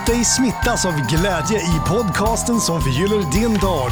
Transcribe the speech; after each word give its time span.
Låt 0.00 0.06
dig 0.06 0.24
smittas 0.24 0.86
av 0.86 0.92
glädje 0.92 1.58
i 1.58 1.80
podcasten 1.88 2.60
som 2.60 2.80
förgyller 2.80 3.32
din 3.32 3.58
dag. 3.58 3.90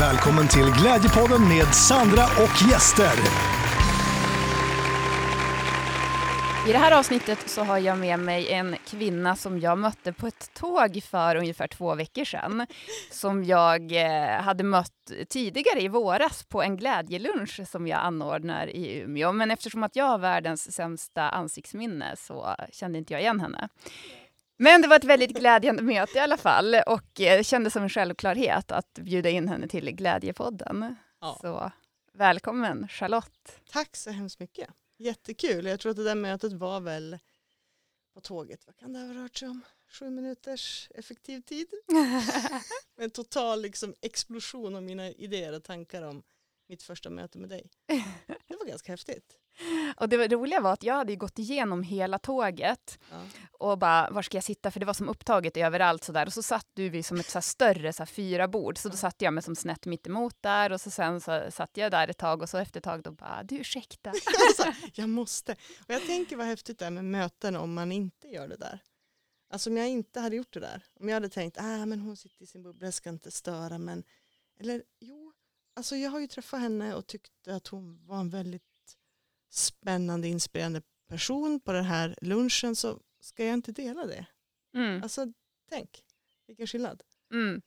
Välkommen 0.00 0.48
till 0.48 0.72
Glädjepodden 0.80 1.48
med 1.48 1.74
Sandra 1.74 2.24
och 2.24 2.70
gäster. 2.70 3.12
I 6.68 6.72
det 6.72 6.78
här 6.78 6.98
avsnittet 6.98 7.48
så 7.48 7.62
har 7.62 7.78
jag 7.78 7.98
med 7.98 8.18
mig 8.18 8.52
en 8.52 8.76
kvinna 8.86 9.36
som 9.36 9.60
jag 9.60 9.78
mötte 9.78 10.12
på 10.12 10.26
ett 10.26 10.54
tåg 10.54 11.02
för 11.10 11.36
ungefär 11.36 11.66
två 11.66 11.94
veckor 11.94 12.24
sedan. 12.24 12.66
Som 13.10 13.44
jag 13.44 13.92
eh, 13.92 14.42
hade 14.42 14.64
mött 14.64 15.12
tidigare 15.28 15.80
i 15.80 15.88
våras 15.88 16.44
på 16.44 16.62
en 16.62 16.76
glädjelunch 16.76 17.60
som 17.66 17.86
jag 17.86 18.00
anordnar 18.00 18.66
i 18.66 18.98
Umeå. 19.00 19.32
Men 19.32 19.50
eftersom 19.50 19.82
att 19.82 19.96
jag 19.96 20.04
har 20.04 20.18
världens 20.18 20.72
sämsta 20.72 21.28
ansiktsminne 21.28 22.16
så 22.16 22.56
kände 22.72 22.98
inte 22.98 23.12
jag 23.12 23.20
igen 23.20 23.40
henne. 23.40 23.68
Men 24.56 24.82
det 24.82 24.88
var 24.88 24.96
ett 24.96 25.04
väldigt 25.04 25.36
glädjande 25.36 25.82
möte 25.82 26.18
i 26.18 26.20
alla 26.20 26.36
fall 26.36 26.76
och 26.86 27.20
eh, 27.20 27.42
kändes 27.42 27.72
som 27.72 27.82
en 27.82 27.88
självklarhet 27.88 28.72
att 28.72 28.94
bjuda 28.94 29.30
in 29.30 29.48
henne 29.48 29.68
till 29.68 29.90
Glädjepodden. 29.90 30.96
Ja. 31.20 31.38
Så 31.40 31.72
välkommen 32.12 32.88
Charlotte. 32.88 33.60
Tack 33.70 33.96
så 33.96 34.10
hemskt 34.10 34.40
mycket. 34.40 34.70
Jättekul. 34.98 35.66
Jag 35.66 35.80
tror 35.80 35.90
att 35.90 35.96
det 35.96 36.04
där 36.04 36.14
mötet 36.14 36.52
var 36.52 36.80
väl 36.80 37.18
på 38.14 38.20
tåget. 38.20 38.66
Vad 38.66 38.76
kan 38.76 38.92
det 38.92 38.98
ha 38.98 39.14
rört 39.24 39.36
sig 39.36 39.48
om? 39.48 39.60
Sju 39.88 40.10
minuters 40.10 40.88
effektiv 40.94 41.40
tid? 41.40 41.66
En 42.96 43.10
total 43.10 43.62
liksom, 43.62 43.94
explosion 44.00 44.76
av 44.76 44.82
mina 44.82 45.10
idéer 45.10 45.52
och 45.52 45.64
tankar 45.64 46.02
om 46.02 46.22
mitt 46.68 46.82
första 46.82 47.10
möte 47.10 47.38
med 47.38 47.48
dig. 47.48 47.70
Det 48.26 48.56
var 48.56 48.66
ganska 48.66 48.92
häftigt. 48.92 49.36
Och 49.96 50.08
det 50.08 50.28
roliga 50.28 50.60
var 50.60 50.72
att 50.72 50.82
jag 50.82 50.94
hade 50.94 51.16
gått 51.16 51.38
igenom 51.38 51.82
hela 51.82 52.18
tåget 52.18 52.98
Ja. 53.10 53.20
och 53.52 53.78
bara, 53.78 54.10
var 54.10 54.22
ska 54.22 54.36
jag 54.36 54.44
sitta? 54.44 54.70
För 54.70 54.80
det 54.80 54.86
var 54.86 54.94
som 54.94 55.08
upptaget 55.08 55.56
överallt 55.56 56.04
sådär. 56.04 56.26
Och 56.26 56.32
så 56.32 56.42
satt 56.42 56.66
du 56.74 56.88
vid 56.88 57.06
som 57.06 57.20
ett 57.20 57.30
så 57.30 57.40
större 57.40 57.92
så 57.92 58.06
fyra 58.06 58.48
bord. 58.48 58.78
Så 58.78 58.88
då 58.88 58.96
satt 58.96 59.22
jag 59.22 59.34
mig 59.34 59.42
som 59.42 59.56
snett 59.56 59.86
mitt 59.86 60.06
emot 60.06 60.36
där 60.40 60.72
och 60.72 60.80
så 60.80 60.90
sen 60.90 61.20
så 61.20 61.46
satt 61.50 61.76
jag 61.76 61.90
där 61.90 62.08
ett 62.08 62.18
tag 62.18 62.42
och 62.42 62.48
så 62.50 62.58
efter 62.58 62.80
ett 62.80 62.84
tag 62.84 63.02
då 63.02 63.12
bara, 63.12 63.42
du 63.42 63.56
ursäkta. 63.56 64.10
Alltså, 64.48 64.88
jag 64.94 65.08
måste. 65.08 65.52
Och 65.52 65.94
jag 65.94 66.06
tänker 66.06 66.36
vad 66.36 66.46
häftigt 66.46 66.78
det 66.78 66.86
är 66.86 66.90
med 66.90 67.04
möten 67.04 67.56
om 67.56 67.74
man 67.74 67.92
inte 67.92 68.28
gör 68.28 68.48
det 68.48 68.56
där. 68.56 68.78
Alltså 69.50 69.70
om 69.70 69.76
jag 69.76 69.88
inte 69.88 70.20
hade 70.20 70.36
gjort 70.36 70.52
det 70.54 70.60
där. 70.60 70.82
Om 71.00 71.08
jag 71.08 71.14
hade 71.16 71.28
tänkt, 71.28 71.56
ah, 71.60 71.86
men 71.86 72.00
hon 72.00 72.16
sitter 72.16 72.42
i 72.42 72.46
sin 72.46 72.62
bubbla, 72.62 72.86
jag 72.86 72.94
ska 72.94 73.10
inte 73.10 73.30
störa. 73.30 73.78
Men, 73.78 74.04
eller 74.60 74.82
jo, 75.00 75.32
alltså 75.76 75.96
jag 75.96 76.10
har 76.10 76.20
ju 76.20 76.26
träffat 76.26 76.60
henne 76.60 76.94
och 76.94 77.06
tyckte 77.06 77.54
att 77.54 77.66
hon 77.66 78.06
var 78.06 78.20
en 78.20 78.30
väldigt 78.30 78.62
spännande, 79.54 80.28
inspirerande 80.28 80.82
person 81.08 81.60
på 81.60 81.72
den 81.72 81.84
här 81.84 82.14
lunchen. 82.20 82.76
Så 82.76 83.00
ska 83.20 83.44
jag 83.44 83.54
inte 83.54 83.72
dela 83.72 84.06
det? 84.06 84.26
Mm, 84.76 85.02
Alltså 85.02 85.26
tänk, 85.70 86.02
vilken 86.46 86.66
skillnad. 86.66 87.02
mm. 87.32 87.62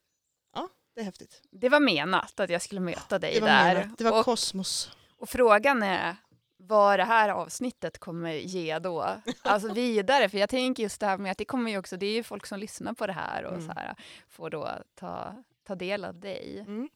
Det 0.95 1.02
är 1.02 1.05
häftigt. 1.05 1.41
Det 1.52 1.69
var 1.69 1.80
menat 1.80 2.39
att 2.39 2.49
jag 2.49 2.61
skulle 2.61 2.81
möta 2.81 3.19
dig 3.19 3.33
Det 3.33 3.39
var, 3.41 3.47
där. 3.47 3.75
menat. 3.75 3.97
det 3.97 4.03
var 4.03 4.19
och, 4.19 4.25
kosmos. 4.25 4.91
och 5.17 5.30
frågan 5.30 5.83
är 5.83 6.15
vad 6.58 6.99
det 6.99 7.03
här 7.03 7.30
avsnittet 7.30 7.97
kommer 7.99 8.33
ge 8.33 8.80
då. 8.80 9.21
Alltså 9.41 9.73
vidare, 9.73 10.30
för 10.30 10.38
jag 10.38 10.49
tänker 10.49 10.83
just 10.83 10.99
det 10.99 11.05
här 11.05 11.17
med 11.17 11.31
att 11.31 11.38
det 11.38 11.45
kommer 11.45 11.71
ju 11.71 11.77
också, 11.77 11.97
det 11.97 12.05
är 12.05 12.13
ju 12.13 12.23
folk 12.23 12.45
som 12.45 12.59
lyssnar 12.59 12.93
på 12.93 13.08
det 13.08 13.13
här 13.13 13.43
och 13.45 13.53
Mm. 13.53 13.65
så 13.67 13.71
här 13.73 13.95
får 14.27 14.49
då 14.49 14.69
ta, 14.95 15.43
ta 15.63 15.75
del 15.75 16.05
av 16.05 16.19
dig. 16.19 16.59
Mm. 16.59 16.89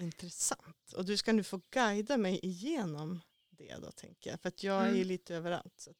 Intressant. 0.00 0.92
Och 0.96 1.04
du 1.04 1.16
ska 1.16 1.32
nu 1.32 1.42
få 1.44 1.60
guida 1.70 2.16
mig 2.16 2.40
igenom 2.42 3.20
det 3.60 3.76
då 3.82 3.90
tänker 3.90 4.30
jag. 4.30 4.40
För 4.40 4.48
att 4.48 4.62
jag 4.62 4.82
är 4.82 4.88
ju 4.88 4.94
Mm. 4.94 5.08
lite 5.08 5.34
överallt. 5.34 5.74
Så 5.76 5.90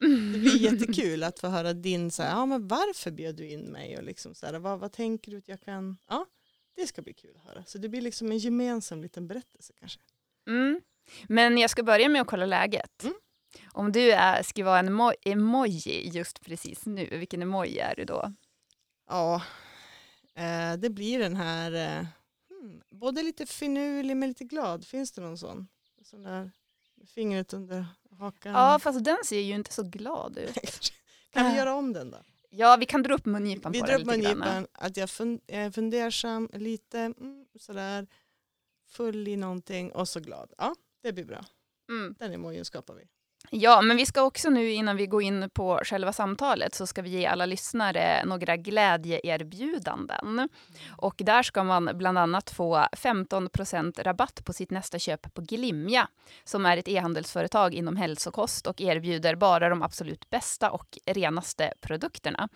det 0.00 0.38
blir 0.38 0.56
jättekul 0.72 1.22
att 1.22 1.38
få 1.38 1.48
höra 1.48 1.72
din, 1.72 2.10
så 2.10 2.22
här, 2.22 2.30
ja 2.30 2.46
men 2.46 2.68
varför 2.68 3.10
bjöd 3.10 3.36
du 3.36 3.48
in 3.48 3.60
mig 3.60 3.96
och 3.96 4.02
liksom 4.02 4.34
så 4.34 4.46
här, 4.46 4.58
vad, 4.58 4.78
vad 4.78 4.92
tänker 4.92 5.30
du 5.30 5.38
att 5.38 5.48
jag 5.48 5.60
kan, 5.60 5.96
ja 6.08 6.26
det 6.76 6.86
ska 6.86 7.02
bli 7.02 7.12
kul 7.14 7.36
att 7.36 7.44
höra. 7.48 7.64
Så 7.64 7.78
det 7.78 7.88
blir 7.88 8.00
liksom 8.00 8.30
en 8.32 8.38
gemensam 8.38 9.02
liten 9.02 9.28
berättelse 9.28 9.72
kanske. 9.78 10.00
Mm. 10.48 10.80
Men 11.28 11.58
jag 11.58 11.70
ska 11.70 11.82
börja 11.82 12.08
med 12.08 12.20
att 12.22 12.26
kolla 12.28 12.46
läget. 12.46 13.02
Mm. 13.04 13.14
Om 13.72 13.92
du 13.92 14.12
är, 14.12 14.42
ska 14.42 14.64
vara 14.64 14.78
en 14.78 14.88
emo- 14.88 15.14
emoji 15.24 16.08
just 16.08 16.40
precis 16.40 16.86
nu, 16.86 17.06
vilken 17.18 17.42
emoji 17.42 17.78
är 17.78 17.94
du 17.96 18.04
då? 18.04 18.32
Ja, 19.08 19.42
eh, 20.34 20.72
det 20.78 20.90
blir 20.90 21.18
den 21.18 21.36
här, 21.36 21.72
eh, 21.72 22.06
hmm, 22.48 22.82
både 22.90 23.22
lite 23.22 23.46
finurlig 23.46 24.16
men 24.16 24.28
lite 24.28 24.44
glad. 24.44 24.86
Finns 24.86 25.12
det 25.12 25.20
någon 25.20 25.38
sån? 25.38 25.68
Sån 26.02 26.22
där 26.22 26.50
fingret 27.06 27.52
under 27.52 27.86
hakan. 28.18 28.52
Ja, 28.52 28.78
fast 28.78 29.04
den 29.04 29.18
ser 29.24 29.40
ju 29.40 29.54
inte 29.54 29.72
så 29.72 29.82
glad 29.82 30.38
ut. 30.38 30.54
kan 31.30 31.44
vi 31.46 31.50
Äh. 31.52 31.56
göra 31.56 31.74
om 31.74 31.92
den 31.92 32.10
då? 32.10 32.18
Ja, 32.50 32.76
vi 32.80 32.86
kan 32.86 33.02
dra 33.02 33.14
upp 33.14 33.26
mungipan 33.26 33.72
Vi 33.72 33.80
på 33.80 33.86
drar 33.86 33.98
den 33.98 34.08
upp 34.08 34.16
lite 34.16 34.32
grann. 34.34 34.66
att 34.72 34.96
jag, 34.96 35.10
fun, 35.10 35.40
jag 35.46 35.62
är 35.62 35.70
fundersam 35.70 36.48
lite, 36.52 36.98
mm, 37.00 37.46
sådär, 37.60 38.06
full 38.88 39.28
i 39.28 39.36
någonting 39.36 39.92
och 39.92 40.08
så 40.08 40.20
glad. 40.20 40.52
Ja, 40.58 40.74
det 41.02 41.12
blir 41.12 41.24
bra. 41.24 41.44
Mm. 41.90 42.14
Den 42.18 42.32
emojin 42.32 42.64
skapar 42.64 42.94
vi. 42.94 43.02
Ja, 43.50 43.82
men 43.82 43.96
vi 43.96 44.06
ska 44.06 44.22
också 44.22 44.50
nu 44.50 44.70
innan 44.70 44.96
vi 44.96 45.06
går 45.06 45.22
in 45.22 45.50
på 45.50 45.80
själva 45.84 46.12
samtalet 46.12 46.74
så 46.74 46.86
ska 46.86 47.02
vi 47.02 47.10
ge 47.10 47.26
alla 47.26 47.46
lyssnare 47.46 48.24
några 48.24 48.56
glädjeerbjudanden. 48.56 50.48
Och 50.96 51.14
där 51.18 51.42
ska 51.42 51.64
man 51.64 51.90
bland 51.94 52.18
annat 52.18 52.50
få 52.50 52.76
15% 52.76 54.02
rabatt 54.02 54.44
på 54.44 54.52
sitt 54.52 54.70
nästa 54.70 54.98
köp 54.98 55.34
på 55.34 55.40
Glimja 55.40 56.08
som 56.44 56.66
är 56.66 56.76
ett 56.76 56.88
e-handelsföretag 56.88 57.74
inom 57.74 57.96
hälsokost 57.96 58.66
och 58.66 58.80
erbjuder 58.80 59.34
bara 59.34 59.68
de 59.68 59.82
absolut 59.82 60.30
bästa 60.30 60.70
och 60.70 60.98
renaste 61.06 61.72
produkterna. 61.80 62.48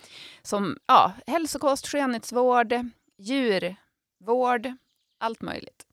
Som 0.42 0.78
ja, 0.86 1.12
hälsokost, 1.26 1.86
skönhetsvård, 1.86 2.74
djurvård, 3.18 4.72
allt 5.18 5.42
möjligt. 5.42 5.86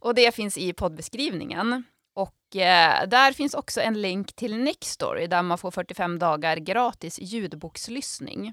Och 0.00 0.14
det 0.14 0.34
finns 0.34 0.58
i 0.58 0.72
poddbeskrivningen. 0.72 1.84
Och 2.18 2.56
eh, 2.56 3.08
där 3.08 3.32
finns 3.32 3.54
också 3.54 3.80
en 3.80 4.00
länk 4.00 4.32
till 4.32 4.56
Nextory 4.56 5.26
där 5.26 5.42
man 5.42 5.58
får 5.58 5.70
45 5.70 6.18
dagar 6.18 6.56
gratis 6.56 7.18
ljudbokslyssning. 7.18 8.52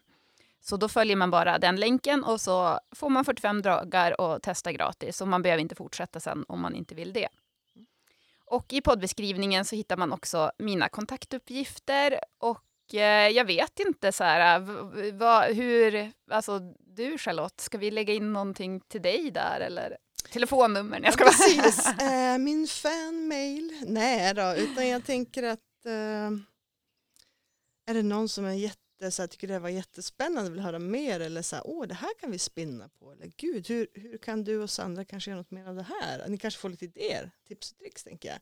Så 0.62 0.78
då 0.78 0.90
följer 0.90 1.16
man 1.16 1.32
bara 1.32 1.60
den 1.60 1.76
länken 1.76 2.24
och 2.24 2.42
så 2.42 2.80
får 2.96 3.10
man 3.10 3.26
45 3.26 3.62
dagar 3.62 4.22
och 4.22 4.42
testa 4.42 4.72
gratis. 4.72 5.22
Och 5.22 5.28
man 5.28 5.42
behöver 5.42 5.62
inte 5.62 5.76
fortsätta 5.76 6.20
sen 6.20 6.46
om 6.48 6.62
man 6.62 6.76
inte 6.76 6.96
vill 6.96 7.14
det. 7.14 7.28
Och 8.46 8.74
i 8.74 8.82
poddbeskrivningen 8.82 9.66
så 9.66 9.76
hittar 9.76 9.98
man 9.98 10.12
också 10.12 10.52
mina 10.58 10.90
kontaktuppgifter 10.90 12.20
och 12.38 12.64
jag 12.94 13.46
vet 13.46 13.80
inte 13.80 14.12
så 14.12 14.24
här, 14.24 14.60
v- 14.60 15.12
vad, 15.12 15.56
hur, 15.56 16.12
alltså 16.30 16.60
du 16.80 17.18
Charlotte, 17.18 17.62
ska 17.62 17.78
vi 17.78 17.92
lägga 17.92 18.14
in 18.14 18.34
någonting 18.34 18.80
till 18.80 19.02
dig 19.02 19.32
där 19.32 19.60
eller 19.60 19.98
telefonnummer? 20.32 21.02
Jag 21.04 21.14
ska 21.14 21.24
Ja, 21.26 21.30
precis, 21.32 21.88
eh, 22.02 22.38
min 22.38 22.68
fanmail, 22.68 23.84
nej 23.88 24.34
då, 24.34 24.54
utan 24.58 24.88
jag 24.88 25.06
tänker 25.06 25.44
att 25.44 25.86
eh, 25.86 26.32
är 27.88 27.94
det 27.94 28.04
någon 28.04 28.30
som 28.30 28.46
är 28.46 28.54
jätte, 28.54 29.12
så 29.12 29.22
här, 29.22 29.28
tycker 29.28 29.48
det 29.48 29.60
var 29.60 29.70
jättespännande 29.70 30.52
vill 30.52 30.60
höra 30.60 30.80
mer 30.80 31.20
eller 31.20 31.42
så 31.42 31.56
här, 31.56 31.64
åh 31.68 31.88
det 31.88 31.94
här 31.94 32.10
kan 32.20 32.32
vi 32.32 32.40
spinna 32.40 32.90
på 32.90 33.12
eller 33.12 33.32
gud 33.38 33.68
hur, 33.68 33.88
hur 33.94 34.18
kan 34.18 34.44
du 34.44 34.62
och 34.62 34.70
Sandra 34.70 35.06
kanske 35.06 35.30
göra 35.32 35.38
något 35.40 35.52
mer 35.52 35.68
av 35.68 35.76
det 35.76 35.86
här? 36.02 36.28
Ni 36.28 36.38
kanske 36.38 36.60
får 36.60 36.70
lite 36.70 36.86
idéer, 36.86 37.32
tips 37.48 37.72
och 37.72 37.78
tricks 37.78 38.04
tänker 38.04 38.30
jag. 38.30 38.38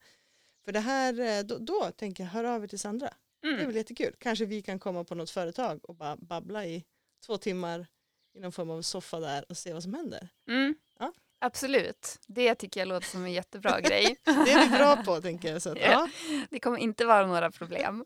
För 0.65 0.71
det 0.71 0.79
här, 0.79 1.19
eh, 1.19 1.43
då, 1.43 1.57
då 1.57 1.91
tänker 1.97 2.23
jag 2.23 2.31
hör 2.31 2.43
av 2.43 2.63
er 2.63 2.67
till 2.67 2.79
Sandra. 2.79 3.13
Det 3.43 3.49
är 3.49 3.53
Mm. 3.53 3.65
väl 3.67 3.75
jättekul. 3.75 4.15
Kanske 4.19 4.45
vi 4.45 4.61
kan 4.61 4.79
komma 4.79 5.03
på 5.03 5.15
något 5.15 5.29
företag 5.29 5.79
och 5.89 5.95
bara 5.95 6.15
babbla 6.15 6.65
i 6.65 6.83
två 7.25 7.37
timmar 7.37 7.87
i 8.35 8.39
någon 8.39 8.51
form 8.51 8.69
av 8.69 8.81
soffa 8.81 9.19
där 9.19 9.45
och 9.49 9.57
se 9.57 9.73
vad 9.73 9.83
som 9.83 9.93
händer. 9.93 10.29
Mm. 10.47 10.75
Ja. 10.99 11.13
Absolut, 11.39 12.19
det 12.27 12.55
tycker 12.55 12.81
jag 12.81 12.87
låter 12.87 13.07
som 13.07 13.23
en 13.23 13.31
jättebra 13.31 13.81
grej. 13.81 14.15
Det 14.25 14.31
är 14.31 14.69
vi 14.69 14.77
bra 14.77 14.95
på 14.95 15.21
tänker 15.21 15.51
jag. 15.51 15.61
Så 15.61 15.69
att, 15.71 15.77
ja. 15.81 16.09
Det 16.49 16.59
kommer 16.59 16.77
inte 16.77 17.05
vara 17.05 17.27
några 17.27 17.51
problem. 17.51 18.05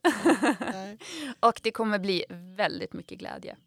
Och 1.40 1.60
det 1.64 1.72
kommer 1.72 2.00
bli 2.00 2.26
väldigt 2.30 2.94
mycket 2.94 3.18
glädje. 3.20 3.58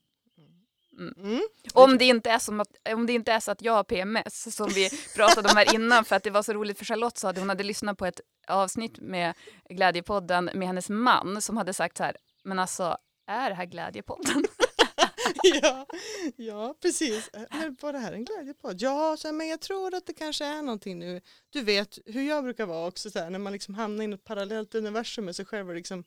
Mm. 1.01 1.41
Om 1.75 1.99
det, 1.99 2.05
inte 2.05 2.31
är 2.31 2.39
som 2.39 2.61
att, 2.61 2.69
om 2.95 3.07
det 3.07 3.13
inte 3.13 3.33
är 3.33 3.41
så 3.41 3.51
att 3.51 3.63
jag 3.63 3.73
har 3.73 3.85
PMS, 3.85 4.57
som 4.57 4.69
vi 4.69 4.91
pratade 5.17 5.49
om 5.49 5.57
här 5.57 5.75
innan, 5.75 6.05
för 6.05 6.17
att 6.17 6.23
det 6.23 6.31
var 6.31 6.43
så 6.43 6.53
roligt 6.53 6.79
för 6.79 6.85
Charlotte 6.85 7.19
sa 7.19 7.31
att 7.31 7.39
hon 7.39 7.49
hade 7.49 7.65
lyssnat 7.65 7.99
på 7.99 8.07
ett 8.07 8.21
avsnitt 8.49 9.01
med 9.01 9.35
Glädjepodden 9.69 10.51
med 10.55 10.69
hennes 10.69 10.89
man 10.89 11.43
som 11.43 11.57
hade 11.57 11.73
sagt 11.73 11.97
så 11.97 12.05
här, 12.05 12.17
men 12.45 12.59
alltså, 12.59 12.97
är 13.27 13.51
det 13.51 13.57
här 13.57 13.65
Glädjepodden? 13.65 14.45
ja, 15.63 15.87
ja, 16.37 16.75
precis. 16.83 17.31
Var 17.81 17.93
det 17.93 17.99
här 17.99 18.13
en 18.13 18.25
glädjepodd? 18.25 18.83
Ja, 18.83 19.17
så 19.17 19.29
här, 19.29 19.33
men 19.33 19.49
jag 19.49 19.61
tror 19.61 19.95
att 19.95 20.07
det 20.07 20.13
kanske 20.13 20.45
är 20.45 20.63
någonting 20.63 20.99
nu. 20.99 21.21
Du 21.51 21.63
vet 21.63 21.99
hur 22.07 22.23
jag 22.23 22.45
brukar 22.45 22.67
vara 22.67 22.89
också, 22.89 23.11
så 23.11 23.19
här, 23.19 23.31
när 23.31 23.39
man 23.39 23.53
liksom 23.53 23.75
hamnar 23.75 24.05
i 24.05 24.07
något 24.07 24.25
parallellt 24.25 24.75
universum 24.75 25.25
med 25.25 25.37
sig 25.37 25.45
själv 25.45 25.69
och 25.69 25.75
liksom 25.75 26.05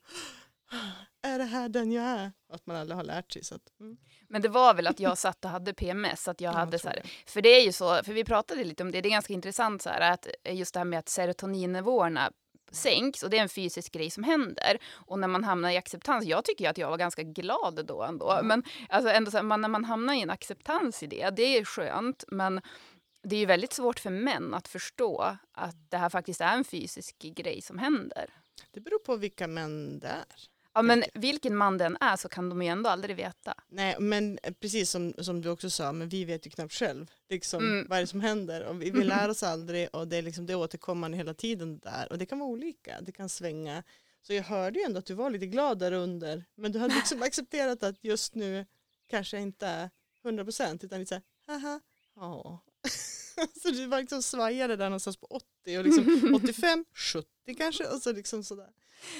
är 1.22 1.38
det 1.38 1.44
här 1.44 1.70
den 1.70 1.92
jag 1.92 2.06
är? 2.06 2.32
Att 2.50 2.66
man 2.66 2.76
aldrig 2.76 2.98
har 2.98 3.04
lärt 3.04 3.32
sig. 3.32 3.44
Så 3.44 3.56
att, 3.56 3.80
mm. 3.80 3.98
Men 4.34 4.42
det 4.42 4.50
var 4.50 4.74
väl 4.74 4.88
att 4.88 5.00
jag 5.00 5.18
satt 5.26 5.46
och 5.46 5.52
hade 5.52 5.74
PMS, 5.74 6.28
att 6.28 6.42
jag 6.42 6.54
Ja, 6.54 6.58
hade 6.58 6.74
jag 6.74 6.82
så 6.82 6.88
här, 6.88 7.02
för 7.26 7.42
det 7.42 7.50
är 7.50 7.62
ju 7.62 7.72
så, 7.72 8.04
för 8.04 8.14
vi 8.14 8.24
pratade 8.24 8.64
lite 8.64 8.84
om 8.84 8.92
det, 8.92 9.02
det 9.02 9.10
är 9.10 9.12
ganska 9.12 9.34
intressant 9.34 9.82
så 9.82 9.90
här, 9.90 10.12
att 10.12 10.28
just 10.50 10.74
det 10.74 10.80
här 10.80 10.86
med 10.86 11.00
att 11.00 11.10
serotoninnivåerna 11.10 12.32
sänks 12.72 13.24
och 13.24 13.30
det 13.30 13.38
är 13.38 13.42
en 13.42 13.50
fysisk 13.50 13.94
grej 13.94 14.10
som 14.10 14.24
händer. 14.24 14.78
Och 14.92 15.20
när 15.20 15.28
man 15.28 15.44
hamnar 15.44 15.70
i 15.70 15.78
acceptans, 15.78 16.26
jag 16.26 16.46
tycker 16.46 16.70
att 16.70 16.78
jag 16.78 16.90
var 16.90 16.98
ganska 16.98 17.24
glad 17.24 17.86
då 17.86 18.04
ändå, 18.04 18.32
mm. 18.32 18.48
men 18.48 18.64
alltså 18.90 19.12
ändå 19.12 19.32
så 19.32 19.38
här, 19.38 19.44
man, 19.44 19.62
när 19.62 19.70
man 19.70 19.86
hamnar 19.86 20.14
i 20.14 20.22
en 20.22 20.30
acceptans 20.30 21.04
i 21.04 21.08
det, 21.08 21.30
det 21.30 21.58
är 21.58 21.66
skönt, 21.66 22.24
men 22.28 22.62
det 23.24 23.36
är 23.36 23.40
ju 23.40 23.46
väldigt 23.46 23.74
svårt 23.74 24.00
för 24.00 24.10
män 24.10 24.54
att 24.54 24.68
förstå 24.68 25.38
att 25.52 25.76
det 25.90 25.98
här 25.98 26.10
faktiskt 26.10 26.42
är 26.42 26.54
en 26.54 26.64
fysisk 26.64 27.20
grej 27.20 27.62
som 27.62 27.78
händer. 27.78 28.26
Det 28.72 28.80
beror 28.80 29.00
på 29.00 29.16
vilka 29.16 29.48
män 29.48 30.00
det 30.00 30.08
är. 30.08 30.53
Ja, 30.74 30.82
men 30.82 31.04
vilken 31.14 31.56
man 31.56 31.78
den 31.78 31.98
är 32.02 32.16
så 32.16 32.30
kan 32.30 32.50
de 32.50 32.62
ju 32.62 32.68
ändå 32.68 32.90
aldrig 32.90 33.16
veta. 33.16 33.54
Nej, 33.70 33.96
men 34.00 34.40
precis 34.60 34.90
som, 34.90 35.14
som 35.18 35.42
du 35.42 35.50
också 35.50 35.70
sa, 35.70 35.92
men 35.92 36.10
vi 36.10 36.26
vet 36.26 36.46
ju 36.46 36.50
knappt 36.50 36.74
själv 36.74 37.12
liksom, 37.30 37.64
mm. 37.64 37.88
vad 37.90 37.98
är 37.98 38.02
det 38.02 38.08
som 38.08 38.22
händer. 38.22 38.64
Och 38.64 38.82
vi, 38.82 38.92
vi 38.92 39.04
lär 39.04 39.30
oss 39.30 39.44
aldrig 39.44 39.90
och 39.94 40.08
det 40.08 40.18
är, 40.18 40.22
liksom, 40.22 40.46
det 40.46 40.56
återkommande 40.56 41.18
hela 41.18 41.34
tiden 41.34 41.80
där. 41.80 42.12
Och 42.12 42.18
det 42.18 42.26
kan 42.26 42.40
vara 42.40 42.50
olika, 42.50 43.02
det 43.02 43.12
kan 43.12 43.30
svänga. 43.30 43.84
Så 44.22 44.34
jag 44.34 44.44
hörde 44.44 44.80
ju 44.80 44.86
ändå 44.86 45.00
att 45.00 45.06
du 45.06 45.14
var 45.14 45.30
lite 45.30 45.46
glad 45.46 45.80
där 45.80 45.92
under, 45.92 46.44
men 46.56 46.72
du 46.72 46.80
hade 46.80 46.96
liksom 46.96 47.22
accepterat 47.24 47.84
att 47.84 48.04
just 48.04 48.36
nu 48.36 48.66
kanske 49.08 49.40
inte 49.40 49.68
är 49.68 49.90
100 50.26 50.44
procent, 50.44 50.84
utan 50.84 51.00
lite 51.00 51.10
så 51.10 51.16
här, 51.16 51.24
haha, 51.60 51.80
ja. 52.16 52.60
så 53.62 53.70
du 53.70 53.86
var 53.86 54.00
liksom 54.00 54.24
svajade 54.24 54.76
där 54.76 54.86
någonstans 54.86 55.18
på 55.18 55.26
80 55.26 55.78
och 55.78 55.84
liksom 55.84 56.34
85, 56.44 56.86
70 56.94 57.28
kanske 57.58 57.88
och 57.88 58.02
så 58.02 58.12
liksom 58.12 58.44
sådär. 58.44 58.70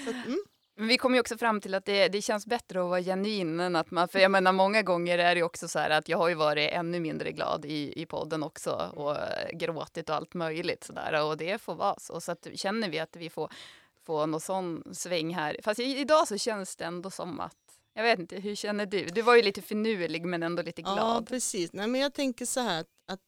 Så 0.04 0.10
att, 0.10 0.26
mm. 0.26 0.44
Men 0.76 0.88
vi 0.88 0.98
kom 0.98 1.14
ju 1.14 1.20
också 1.20 1.38
fram 1.38 1.62
till 1.62 1.74
att 1.74 1.86
det, 1.86 2.08
det 2.08 2.22
känns 2.22 2.46
bättre 2.46 2.82
att 2.82 2.90
vara 2.90 3.02
genuin 3.02 3.60
än 3.60 3.76
att 3.76 3.92
man, 3.92 4.08
för 4.08 4.20
jag 4.20 4.32
menar 4.32 4.52
många 4.52 4.82
gånger 4.82 5.18
är 5.18 5.36
det 5.36 5.44
också 5.44 5.68
så 5.68 5.80
här 5.80 5.90
att 5.90 6.10
jag 6.10 6.18
har 6.18 6.30
ju 6.30 6.36
varit 6.36 6.72
ännu 6.72 7.00
mindre 7.00 7.32
glad 7.32 7.66
i, 7.66 8.02
i 8.02 8.06
podden 8.06 8.44
också 8.44 8.92
och 8.96 9.18
gråtit 9.54 10.10
och 10.10 10.16
allt 10.16 10.34
möjligt 10.34 10.84
sådär 10.84 11.26
och 11.26 11.38
det 11.38 11.62
får 11.62 11.76
vara 11.76 12.00
så. 12.00 12.22
Så 12.22 12.32
att 12.32 12.48
känner 12.56 12.90
vi 12.90 13.00
att 13.00 13.16
vi 13.16 13.30
får, 13.30 13.52
får 14.04 14.28
någon 14.28 14.42
sån 14.42 14.84
sväng 14.96 15.34
här, 15.34 15.58
fast 15.64 15.80
idag 15.80 16.28
så 16.28 16.38
känns 16.38 16.76
det 16.76 16.86
ändå 16.86 17.12
som 17.12 17.40
att 17.40 17.58
jag 17.96 18.04
vet 18.04 18.20
inte, 18.20 18.36
hur 18.36 18.56
känner 18.56 18.86
du? 18.86 19.06
Du 19.06 19.22
var 19.22 19.36
ju 19.36 19.42
lite 19.42 19.62
finurlig 19.62 20.26
men 20.26 20.44
ändå 20.44 20.64
lite 20.64 20.82
glad. 20.82 20.98
Ja, 20.98 21.24
precis. 21.28 21.74
Nej, 21.74 21.88
men 21.88 22.02
jag 22.02 22.14
tänker 22.14 22.46
så 22.46 22.60
här 22.60 22.86
att 23.08 23.20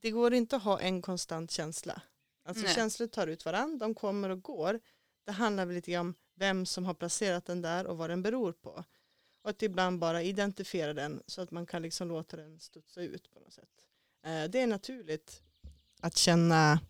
det 0.00 0.10
går 0.10 0.34
inte 0.34 0.56
att 0.56 0.62
ha 0.62 0.80
en 0.80 1.02
konstant 1.02 1.50
känsla. 1.50 2.02
Alltså 2.48 2.64
Nej. 2.64 2.74
känslor 2.74 3.06
tar 3.06 3.26
ut 3.26 3.44
varandra, 3.44 3.86
de 3.86 3.94
kommer 3.94 4.28
och 4.28 4.42
går. 4.42 4.80
Det 5.26 5.32
handlar 5.32 5.66
väl 5.66 5.74
lite 5.74 5.98
om 5.98 6.14
vem 6.38 6.66
som 6.66 6.84
har 6.84 6.94
placerat 6.94 7.46
den 7.46 7.62
där 7.62 7.86
och 7.86 7.96
vad 7.96 8.10
den 8.10 8.22
beror 8.22 8.52
på. 8.52 8.84
Och 9.42 9.50
att 9.50 9.62
ibland 9.62 9.98
bara 9.98 10.22
identifiera 10.22 10.94
den 10.94 11.22
så 11.26 11.40
att 11.40 11.50
man 11.50 11.66
kan 11.66 11.82
liksom 11.82 12.08
låta 12.08 12.36
den 12.36 12.60
studsa 12.60 13.00
ut 13.00 13.34
på 13.34 13.40
något 13.40 13.52
sätt. 13.52 13.86
Eh, 14.24 14.44
det 14.44 14.60
är 14.60 14.66
naturligt 14.66 15.42
att 16.00 16.16
känna 16.16 16.80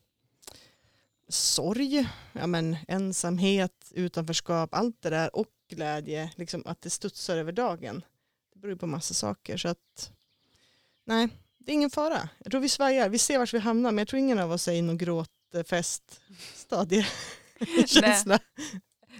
sorg, 1.28 2.08
ja 2.32 2.46
men, 2.46 2.76
ensamhet, 2.88 3.92
utanförskap, 3.94 4.74
allt 4.74 5.02
det 5.02 5.10
där 5.10 5.36
och 5.36 5.48
glädje, 5.68 6.32
liksom 6.36 6.62
att 6.66 6.82
det 6.82 6.90
studsar 6.90 7.36
över 7.36 7.52
dagen. 7.52 8.04
Det 8.52 8.58
beror 8.58 8.76
på 8.76 8.86
massa 8.86 9.14
saker. 9.14 9.56
Så 9.56 9.68
att, 9.68 10.12
nej, 11.04 11.28
det 11.58 11.72
är 11.72 11.74
ingen 11.74 11.90
fara. 11.90 12.28
Jag 12.38 12.50
tror 12.50 12.60
vi 12.60 12.68
svajar, 12.68 13.08
vi 13.08 13.18
ser 13.18 13.38
vart 13.38 13.54
vi 13.54 13.58
hamnar, 13.58 13.92
men 13.92 13.98
jag 13.98 14.08
tror 14.08 14.20
ingen 14.20 14.38
av 14.38 14.52
oss 14.52 14.68
är 14.68 14.72
i 14.72 14.82
någon 14.82 14.98
gråtfeststadie. 14.98 17.06
känsla. 17.86 18.38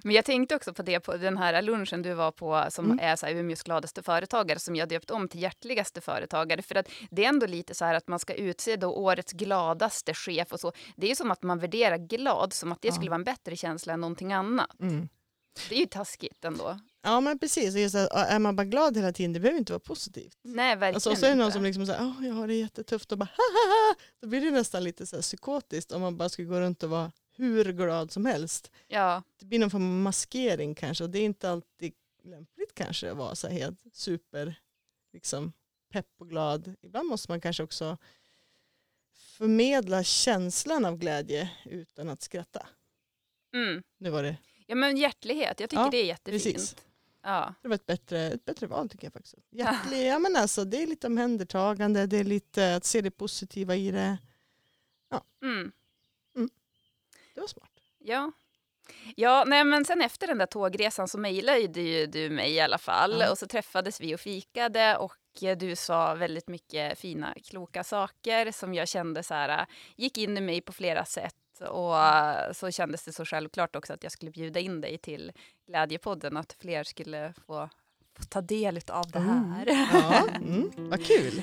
Men 0.05 0.15
jag 0.15 0.25
tänkte 0.25 0.57
också 0.57 0.75
på 0.75 0.83
det 0.83 1.01
på 1.01 1.17
den 1.17 1.37
här 1.37 1.63
lunchen 1.63 2.03
du 2.03 2.15
var 2.15 2.33
på 2.33 2.67
som 2.71 2.85
mm. 2.85 2.99
är 3.03 3.17
så 3.17 3.27
här, 3.27 3.35
Umeås 3.35 3.63
gladaste 3.63 4.03
företagare 4.03 4.59
som 4.59 4.77
jag 4.77 4.89
döpt 4.89 5.11
om 5.11 5.29
till 5.29 5.43
hjärtligaste 5.43 6.01
företagare. 6.01 6.63
För 6.63 6.75
att 6.75 6.89
det 7.11 7.25
är 7.25 7.29
ändå 7.29 7.47
lite 7.47 7.75
så 7.75 7.85
här 7.85 7.95
att 7.95 8.09
man 8.09 8.19
ska 8.19 8.35
utse 8.35 8.77
då 8.77 8.93
årets 8.93 9.33
gladaste 9.33 10.15
chef 10.15 10.53
och 10.53 10.61
så. 10.61 10.73
Det 10.97 11.11
är 11.11 11.15
som 11.15 11.31
att 11.31 11.43
man 11.43 11.59
värderar 11.59 11.99
glad 11.99 12.53
som 12.53 12.73
att 12.73 12.83
det 12.83 12.89
ja. 12.89 12.95
skulle 12.95 13.11
vara 13.11 13.19
en 13.19 13.25
bättre 13.25 13.57
känsla 13.57 13.93
än 13.93 14.01
någonting 14.01 14.33
annat. 14.33 14.81
Mm. 14.81 15.09
Det 15.69 15.75
är 15.75 15.81
ju 15.81 15.87
taskigt 15.87 16.45
ändå. 16.45 16.79
Ja 17.03 17.21
men 17.21 17.39
precis, 17.39 17.75
just 17.75 17.95
att, 17.95 18.13
är 18.13 18.39
man 18.39 18.57
bara 18.57 18.65
glad 18.65 18.97
hela 18.97 19.13
tiden 19.13 19.33
det 19.33 19.41
behöver 19.41 19.59
inte 19.59 19.73
vara 19.73 19.81
positivt. 19.81 20.39
Nej 20.43 20.77
verkligen 20.77 20.95
alltså, 20.95 21.17
Så 21.17 21.27
är 21.27 21.31
det 21.31 21.37
någon 21.37 21.53
som 21.53 21.63
liksom 21.63 21.87
säger 21.87 22.01
oh, 22.01 22.27
jag 22.27 22.35
har 22.35 22.47
det 22.47 22.55
jättetufft 22.55 23.13
och 23.13 23.19
bara 23.19 23.25
ha 23.25 23.95
Då 24.23 24.29
blir 24.29 24.41
det 24.41 24.51
nästan 24.51 24.85
lite 24.85 25.07
så 25.07 25.17
här 25.17 25.23
psykotiskt 25.23 25.93
om 25.93 26.01
man 26.01 26.17
bara 26.17 26.29
ska 26.29 26.43
gå 26.43 26.61
runt 26.61 26.83
och 26.83 26.91
vara 26.91 27.13
hur 27.39 27.73
glad 27.73 28.11
som 28.11 28.27
helst. 28.27 28.71
Ja. 28.87 29.23
Det 29.39 29.47
blir 29.47 29.59
någon 29.59 29.71
form 29.71 29.83
av 29.83 30.03
maskering 30.03 30.75
kanske 30.75 31.05
och 31.05 31.11
det 31.11 31.19
är 31.19 31.25
inte 31.25 31.51
alltid 31.51 31.93
lämpligt 32.23 32.75
kanske 32.75 33.11
att 33.11 33.17
vara 33.17 33.35
så 33.35 33.49
helt 33.49 33.81
super 33.93 34.61
liksom, 35.13 35.53
pepp 35.93 36.07
och 36.19 36.29
glad. 36.29 36.75
Ibland 36.81 37.09
måste 37.09 37.33
man 37.33 37.41
kanske 37.41 37.63
också 37.63 37.99
förmedla 39.15 40.05
känslan 40.05 40.85
av 40.85 40.97
glädje 40.97 41.51
utan 41.65 42.09
att 42.09 42.23
skratta. 42.23 42.67
Mm. 43.55 43.83
Nu 43.99 44.11
var 44.11 44.23
det. 44.23 44.37
Ja 44.67 44.75
men 44.75 44.97
hjärtlighet, 44.97 45.61
jag 45.61 45.71
tycker 45.71 45.83
ja, 45.83 45.91
det 45.91 45.99
är 45.99 46.05
jättefint. 46.05 46.43
Precis. 46.43 46.77
Ja. 47.23 47.55
Det 47.63 47.69
var 47.69 47.75
ett 47.75 47.87
bättre, 47.87 48.21
ett 48.21 48.45
bättre 48.45 48.67
val 48.67 48.89
tycker 48.89 49.07
jag 49.07 49.13
faktiskt. 49.13 49.35
Hjärtlig, 49.51 50.07
ja. 50.07 50.19
men 50.19 50.37
alltså, 50.37 50.65
det 50.65 50.83
är 50.83 50.87
lite 50.87 51.07
omhändertagande, 51.07 52.07
det 52.07 52.17
är 52.17 52.25
lite 52.25 52.77
att 52.77 52.85
se 52.85 53.01
det 53.01 53.11
positiva 53.11 53.77
i 53.77 53.91
det. 53.91 54.19
Ja. 55.11 55.25
Mm. 55.43 55.73
Det 57.39 57.43
var 57.43 57.49
smart. 57.49 57.71
Ja. 57.99 58.33
Ja, 59.17 59.45
nej, 59.47 59.65
men 59.65 59.85
sen 59.85 60.03
efter 60.03 60.27
den 60.27 60.39
där 60.39 60.47
tågresan 60.47 61.09
så 61.09 61.19
mejlade 61.19 61.61
ju 61.81 62.07
du 62.07 62.31
mig 62.31 62.53
i 62.53 62.61
alla 62.61 62.79
fall 62.79 63.17
ja. 63.21 63.31
och 63.31 63.39
så 63.39 63.47
träffades 63.47 64.01
vi 64.01 64.15
och 64.15 64.21
fikade 64.21 64.97
och 64.97 65.17
du 65.59 65.77
sa 65.77 66.15
väldigt 66.15 66.49
mycket 66.49 66.99
fina, 66.99 67.35
kloka 67.45 67.85
saker 67.85 68.53
som 68.53 68.75
jag 68.75 68.89
kände 68.89 69.23
så 69.23 69.35
här, 69.35 69.67
gick 69.97 70.19
in 70.19 70.39
i 70.39 70.41
mig 70.41 70.61
på 70.61 70.73
flera 70.73 71.05
sätt 71.05 71.35
och 71.61 71.95
så 72.57 72.71
kändes 72.71 73.05
det 73.05 73.13
så 73.13 73.25
självklart 73.25 73.77
också 73.77 73.93
att 73.93 74.03
jag 74.03 74.13
skulle 74.13 74.31
bjuda 74.31 74.61
in 74.61 74.81
dig 74.81 74.99
till 74.99 75.33
Glädjepodden, 75.67 76.37
att 76.37 76.57
fler 76.61 76.85
skulle 76.85 77.35
få, 77.47 77.69
få 78.19 78.25
ta 78.25 78.41
del 78.41 78.81
av 78.89 79.11
det 79.11 79.19
mm. 79.19 79.53
här. 79.53 79.67
Mm. 79.67 79.87
Ja, 79.93 80.29
mm, 80.35 80.91
vad 80.91 81.07
kul. 81.07 81.43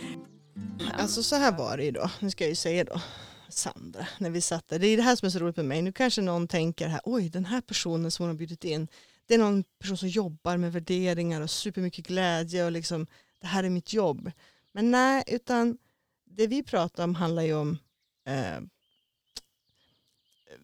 Alltså 0.94 1.24
så 1.24 1.36
här 1.36 1.58
var 1.58 1.78
det 1.78 1.84
ju 1.84 1.92
då, 1.92 2.10
nu 2.20 2.32
ska 2.32 2.44
jag 2.44 2.50
ju 2.50 2.56
säga 2.56 2.84
då, 2.84 3.02
Sandra 3.50 4.08
när 4.18 4.30
vi 4.30 4.42
satt 4.42 4.68
där. 4.68 4.80
Det 4.80 4.88
är 4.88 4.98
det 4.98 5.04
här 5.04 5.16
som 5.16 5.26
är 5.26 5.30
så 5.30 5.40
roligt 5.40 5.56
med 5.56 5.66
mig. 5.66 5.82
Nu 5.82 5.92
kanske 5.92 6.22
någon 6.22 6.48
tänker 6.48 6.88
här, 6.88 7.02
oj 7.04 7.30
den 7.30 7.46
här 7.46 7.62
personen 7.62 8.12
som 8.12 8.24
hon 8.24 8.30
har 8.30 8.38
bjudit 8.38 8.64
in, 8.64 8.88
det 9.26 9.34
är 9.34 9.38
någon 9.38 9.64
person 9.64 9.98
som 9.98 10.10
jobbar 10.10 10.58
med 10.58 10.74
värderingar 10.74 11.42
och 11.42 11.50
supermycket 11.50 12.08
glädje 12.08 12.66
och 12.66 12.72
liksom 12.72 13.08
det 13.42 13.48
här 13.48 13.64
är 13.64 13.70
mitt 13.70 13.94
jobb. 13.94 14.32
Men 14.72 14.92
nej, 14.92 15.24
utan 15.28 15.78
det 16.26 16.48
vi 16.48 16.64
pratar 16.64 17.04
om 17.04 17.16
handlar 17.16 17.44
ju 17.44 17.54
om 17.54 17.78
eh, 18.26 18.60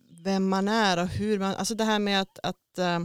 vem 0.10 0.50
man 0.50 0.68
är 0.68 1.04
och 1.04 1.08
hur 1.08 1.40
man, 1.40 1.56
alltså 1.56 1.76
det 1.76 1.84
här 1.84 2.00
med 2.00 2.22
att, 2.22 2.40
att 2.44 2.78
eh, 2.78 3.00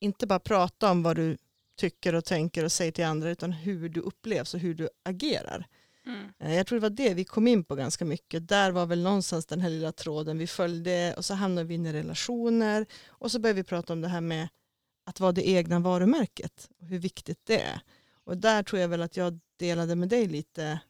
inte 0.00 0.26
bara 0.26 0.40
prata 0.40 0.90
om 0.90 1.02
vad 1.02 1.16
du 1.16 1.36
tycker 1.76 2.14
och 2.14 2.24
tänker 2.24 2.64
och 2.64 2.72
säger 2.72 2.92
till 2.92 3.04
andra 3.04 3.30
utan 3.30 3.52
hur 3.52 3.88
du 3.88 4.00
upplevs 4.00 4.54
och 4.54 4.60
hur 4.60 4.74
du 4.74 4.88
agerar. 5.02 5.66
Mm. 6.08 6.32
Eh, 6.38 6.54
jag 6.54 6.66
tror 6.66 6.76
det 6.76 6.82
var 6.82 6.90
det 6.90 7.14
vi 7.14 7.24
kom 7.24 7.46
in 7.46 7.64
på 7.64 7.74
ganska 7.74 8.04
mycket. 8.04 8.48
Där 8.48 8.70
var 8.70 8.86
väl 8.86 9.02
någonstans 9.02 9.46
den 9.46 9.60
här 9.60 9.70
lilla 9.70 9.92
tråden 9.92 10.38
vi 10.38 10.46
följde 10.46 11.14
och 11.16 11.24
så 11.24 11.34
hamnade 11.34 11.66
vi 11.66 11.74
in 11.74 11.86
i 11.86 11.92
relationer 11.92 12.86
och 13.06 13.30
så 13.30 13.38
började 13.38 13.60
vi 13.60 13.64
prata 13.64 13.92
om 13.92 14.00
det 14.00 14.08
här 14.08 14.20
med 14.20 14.48
att 15.04 15.20
vara 15.20 15.32
det 15.32 15.48
egna 15.48 15.78
varumärket 15.78 16.70
och 16.78 16.86
hur 16.86 16.98
viktigt 16.98 17.40
det 17.44 17.60
är. 17.60 17.80
Och 18.24 18.36
där 18.36 18.62
tror 18.62 18.80
jag 18.80 18.88
väl 18.88 19.02
att 19.02 19.16
jag 19.16 19.38
delade 19.56 19.96
med 19.96 20.08
dig 20.08 20.26
lite 20.26 20.80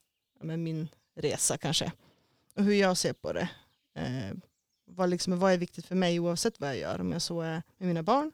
med 0.43 0.59
min 0.59 0.89
resa 1.17 1.59
kanske 1.59 1.93
och 2.55 2.65
hur 2.65 2.75
jag 2.75 2.97
ser 2.97 3.13
på 3.13 3.33
det. 3.33 3.49
Eh, 3.95 4.37
vad, 4.85 5.11
liksom, 5.11 5.39
vad 5.39 5.53
är 5.53 5.59
viktigt 5.59 5.87
för 5.87 5.95
mig 5.95 6.21
oavsett 6.21 6.61
vad 6.61 6.71
jag 6.71 6.79
gör, 6.79 7.01
om 7.01 7.13
jag 7.13 7.23
så 7.23 7.41
är 7.41 7.63
med 7.79 7.89
mina 7.89 8.03
barn, 8.03 8.33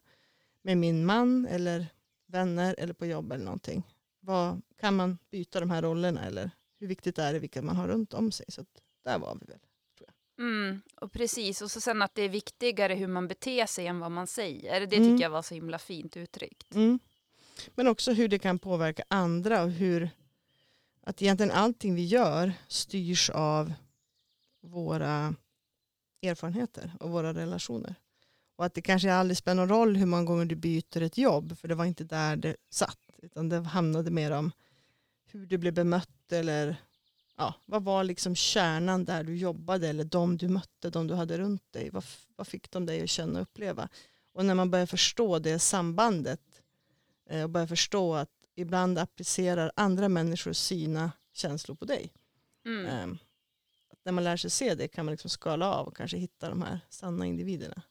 med 0.62 0.78
min 0.78 1.06
man 1.06 1.46
eller 1.46 1.86
vänner 2.26 2.74
eller 2.78 2.94
på 2.94 3.06
jobb 3.06 3.32
eller 3.32 3.44
någonting. 3.44 3.82
Vad, 4.20 4.62
kan 4.80 4.96
man 4.96 5.18
byta 5.30 5.60
de 5.60 5.70
här 5.70 5.82
rollerna 5.82 6.24
eller 6.26 6.50
hur 6.84 6.88
viktigt 6.88 7.18
är 7.18 7.32
det 7.32 7.38
vilka 7.38 7.62
man 7.62 7.76
har 7.76 7.88
runt 7.88 8.14
om 8.14 8.32
sig. 8.32 8.46
Så 8.48 8.64
där 9.04 9.18
var 9.18 9.38
vi 9.40 9.46
väl. 9.46 9.58
Tror 9.98 10.08
jag. 10.08 10.46
Mm, 10.46 10.82
och 10.94 11.12
precis, 11.12 11.62
och 11.62 11.70
så 11.70 11.80
sen 11.80 12.02
att 12.02 12.14
det 12.14 12.22
är 12.22 12.28
viktigare 12.28 12.94
hur 12.94 13.06
man 13.06 13.28
beter 13.28 13.66
sig 13.66 13.86
än 13.86 14.00
vad 14.00 14.10
man 14.10 14.26
säger. 14.26 14.80
Det 14.80 14.86
tycker 14.86 15.02
mm. 15.02 15.20
jag 15.20 15.30
var 15.30 15.42
så 15.42 15.54
himla 15.54 15.78
fint 15.78 16.16
uttryckt. 16.16 16.74
Mm. 16.74 16.98
Men 17.74 17.88
också 17.88 18.12
hur 18.12 18.28
det 18.28 18.38
kan 18.38 18.58
påverka 18.58 19.04
andra 19.08 19.62
och 19.62 19.70
hur 19.70 20.10
att 21.02 21.22
egentligen 21.22 21.52
allting 21.52 21.94
vi 21.94 22.04
gör 22.04 22.52
styrs 22.68 23.30
av 23.30 23.72
våra 24.60 25.34
erfarenheter 26.22 26.92
och 27.00 27.10
våra 27.10 27.34
relationer. 27.34 27.94
Och 28.56 28.64
att 28.64 28.74
det 28.74 28.82
kanske 28.82 29.12
aldrig 29.12 29.36
spelar 29.36 29.54
någon 29.54 29.78
roll 29.78 29.96
hur 29.96 30.06
många 30.06 30.24
gånger 30.24 30.44
du 30.44 30.54
byter 30.54 31.02
ett 31.02 31.18
jobb 31.18 31.58
för 31.58 31.68
det 31.68 31.74
var 31.74 31.84
inte 31.84 32.04
där 32.04 32.36
det 32.36 32.56
satt 32.70 32.98
utan 33.22 33.48
det 33.48 33.60
handlade 33.60 34.10
mer 34.10 34.30
om 34.30 34.52
hur 35.34 35.46
du 35.46 35.58
blev 35.58 35.74
bemött 35.74 36.32
eller 36.32 36.76
ja, 37.36 37.54
vad 37.64 37.84
var 37.84 38.04
liksom 38.04 38.34
kärnan 38.34 39.04
där 39.04 39.24
du 39.24 39.36
jobbade 39.36 39.88
eller 39.88 40.04
de 40.04 40.36
du 40.36 40.48
mötte, 40.48 40.90
de 40.90 41.06
du 41.06 41.14
hade 41.14 41.38
runt 41.38 41.72
dig. 41.72 41.90
Vad, 41.90 42.04
vad 42.36 42.46
fick 42.46 42.70
de 42.70 42.86
dig 42.86 43.02
att 43.02 43.10
känna 43.10 43.38
och 43.38 43.42
uppleva? 43.42 43.88
Och 44.32 44.44
när 44.44 44.54
man 44.54 44.70
börjar 44.70 44.86
förstå 44.86 45.38
det 45.38 45.58
sambandet 45.58 46.62
eh, 47.30 47.42
och 47.42 47.50
börjar 47.50 47.66
förstå 47.66 48.14
att 48.14 48.30
ibland 48.54 48.98
applicerar 48.98 49.72
andra 49.76 50.08
människor 50.08 50.52
sina 50.52 51.12
känslor 51.32 51.74
på 51.74 51.84
dig. 51.84 52.12
Mm. 52.66 52.86
Eh, 52.86 53.16
när 54.02 54.12
man 54.12 54.24
lär 54.24 54.36
sig 54.36 54.50
se 54.50 54.74
det 54.74 54.88
kan 54.88 55.04
man 55.04 55.12
liksom 55.12 55.30
skala 55.30 55.74
av 55.74 55.86
och 55.86 55.96
kanske 55.96 56.16
hitta 56.16 56.48
de 56.48 56.62
här 56.62 56.80
sanna 56.88 57.26
individerna. 57.26 57.82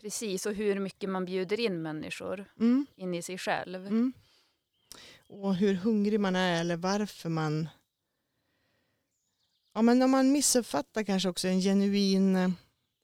Precis, 0.00 0.46
och 0.46 0.54
hur 0.54 0.80
mycket 0.80 1.10
man 1.10 1.24
bjuder 1.24 1.60
in 1.60 1.82
människor 1.82 2.44
Mm. 2.60 2.86
in 2.96 3.14
i 3.14 3.22
sig 3.22 3.38
själv. 3.38 3.86
Mm. 3.86 4.12
Och 5.28 5.54
hur 5.56 5.74
hungrig 5.74 6.20
man 6.20 6.36
är 6.36 6.60
eller 6.60 6.76
varför 6.76 7.28
man... 7.28 7.68
Ja, 9.74 9.82
men 9.82 10.02
om 10.02 10.10
man 10.10 10.32
missuppfattar 10.32 11.04
kanske 11.04 11.28
också 11.28 11.48
en 11.48 11.60
genuin 11.60 12.36
eh, 12.36 12.50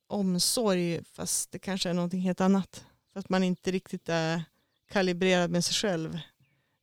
omsorg 0.06 1.04
fast 1.04 1.50
det 1.50 1.58
kanske 1.58 1.90
är 1.90 1.94
någonting 1.94 2.20
helt 2.20 2.40
annat. 2.40 2.84
För 3.12 3.20
att 3.20 3.28
man 3.28 3.42
inte 3.42 3.70
riktigt 3.70 4.08
är 4.08 4.44
kalibrerad 4.88 5.50
med 5.50 5.64
sig 5.64 5.74
själv. 5.74 6.20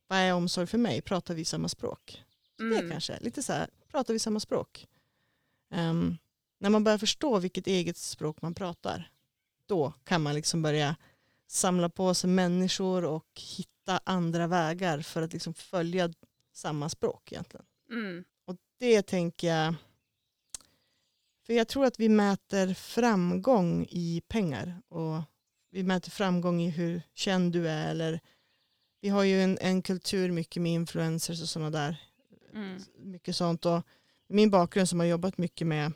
Vad 0.06 0.18
är 0.18 0.34
omsorg 0.34 0.66
för 0.66 0.78
mig? 0.78 1.02
Pratar 1.02 1.34
vi 1.34 1.44
samma 1.44 1.68
språk? 1.68 2.24
Det 2.56 2.64
Mm. 2.64 2.90
kanske, 2.90 3.18
lite 3.20 3.42
så 3.42 3.52
här, 3.52 3.68
pratar 3.90 4.12
vi 4.12 4.18
samma 4.18 4.40
språk? 4.40 4.86
Ehm, 5.70 6.18
när 6.58 6.70
man 6.70 6.84
börjar 6.84 6.98
förstå 6.98 7.38
vilket 7.38 7.66
eget 7.66 7.96
språk 7.96 8.42
man 8.42 8.54
pratar, 8.54 9.10
då 9.66 9.92
kan 10.04 10.22
man 10.22 10.34
liksom 10.34 10.62
börja 10.62 10.96
samla 11.52 11.88
på 11.88 12.14
sig 12.14 12.30
människor 12.30 13.04
och 13.04 13.26
hitta 13.56 14.00
andra 14.04 14.46
vägar 14.46 15.00
för 15.00 15.22
att 15.22 15.32
liksom 15.32 15.54
följa 15.54 16.12
samma 16.52 16.88
språk 16.88 17.32
egentligen. 17.32 17.66
Mm. 17.90 18.24
Och 18.46 18.56
det 18.78 19.02
tänker 19.02 19.48
jag, 19.48 19.74
för 21.46 21.52
jag 21.52 21.68
tror 21.68 21.84
att 21.84 22.00
vi 22.00 22.08
mäter 22.08 22.74
framgång 22.74 23.86
i 23.90 24.22
pengar 24.28 24.82
och 24.88 25.22
vi 25.70 25.82
mäter 25.82 26.10
framgång 26.10 26.60
i 26.62 26.70
hur 26.70 27.02
känd 27.14 27.52
du 27.52 27.68
är 27.68 27.90
eller 27.90 28.20
vi 29.00 29.08
har 29.08 29.22
ju 29.22 29.42
en, 29.42 29.58
en 29.60 29.82
kultur 29.82 30.30
mycket 30.30 30.62
med 30.62 30.72
influencers 30.72 31.42
och 31.42 31.48
sådana 31.48 31.70
där 31.70 31.96
Mm. 32.54 32.82
mycket 32.96 33.36
sånt. 33.36 33.66
Och 33.66 33.82
min 34.28 34.50
bakgrund 34.50 34.88
som 34.88 35.00
har 35.00 35.06
jobbat 35.06 35.38
mycket 35.38 35.66
med 35.66 35.92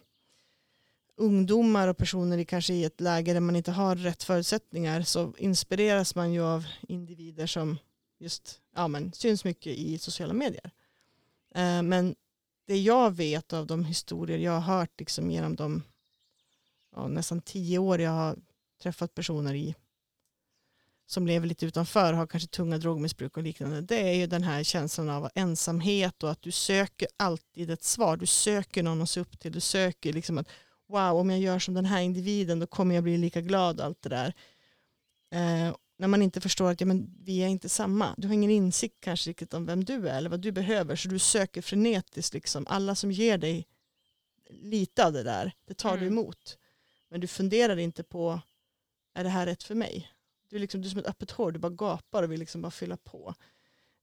ungdomar 1.17 1.89
och 1.89 1.97
personer 1.97 2.39
i 2.39 2.45
kanske 2.45 2.75
i 2.75 2.85
ett 2.85 3.01
läge 3.01 3.33
där 3.33 3.41
man 3.41 3.57
inte 3.57 3.73
har 3.73 3.97
rätt 3.97 4.23
förutsättningar 4.23 5.03
så 5.03 5.33
inspireras 5.39 6.15
man 6.15 6.33
ju 6.33 6.43
av 6.43 6.67
individer 6.89 7.47
som 7.47 7.79
just 8.19 8.61
ja, 8.75 8.89
men, 8.89 9.13
syns 9.13 9.45
mycket 9.45 9.73
i 9.79 9.99
sociala 9.99 10.35
medier. 10.35 10.71
Eh, 11.55 11.83
men 11.83 12.15
det 12.67 12.79
jag 12.79 13.17
vet 13.17 13.53
av 13.53 13.67
de 13.67 13.85
historier 13.85 14.39
jag 14.39 14.61
har 14.61 14.79
hört 14.79 15.01
liksom 15.01 15.31
genom 15.31 15.57
de 15.57 15.83
ja, 16.97 17.09
nästan 17.09 17.41
tio 17.41 17.79
år 17.79 18.01
jag 18.01 18.11
har 18.11 18.37
träffat 18.83 19.15
personer 19.15 19.55
i 19.55 19.75
som 21.07 21.27
lever 21.27 21.47
lite 21.47 21.67
utanför 21.67 22.13
har 22.13 22.27
kanske 22.27 22.49
tunga 22.49 22.79
drogmissbruk 22.79 23.37
och 23.37 23.43
liknande. 23.43 23.81
Det 23.81 24.01
är 24.01 24.13
ju 24.13 24.27
den 24.27 24.43
här 24.43 24.63
känslan 24.63 25.09
av 25.09 25.31
ensamhet 25.35 26.23
och 26.23 26.31
att 26.31 26.43
du 26.43 26.51
söker 26.51 27.09
alltid 27.17 27.71
ett 27.71 27.85
svar. 27.85 28.17
Du 28.17 28.27
söker 28.27 28.83
någon 28.83 29.03
att 29.03 29.11
se 29.11 29.21
upp 29.21 29.39
till. 29.39 29.53
Du 29.53 29.61
söker 29.61 30.13
liksom 30.13 30.39
att 30.39 30.49
wow, 30.89 31.19
om 31.21 31.31
jag 31.31 31.41
gör 31.41 31.59
som 31.59 31.75
den 31.75 31.85
här 31.85 32.01
individen 32.01 32.59
då 32.61 32.67
kommer 32.67 32.95
jag 32.95 33.05
bli 33.05 33.19
lika 33.19 33.41
glad. 33.41 33.81
Allt 33.81 34.03
det 34.03 34.09
där. 34.09 34.33
Eh, 35.31 35.75
när 35.99 36.09
man 36.09 36.23
inte 36.23 36.41
förstår 36.41 36.71
att 36.71 36.81
ja, 36.81 36.87
men 36.87 37.15
vi 37.25 37.39
är 37.43 37.47
inte 37.49 37.69
samma. 37.69 38.15
Du 38.17 38.27
har 38.27 38.35
ingen 38.35 38.51
insikt 38.51 39.01
kanske 39.01 39.31
riktigt 39.31 39.55
om 39.55 39.67
vem 39.67 39.85
du 39.85 40.09
är 40.09 40.19
eller 40.19 40.31
vad 40.31 40.41
du 40.41 40.53
behöver. 40.53 40.97
Så 40.97 41.09
du 41.09 41.19
söker 41.19 41.63
frenetiskt. 41.63 42.35
Liksom. 42.35 42.67
Alla 42.69 42.95
som 42.95 43.13
ger 43.13 43.39
dig 43.39 43.67
lite 44.51 45.07
av 45.07 45.13
det 45.13 45.23
där, 45.23 45.53
det 45.67 45.75
tar 45.75 45.97
du 45.97 46.07
Mm. 46.07 46.19
emot. 46.19 46.59
Men 47.11 47.21
du 47.21 47.27
funderar 47.27 47.77
inte 47.77 48.03
på, 48.03 48.41
är 49.15 49.25
det 49.25 49.31
här 49.31 49.47
rätt 49.47 49.63
för 49.63 49.75
mig? 49.75 50.13
Du 50.51 50.57
är, 50.57 50.61
liksom, 50.61 50.81
du 50.83 50.87
är 50.89 50.91
som 50.91 51.01
ett 51.01 51.07
öppet 51.07 51.31
hår, 51.31 51.53
du 51.53 51.59
bara 51.59 51.73
gapar 51.73 52.23
och 52.23 52.33
vill 52.33 52.41
liksom 52.41 52.63
bara 52.63 52.71
fylla 52.71 52.97
på. 52.97 53.35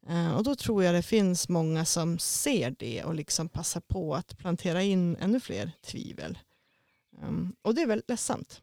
Eh, 0.10 0.36
och 0.36 0.44
då 0.44 0.56
tror 0.56 0.84
jag 0.84 0.96
det 0.96 1.02
finns 1.04 1.50
många 1.50 1.86
som 1.86 2.20
ser 2.20 2.76
det 2.80 3.04
och 3.04 3.16
liksom 3.16 3.50
passar 3.50 3.82
på 3.82 4.16
att 4.16 4.38
plantera 4.38 4.82
in 4.84 5.16
ännu 5.16 5.40
fler 5.40 5.72
tvivel. 5.82 6.40
Um, 7.22 7.56
och 7.62 7.76
det 7.76 7.82
är 7.82 7.88
väldigt 7.88 8.10
ledsamt 8.10 8.62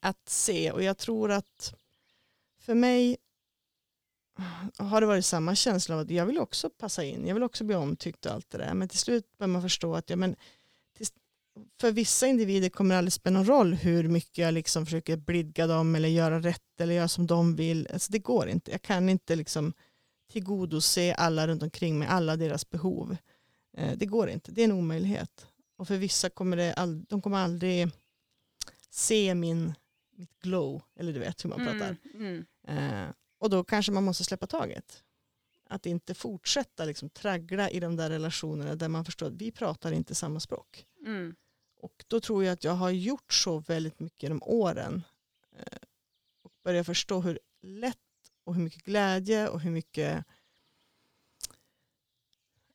att 0.00 0.28
se 0.28 0.70
och 0.70 0.82
jag 0.82 0.98
tror 0.98 1.30
att 1.30 1.74
för 2.58 2.74
mig 2.74 3.16
har 4.76 5.00
det 5.00 5.06
varit 5.06 5.24
samma 5.24 5.54
känsla 5.54 5.94
av 5.94 6.00
att 6.00 6.10
jag 6.10 6.26
vill 6.26 6.38
också 6.38 6.70
passa 6.70 7.04
in, 7.04 7.26
jag 7.26 7.34
vill 7.34 7.42
också 7.42 7.64
bli 7.64 7.76
omtyckt 7.76 8.26
och 8.26 8.32
allt 8.32 8.50
det 8.50 8.58
där. 8.58 8.74
Men 8.74 8.88
till 8.88 8.98
slut 8.98 9.38
börjar 9.38 9.48
man 9.48 9.62
förstå 9.62 9.94
att 9.94 10.10
ja, 10.10 10.16
men, 10.16 10.36
för 11.80 11.92
vissa 11.92 12.26
individer 12.26 12.68
kommer 12.68 12.94
det 12.94 12.98
aldrig 12.98 13.12
spela 13.12 13.38
någon 13.38 13.46
roll 13.46 13.74
hur 13.74 14.08
mycket 14.08 14.38
jag 14.38 14.54
liksom 14.54 14.86
försöker 14.86 15.16
blidga 15.16 15.66
dem 15.66 15.94
eller 15.94 16.08
göra 16.08 16.40
rätt 16.40 16.80
eller 16.80 16.94
göra 16.94 17.08
som 17.08 17.26
de 17.26 17.56
vill. 17.56 17.88
Alltså, 17.92 18.12
det 18.12 18.18
går 18.18 18.48
inte. 18.48 18.70
Jag 18.70 18.82
kan 18.82 19.08
inte 19.08 19.36
liksom 19.36 19.72
tillgodose 20.32 21.14
alla 21.14 21.46
runt 21.46 21.62
omkring 21.62 21.98
mig, 21.98 22.08
alla 22.08 22.36
deras 22.36 22.70
behov. 22.70 23.16
Ehm, 23.76 23.98
det 23.98 24.06
går 24.06 24.28
inte, 24.28 24.52
det 24.52 24.60
är 24.60 24.64
en 24.64 24.72
omöjlighet. 24.72 25.46
Och 25.76 25.88
för 25.88 25.96
vissa 25.96 26.30
kommer 26.30 26.56
det 26.56 26.74
ald- 26.74 27.06
de 27.08 27.22
kommer 27.22 27.38
aldrig 27.38 27.88
se 28.90 29.34
min, 29.34 29.74
mitt 30.16 30.40
glow, 30.40 30.82
eller 30.96 31.12
du 31.12 31.18
vet 31.18 31.44
hur 31.44 31.48
man 31.50 31.58
pratar. 31.58 31.96
Mm. 32.14 32.44
Mm. 32.66 33.04
Eh, 33.04 33.14
och 33.38 33.50
då 33.50 33.64
kanske 33.64 33.92
man 33.92 34.04
måste 34.04 34.24
släppa 34.24 34.46
taget. 34.46 35.02
Att 35.68 35.86
inte 35.86 36.14
fortsätta 36.14 36.84
liksom 36.84 37.10
traggla 37.10 37.70
i 37.70 37.80
de 37.80 37.96
där 37.96 38.10
relationerna 38.10 38.74
där 38.74 38.88
man 38.88 39.04
förstår 39.04 39.26
att 39.26 39.32
vi 39.32 39.50
pratar 39.50 39.92
inte 39.92 40.14
samma 40.14 40.40
språk. 40.40 40.86
Mm. 41.06 41.34
Och 41.76 42.04
då 42.06 42.20
tror 42.20 42.44
jag 42.44 42.52
att 42.52 42.64
jag 42.64 42.72
har 42.72 42.90
gjort 42.90 43.32
så 43.32 43.58
väldigt 43.58 44.00
mycket 44.00 44.22
genom 44.22 44.42
åren. 44.42 45.02
Eh, 45.58 45.78
och 46.42 46.52
börjar 46.64 46.84
förstå 46.84 47.20
hur 47.20 47.38
lätt 47.62 47.98
och 48.44 48.54
hur 48.54 48.62
mycket 48.62 48.82
glädje 48.82 49.48
och 49.48 49.60
hur 49.60 49.70
mycket 49.70 50.24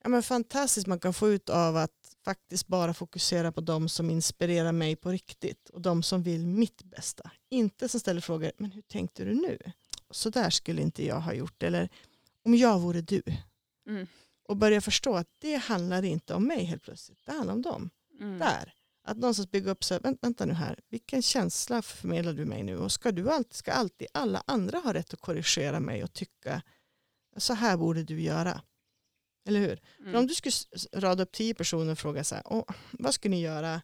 ja, 0.02 0.10
men 0.10 0.24
fantastiskt 0.24 0.88
man 0.88 1.00
kan 1.00 1.14
få 1.14 1.30
ut 1.30 1.50
av 1.50 1.78
att 1.78 1.99
faktiskt 2.30 2.68
bara 2.68 2.94
fokusera 2.94 3.52
på 3.52 3.62
de 3.62 3.90
som 3.90 4.10
inspirerar 4.10 4.72
mig 4.72 4.96
på 4.96 5.10
riktigt 5.12 5.70
och 5.70 5.82
de 5.82 6.04
som 6.04 6.24
vill 6.24 6.48
mitt 6.48 6.84
bästa. 6.84 7.32
Inte 7.50 7.90
som 7.90 8.00
ställer 8.00 8.22
frågor, 8.22 8.52
men 8.58 8.72
hur 8.72 8.82
tänkte 8.82 9.24
du 9.24 9.34
nu? 9.34 9.58
Så 10.12 10.30
där 10.30 10.50
skulle 10.50 10.82
inte 10.82 11.06
jag 11.06 11.20
ha 11.20 11.34
gjort. 11.34 11.64
Eller 11.64 11.90
om 12.46 12.56
jag 12.56 12.80
vore 12.80 13.02
du. 13.02 13.22
Mm. 13.90 14.08
Och 14.48 14.58
börja 14.58 14.82
förstå 14.82 15.16
att 15.16 15.28
det 15.40 15.56
handlar 15.56 16.06
inte 16.06 16.34
om 16.34 16.48
mig 16.48 16.64
helt 16.64 16.84
plötsligt. 16.84 17.20
Det 17.26 17.32
handlar 17.32 17.54
om 17.54 17.62
dem 17.62 17.90
Mm. 18.20 18.40
där. 18.40 18.74
Att 19.04 19.18
någonstans 19.18 19.52
bygga 19.52 19.72
upp 19.72 19.84
så 19.84 19.94
här, 19.94 20.02
vänta, 20.02 20.20
vänta 20.22 20.46
nu 20.46 20.54
här, 20.54 20.80
vilken 20.90 21.22
känsla 21.22 21.82
förmedlar 21.82 22.34
du 22.34 22.46
mig 22.46 22.64
nu? 22.64 22.78
Och 22.78 22.92
ska, 22.92 23.12
du 23.12 23.30
alltid, 23.32 23.54
ska 23.54 23.72
alltid 23.72 24.08
alla 24.14 24.44
andra 24.48 24.78
ha 24.78 24.94
rätt 24.94 25.14
att 25.14 25.22
korrigera 25.22 25.80
mig 25.80 26.04
och 26.04 26.14
tycka 26.14 26.62
så 27.38 27.54
här 27.54 27.78
borde 27.78 28.04
du 28.04 28.22
göra? 28.22 28.62
Eller 29.50 29.60
hur? 29.60 29.82
Mm. 30.00 30.12
För 30.12 30.20
om 30.20 30.28
du 30.28 30.34
skulle 30.34 30.54
rada 30.94 31.24
upp 31.24 31.32
tio 31.32 31.54
personer 31.54 31.92
och 31.92 32.00
fråga 32.00 32.24
så 32.24 32.36
här, 32.36 32.44
Åh, 32.46 32.64
vad 32.92 33.14
ska 33.14 33.30
ni 33.30 33.42
göra? 33.42 33.82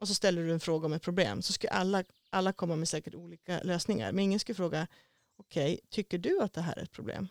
Och 0.00 0.08
så 0.08 0.14
ställer 0.14 0.42
du 0.42 0.52
en 0.52 0.60
fråga 0.60 0.86
om 0.86 0.92
ett 0.92 1.02
problem 1.02 1.42
så 1.42 1.52
skulle 1.52 1.70
alla, 1.70 2.04
alla 2.30 2.52
komma 2.52 2.76
med 2.76 2.88
säkert 2.88 3.14
olika 3.14 3.62
lösningar. 3.62 4.12
Men 4.12 4.24
ingen 4.24 4.40
skulle 4.40 4.56
fråga, 4.56 4.86
okej, 5.36 5.80
tycker 5.90 6.18
du 6.18 6.40
att 6.40 6.52
det 6.52 6.60
här 6.60 6.78
är 6.78 6.82
ett 6.82 6.92
problem? 6.92 7.28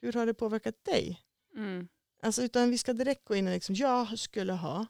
Hur 0.00 0.12
har 0.12 0.26
det 0.26 0.34
påverkat 0.34 0.84
dig? 0.84 1.20
Mm. 1.56 1.88
Alltså, 2.22 2.42
utan 2.42 2.70
vi 2.70 2.78
ska 2.78 2.92
direkt 2.92 3.24
gå 3.24 3.34
in 3.34 3.46
och 3.46 3.52
liksom, 3.52 3.74
jag 3.74 4.18
skulle 4.18 4.52
ha, 4.52 4.86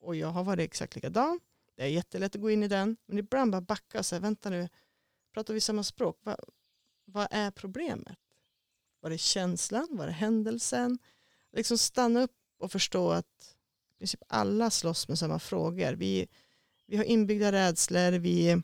och 0.00 0.16
jag 0.16 0.28
har 0.28 0.44
varit 0.44 0.64
exakt 0.64 0.94
likadan, 0.94 1.40
det 1.76 1.82
är 1.82 1.86
jättelätt 1.86 2.34
att 2.34 2.40
gå 2.40 2.50
in 2.50 2.62
i 2.62 2.68
den, 2.68 2.96
men 3.06 3.18
ibland 3.18 3.52
bara 3.52 3.60
backa 3.60 3.98
och 3.98 4.06
säga, 4.06 4.20
vänta 4.20 4.50
nu, 4.50 4.68
pratar 5.34 5.54
vi 5.54 5.60
samma 5.60 5.82
språk? 5.82 6.18
Va, 6.22 6.36
vad 7.04 7.28
är 7.30 7.50
problemet? 7.50 8.18
Var 9.00 9.10
det 9.10 9.18
känslan? 9.18 9.88
Var 9.90 10.06
det 10.06 10.12
händelsen? 10.12 10.98
Liksom 11.52 11.78
stanna 11.78 12.22
upp 12.22 12.36
och 12.58 12.72
förstå 12.72 13.10
att 13.10 13.56
i 13.94 13.98
princip 13.98 14.22
alla 14.28 14.70
slåss 14.70 15.08
med 15.08 15.18
samma 15.18 15.38
frågor. 15.38 15.92
Vi, 15.92 16.26
vi 16.86 16.96
har 16.96 17.04
inbyggda 17.04 17.52
rädslor, 17.52 18.12
vi, 18.12 18.62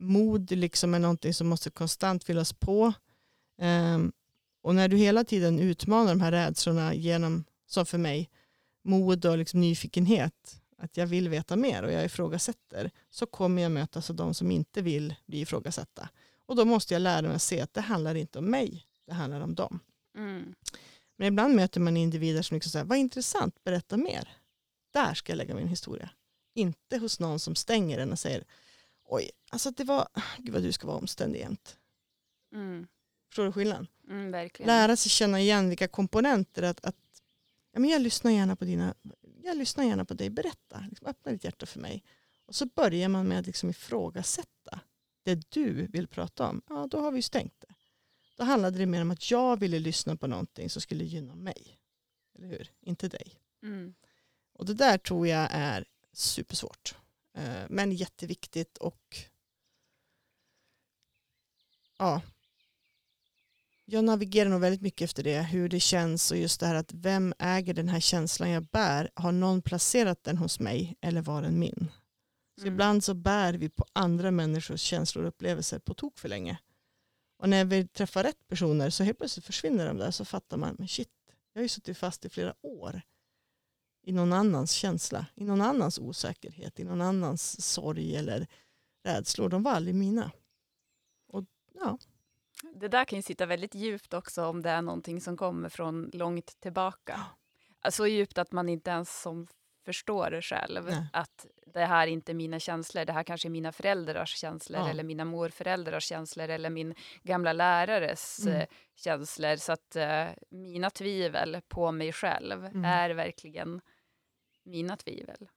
mod 0.00 0.50
liksom 0.50 0.94
är 0.94 0.98
någonting 0.98 1.34
som 1.34 1.48
måste 1.48 1.70
konstant 1.70 2.24
fyllas 2.24 2.52
på. 2.52 2.92
Um, 3.58 4.12
och 4.62 4.74
när 4.74 4.88
du 4.88 4.96
hela 4.96 5.24
tiden 5.24 5.60
utmanar 5.60 6.10
de 6.10 6.20
här 6.20 6.32
rädslorna 6.32 6.94
genom, 6.94 7.44
som 7.66 7.86
för 7.86 7.98
mig, 7.98 8.30
mod 8.82 9.26
och 9.26 9.38
liksom 9.38 9.60
nyfikenhet, 9.60 10.60
att 10.78 10.96
jag 10.96 11.06
vill 11.06 11.28
veta 11.28 11.56
mer 11.56 11.82
och 11.82 11.92
jag 11.92 12.04
ifrågasätter, 12.04 12.90
så 13.10 13.26
kommer 13.26 13.62
jag 13.62 13.72
mötas 13.72 14.10
av 14.10 14.16
de 14.16 14.34
som 14.34 14.50
inte 14.50 14.82
vill 14.82 15.14
bli 15.26 15.40
ifrågasatta. 15.40 16.08
Och 16.46 16.56
då 16.56 16.64
måste 16.64 16.94
jag 16.94 17.00
lära 17.00 17.22
mig 17.22 17.34
att 17.34 17.42
se 17.42 17.60
att 17.60 17.74
det 17.74 17.80
handlar 17.80 18.14
inte 18.14 18.38
om 18.38 18.44
mig, 18.44 18.86
det 19.06 19.12
handlar 19.12 19.40
om 19.40 19.54
dem. 19.54 19.80
Mm. 20.16 20.54
Men 21.20 21.28
ibland 21.28 21.54
möter 21.54 21.80
man 21.80 21.96
individer 21.96 22.42
som 22.42 22.54
liksom 22.54 22.70
säger, 22.70 22.84
vad 22.84 22.98
intressant, 22.98 23.64
berätta 23.64 23.96
mer. 23.96 24.28
Där 24.92 25.14
ska 25.14 25.32
jag 25.32 25.36
lägga 25.36 25.54
min 25.54 25.68
historia. 25.68 26.10
Inte 26.54 26.98
hos 26.98 27.20
någon 27.20 27.40
som 27.40 27.54
stänger 27.54 27.98
den 27.98 28.12
och 28.12 28.18
säger, 28.18 28.44
oj, 29.04 29.30
alltså 29.50 29.70
det 29.70 29.84
var, 29.84 30.08
gud 30.38 30.54
vad 30.54 30.62
du 30.62 30.72
ska 30.72 30.86
vara 30.86 30.96
omständig 30.96 31.40
jämt. 31.40 31.78
Mm. 32.54 32.86
Förstår 33.28 33.44
du 33.44 33.52
skillnaden? 33.52 33.86
Mm, 34.08 34.50
lära 34.58 34.96
sig 34.96 35.10
känna 35.10 35.40
igen 35.40 35.68
vilka 35.68 35.88
komponenter 35.88 36.62
att, 36.62 36.84
att 36.84 36.96
ja, 37.72 37.80
men 37.80 37.90
jag 37.90 38.02
lyssnar 38.02 38.30
gärna 38.30 38.56
på 38.56 38.64
dina 38.64 38.94
jag 39.42 39.56
lyssnar 39.56 39.84
gärna 39.84 40.04
på 40.04 40.14
dig, 40.14 40.30
berätta, 40.30 40.84
liksom, 40.90 41.06
öppna 41.06 41.32
ditt 41.32 41.44
hjärta 41.44 41.66
för 41.66 41.80
mig. 41.80 42.04
Och 42.46 42.54
så 42.54 42.66
börjar 42.66 43.08
man 43.08 43.28
med 43.28 43.38
att 43.38 43.46
liksom 43.46 43.70
ifrågasätta 43.70 44.80
det 45.22 45.50
du 45.50 45.86
vill 45.86 46.08
prata 46.08 46.48
om. 46.48 46.62
Ja, 46.68 46.86
då 46.90 47.00
har 47.00 47.10
vi 47.10 47.18
ju 47.18 47.22
stängt 47.22 47.54
det. 47.60 47.74
Då 48.40 48.44
handlade 48.46 48.78
det 48.78 48.86
mer 48.86 49.02
om 49.02 49.10
att 49.10 49.30
jag 49.30 49.60
ville 49.60 49.78
lyssna 49.78 50.16
på 50.16 50.26
någonting 50.26 50.70
som 50.70 50.82
skulle 50.82 51.04
gynna 51.04 51.34
mig. 51.34 51.78
Eller 52.38 52.48
hur? 52.48 52.70
Inte 52.80 53.08
dig. 53.08 53.34
Mm. 53.62 53.94
Och 54.52 54.66
det 54.66 54.74
där 54.74 54.98
tror 54.98 55.26
jag 55.26 55.48
är 55.50 55.84
supersvårt. 56.12 56.94
Eh, 57.36 57.62
Men 57.68 57.92
jätteviktigt 57.92 58.78
och 58.78 59.16
ja, 61.98 62.22
jag 63.84 64.04
navigerar 64.04 64.50
nog 64.50 64.60
väldigt 64.60 64.80
mycket 64.82 65.04
efter 65.04 65.22
det, 65.22 65.42
hur 65.42 65.68
det 65.68 65.80
känns 65.80 66.30
och 66.30 66.36
just 66.36 66.60
det 66.60 66.66
här 66.66 66.74
att 66.74 66.92
vem 66.94 67.34
äger 67.38 67.74
den 67.74 67.88
här 67.88 68.00
känslan 68.00 68.50
jag 68.50 68.64
bär? 68.64 69.10
Har 69.14 69.32
någon 69.32 69.62
placerat 69.62 70.24
den 70.24 70.36
hos 70.38 70.60
mig 70.60 70.96
eller 71.00 71.22
var 71.22 71.42
den 71.42 71.58
min? 71.58 71.90
Så 72.56 72.62
Mm. 72.62 72.74
ibland 72.74 73.04
så 73.04 73.14
bär 73.14 73.52
vi 73.54 73.68
på 73.68 73.84
andra 73.92 74.30
människors 74.30 74.80
känslor 74.80 75.24
och 75.24 75.28
upplevelser 75.28 75.78
på 75.78 75.94
tok 75.94 76.18
för 76.18 76.28
länge. 76.28 76.58
Och 77.40 77.48
när 77.48 77.64
vi 77.64 77.88
träffar 77.88 78.22
rätt 78.22 78.48
personer 78.48 78.90
så 78.90 79.04
helt 79.04 79.18
plötsligt 79.18 79.46
försvinner 79.46 79.86
de 79.86 79.96
där 79.96 80.10
så 80.10 80.24
fattar 80.24 80.56
man, 80.56 80.76
men 80.78 80.88
shit, 80.88 81.08
jag 81.52 81.60
har 81.60 81.62
ju 81.62 81.68
suttit 81.68 81.98
fast 81.98 82.24
i 82.24 82.28
flera 82.28 82.54
år 82.62 83.02
i 84.02 84.12
någon 84.12 84.32
annans 84.32 84.72
känsla, 84.72 85.26
i 85.34 85.44
någon 85.44 85.60
annans 85.60 85.98
osäkerhet, 85.98 86.80
i 86.80 86.84
någon 86.84 87.00
annans 87.00 87.72
sorg 87.72 88.16
eller 88.16 88.46
rädslor. 89.04 89.48
De 89.48 89.62
var 89.62 89.72
aldrig 89.72 89.94
mina. 89.94 90.30
Och 91.28 91.44
ja, 91.74 91.98
Det 92.74 92.88
där 92.88 93.04
kan 93.04 93.18
ju 93.18 93.22
sitta 93.22 93.46
väldigt 93.46 93.74
djupt 93.74 94.14
också 94.14 94.44
om 94.44 94.62
det 94.62 94.70
är 94.70 94.82
någonting 94.82 95.20
som 95.20 95.36
kommer 95.36 95.68
från 95.68 96.10
långt 96.12 96.60
tillbaka. 96.60 97.26
Så 97.90 98.06
djupt 98.06 98.38
att 98.38 98.52
man 98.52 98.68
inte 98.68 98.90
ens 98.90 99.22
som 99.22 99.46
förstår 99.92 100.40
själv. 100.40 100.84
Nej. 100.84 101.06
Att 101.12 101.46
det 101.66 101.84
här 101.84 102.06
är 102.06 102.10
inte 102.10 102.34
mina 102.34 102.58
känslor, 102.60 103.04
det 103.04 103.12
här 103.12 103.22
kanske 103.22 103.48
är 103.48 103.50
mina 103.50 103.72
föräldrars 103.72 104.36
känslor 104.36 104.80
Ja. 104.80 104.90
eller 104.90 105.04
mina 105.04 105.24
morföräldrars 105.24 106.04
känslor 106.04 106.48
eller 106.48 106.70
min 106.70 106.94
gamla 107.22 107.52
lärares 107.52 108.38
Mm. 108.46 108.60
eh, 108.60 108.66
känslor. 108.96 109.56
Så 109.56 109.72
att 109.72 109.96
eh, 109.96 110.26
mina 110.50 110.90
tvivel 110.90 111.60
på 111.68 111.92
mig 111.92 112.12
själv 112.12 112.64
Mm. 112.64 112.84
är 112.84 113.10
verkligen 113.10 113.80
mina 114.64 114.96
tvivel. 114.96 115.48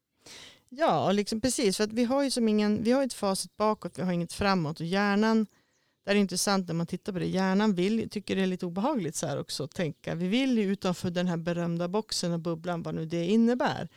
Ja, 0.69 1.05
och 1.07 1.13
liksom 1.13 1.41
precis. 1.41 1.77
För 1.77 1.83
att 1.83 1.93
vi 1.93 2.03
har 2.03 2.23
ju 2.23 2.31
som 2.31 2.47
ingen, 2.47 2.83
vi 2.83 2.91
har 2.91 3.03
ett 3.03 3.13
facit 3.13 3.57
bakåt, 3.57 3.99
vi 3.99 4.03
har 4.03 4.11
inget 4.11 4.33
framåt. 4.33 4.79
Och 4.79 4.85
hjärnan, 4.85 5.47
det 6.05 6.11
är 6.11 6.15
intressant 6.15 6.67
när 6.67 6.75
man 6.75 6.87
tittar 6.87 7.13
på 7.13 7.19
det, 7.19 7.25
hjärnan 7.25 7.73
vill, 7.75 8.09
tycker 8.09 8.35
det 8.35 8.41
är 8.41 8.47
lite 8.47 8.65
obehagligt 8.65 9.15
så 9.15 9.27
här 9.27 9.39
också 9.39 9.63
att 9.63 9.71
tänka. 9.71 10.15
Vi 10.15 10.27
vill 10.27 10.57
ju 10.57 10.63
utanför 10.63 11.09
den 11.09 11.27
här 11.27 11.37
berömda 11.37 11.87
boxen 11.87 12.31
och 12.33 12.39
bubblan, 12.39 12.83
vad 12.83 12.95
nu 12.95 13.05
det 13.05 13.25
innebär. 13.25 13.89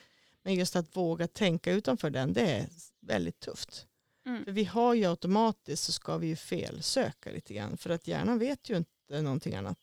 Men 0.47 0.55
just 0.55 0.77
att 0.77 0.97
våga 0.97 1.27
tänka 1.27 1.73
utanför 1.73 2.11
den, 2.11 2.33
det 2.33 2.51
är 2.51 2.67
väldigt 3.01 3.41
tufft. 3.41 3.87
Mm. 4.27 4.45
För 4.45 4.53
vi 4.53 4.65
har 4.65 4.95
ju 4.95 5.05
automatiskt 5.05 5.85
så 5.85 5.93
ska 5.93 6.17
vi 6.17 6.27
ju 6.27 6.37
felsöka 6.37 7.31
lite 7.31 7.55
grann. 7.55 7.77
För 7.77 7.91
att 7.91 8.09
hjärnan 8.09 8.39
vet 8.39 8.71
ju 8.71 8.77
inte 8.77 9.23
någonting 9.23 9.55
annat. 9.55 9.79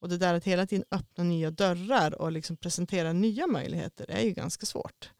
Och 0.00 0.08
det 0.08 0.18
där 0.18 0.34
att 0.34 0.44
hela 0.44 0.66
tiden 0.66 0.84
öppna 0.90 1.24
nya 1.24 1.50
dörrar 1.50 2.14
och 2.14 2.32
liksom 2.32 2.56
presentera 2.56 3.12
nya 3.12 3.46
möjligheter 3.46 4.10
är 4.10 4.20
ju 4.20 4.30
ganska 4.30 4.66
svårt. 4.66 5.10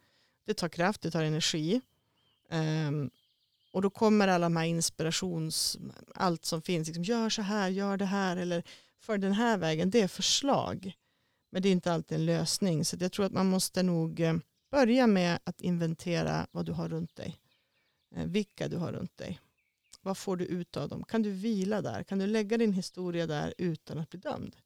Det 0.46 0.54
tar 0.54 0.68
kraft, 0.68 1.00
det 1.00 1.10
tar 1.10 1.22
energi. 1.22 1.80
Ehm, 2.50 3.10
och 3.72 3.82
då 3.82 3.90
kommer 3.90 4.28
alla 4.28 4.46
de 4.46 4.56
här 4.56 4.64
inspirations, 4.64 5.78
allt 6.14 6.44
som 6.44 6.62
finns, 6.62 6.88
liksom, 6.88 7.04
gör 7.04 7.30
så 7.30 7.42
här, 7.42 7.68
gör 7.68 7.96
det 7.96 8.04
här 8.04 8.36
eller 8.36 8.62
för 9.00 9.18
den 9.18 9.32
här 9.32 9.58
vägen, 9.58 9.90
det 9.90 10.00
är 10.00 10.08
förslag. 10.08 10.92
Men 11.50 11.62
det 11.62 11.68
är 11.68 11.72
inte 11.72 11.92
alltid 11.92 12.18
en 12.18 12.26
lösning. 12.26 12.84
Så 12.84 12.96
jag 13.00 13.12
tror 13.12 13.26
att 13.26 13.32
man 13.32 13.46
måste 13.46 13.82
nog 13.82 14.20
eh, 14.20 14.34
börja 14.70 15.06
med 15.06 15.38
att 15.44 15.60
inventera 15.60 16.46
vad 16.50 16.66
du 16.66 16.72
har 16.72 16.88
runt 16.88 17.16
dig. 17.16 17.40
Eh, 18.14 18.26
vilka 18.26 18.68
du 18.68 18.76
har 18.76 18.92
runt 18.92 19.16
dig. 19.16 19.40
Vad 20.00 20.18
får 20.18 20.36
du 20.36 20.44
ut 20.44 20.76
av 20.76 20.88
dem? 20.88 21.04
Kan 21.04 21.22
du 21.22 21.30
vila 21.30 21.82
där? 21.82 22.02
Kan 22.02 22.18
du 22.18 22.26
lägga 22.26 22.58
din 22.58 22.72
historia 22.72 23.26
där 23.26 23.54
utan 23.58 23.98
att 23.98 24.10
bli 24.10 24.20
dömd? 24.20 24.56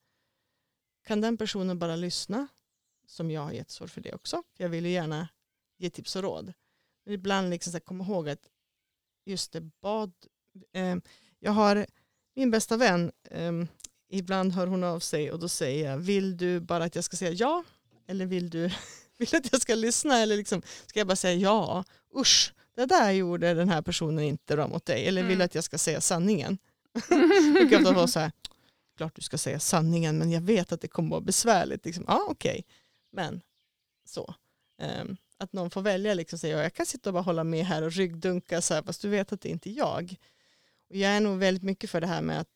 Kan 1.05 1.21
den 1.21 1.37
personen 1.37 1.79
bara 1.79 1.97
lyssna? 1.97 2.49
Som 3.07 3.31
jag 3.31 3.41
har 3.41 3.53
jättesvårt 3.53 3.91
för 3.91 4.01
det 4.01 4.15
också. 4.15 4.43
För 4.57 4.65
jag 4.65 4.69
vill 4.69 4.87
ju 4.87 4.93
gärna 4.93 5.29
ge 5.79 5.91
tips 5.91 6.17
och 6.17 6.23
råd. 6.23 6.53
Men 7.05 7.15
ibland 7.15 7.51
liksom 7.51 7.71
så 7.71 7.77
här, 7.77 7.81
kom 7.81 8.01
ihåg 8.01 8.29
att 8.29 8.49
just 9.25 9.53
det, 9.53 9.61
bad. 9.61 10.12
Eh, 10.73 10.97
jag 11.38 11.53
har 11.53 11.87
min 12.35 12.51
bästa 12.51 12.77
vän. 12.77 13.12
Eh, 13.31 13.53
ibland 14.09 14.53
hör 14.53 14.67
hon 14.67 14.85
av 14.85 15.01
sig 15.01 15.33
och 15.33 15.38
då 15.38 15.49
säger 15.49 15.91
jag, 15.91 15.99
vill 15.99 16.37
du 16.37 16.61
bara 16.61 16.85
att 16.85 16.95
jag 16.95 17.05
ska 17.05 17.17
säga 17.17 17.33
ja? 17.33 17.65
Eller 18.07 18.27
vill 18.27 18.51
du 18.51 18.71
vill 19.23 19.29
du 19.31 19.37
att 19.37 19.53
jag 19.53 19.61
ska 19.61 19.75
lyssna? 19.75 20.19
Eller 20.19 20.37
liksom, 20.37 20.63
ska 20.87 21.01
jag 21.01 21.07
bara 21.07 21.17
säga 21.17 21.35
ja? 21.35 21.85
Usch, 22.17 22.55
det 22.77 22.87
där 22.87 23.11
gjorde 23.11 23.55
den 23.55 23.69
här 23.69 23.83
personen 23.83 24.25
inte 24.25 24.57
bra 24.57 24.69
mot 24.69 24.87
dig. 24.87 25.07
Eller 25.09 25.23
vill 25.23 25.33
Mm. 25.33 25.45
att 25.45 25.55
jag 25.55 25.65
ska 25.65 25.79
säga 25.79 26.01
sanningen? 26.01 26.59
brukar 27.55 27.79
ofta 27.79 27.93
vara 27.93 28.07
så 28.07 28.21
här, 28.21 28.33
klart 28.97 29.17
du 29.17 29.23
ska 29.23 29.39
säga 29.39 29.61
sanningen 29.61 30.19
men 30.19 30.31
jag 30.31 30.41
vet 30.41 30.73
att 30.73 30.81
det 30.81 30.89
kommer 30.89 31.11
vara 31.11 31.21
besvärligt. 31.21 31.85
Liksom, 31.85 32.05
ja 32.09 32.27
okej, 32.29 32.65
men 33.13 33.43
så. 34.05 34.35
Ehm, 34.83 35.17
att 35.39 35.53
någon 35.53 35.71
får 35.71 35.83
välja, 35.83 36.15
liksom, 36.15 36.39
säga, 36.39 36.63
jag 36.63 36.75
kan 36.75 36.87
sitta 36.87 37.11
och 37.11 37.15
bara 37.15 37.23
hålla 37.23 37.45
med 37.45 37.67
här 37.67 37.83
och 37.83 37.93
ryggdunka 37.93 38.63
så 38.63 38.75
här, 38.75 38.83
fast 38.83 39.03
du 39.03 39.09
vet 39.09 39.33
att 39.33 39.41
det 39.41 39.49
inte 39.49 39.71
är 39.71 39.77
jag. 39.77 40.17
Och 40.91 40.97
jag 40.97 41.11
är 41.11 41.21
nog 41.21 41.39
väldigt 41.39 41.63
mycket 41.63 41.91
för 41.91 42.01
det 42.01 42.07
här 42.07 42.23
med 42.23 42.41
att 42.41 42.49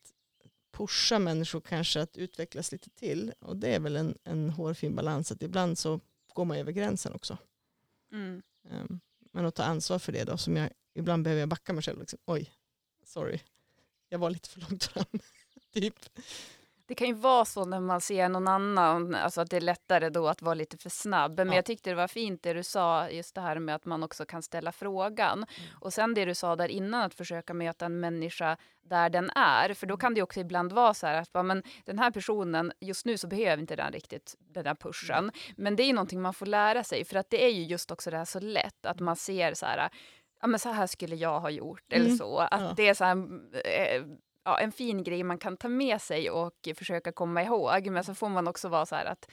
pusha 0.77 1.19
människor 1.19 1.61
kanske 1.61 2.01
att 2.01 2.17
utvecklas 2.17 2.73
lite 2.73 2.91
till. 2.91 3.33
Och 3.41 3.57
det 3.57 3.75
är 3.75 3.81
väl 3.81 3.97
en, 3.97 4.19
en 4.25 4.51
hårfin 4.51 4.95
balans, 4.95 5.33
att 5.33 5.43
ibland 5.43 5.79
så 5.79 6.01
går 6.37 6.45
man 6.45 6.57
över 6.57 6.73
gränsen 6.73 7.13
också. 7.13 7.39
Mm. 8.13 8.43
Ehm, 8.71 9.01
men 9.33 9.47
att 9.47 9.55
ta 9.55 9.63
ansvar 9.63 9.99
för 9.99 10.13
det 10.13 10.25
då, 10.25 10.37
som 10.37 10.57
jag, 10.57 10.71
ibland 10.95 11.25
behöver 11.25 11.41
jag 11.41 11.49
backa 11.49 11.73
mig 11.73 11.83
själv. 11.83 12.01
Liksom, 12.01 12.19
Oj, 12.27 12.53
sorry, 13.05 13.41
jag 14.09 14.19
var 14.19 14.31
lite 14.31 14.49
för 14.49 14.61
långt 14.61 14.85
fram. 14.85 15.05
typ. 15.73 15.95
Det 16.89 16.95
kan 16.95 17.07
ju 17.09 17.15
vara 17.15 17.45
så 17.45 17.65
när 17.65 17.81
man 17.81 18.01
ser 18.01 18.29
någon 18.29 18.49
annan, 18.49 19.15
alltså 19.15 19.41
att 19.41 19.51
det 19.51 19.57
är 19.57 19.61
lättare 19.61 20.09
då 20.09 20.29
att 20.29 20.43
vara 20.43 20.55
lite 20.55 20.79
för 20.79 20.91
snabb. 20.91 21.37
Men 21.37 21.49
Ja. 21.49 21.55
jag 21.55 21.65
tyckte 21.65 21.91
det 21.91 21.97
var 21.97 22.09
fint 22.09 22.43
det 22.43 22.53
du 22.53 22.63
sa, 22.63 23.09
just 23.11 23.35
det 23.35 23.41
här 23.41 23.59
med 23.59 23.75
att 23.75 23.85
man 23.85 24.03
också 24.03 24.25
kan 24.27 24.43
ställa 24.43 24.73
frågan. 24.73 25.33
Mm. 25.39 25.49
Och 25.81 25.93
sen 25.93 26.15
det 26.15 26.25
du 26.25 26.35
sa 26.35 26.57
där 26.57 26.69
innan, 26.69 27.03
att 27.03 27.15
försöka 27.15 27.55
möta 27.55 27.85
en 27.87 28.01
människa 28.01 28.57
där 28.83 29.11
den 29.11 29.31
är. 29.31 29.75
För 29.75 29.87
då 29.87 29.97
kan 29.97 30.15
det 30.15 30.23
också 30.23 30.41
ibland 30.41 30.73
vara 30.73 30.95
så 30.95 31.07
här 31.07 31.15
att 31.23 31.33
bara, 31.33 31.43
men 31.43 31.63
den 31.85 31.99
här 31.99 32.11
personen, 32.11 32.73
just 32.81 33.07
nu 33.07 33.19
så 33.19 33.27
behöver 33.27 33.61
inte 33.61 33.77
den 33.77 33.93
riktigt 33.93 34.35
den 34.39 34.65
där 34.65 34.75
pushen. 34.75 35.19
Mm. 35.19 35.33
Men 35.57 35.77
det 35.77 35.83
är 35.83 35.87
ju 35.87 35.93
någonting 35.93 36.23
man 36.23 36.35
får 36.35 36.47
lära 36.47 36.85
sig, 36.85 37.05
för 37.05 37.17
att 37.17 37.31
det 37.31 37.45
är 37.45 37.51
ju 37.51 37.63
just 37.63 37.91
också 37.91 38.11
det 38.11 38.17
här 38.17 38.25
så 38.25 38.41
lätt 38.41 38.87
att 38.87 39.01
man 39.01 39.17
ser 39.17 39.55
så 39.55 39.67
här, 39.67 39.89
ja 40.41 40.47
men 40.47 40.61
så 40.61 40.69
här 40.73 40.87
skulle 40.87 41.17
jag 41.17 41.41
ha 41.41 41.51
gjort, 41.51 41.93
eller 41.93 42.05
Mm. 42.07 42.17
så. 42.19 42.39
Att 42.39 42.61
Ja. 42.61 42.73
det 42.77 42.89
är 42.89 42.95
så 42.95 43.05
här, 43.05 43.17
eh, 43.65 44.03
ja, 44.47 44.59
en 44.59 44.73
fin 44.73 45.03
grej 45.03 45.23
man 45.23 45.39
kan 45.39 45.57
ta 45.57 45.69
med 45.69 46.03
sig 46.03 46.31
och 46.31 46.69
försöka 46.77 47.13
komma 47.13 47.43
ihåg. 47.43 47.87
Men 47.87 48.05
så 48.05 48.15
får 48.15 48.29
man 48.29 48.49
också 48.49 48.69
vara 48.69 48.87
så 48.87 48.95
här 48.95 49.05
att 49.05 49.29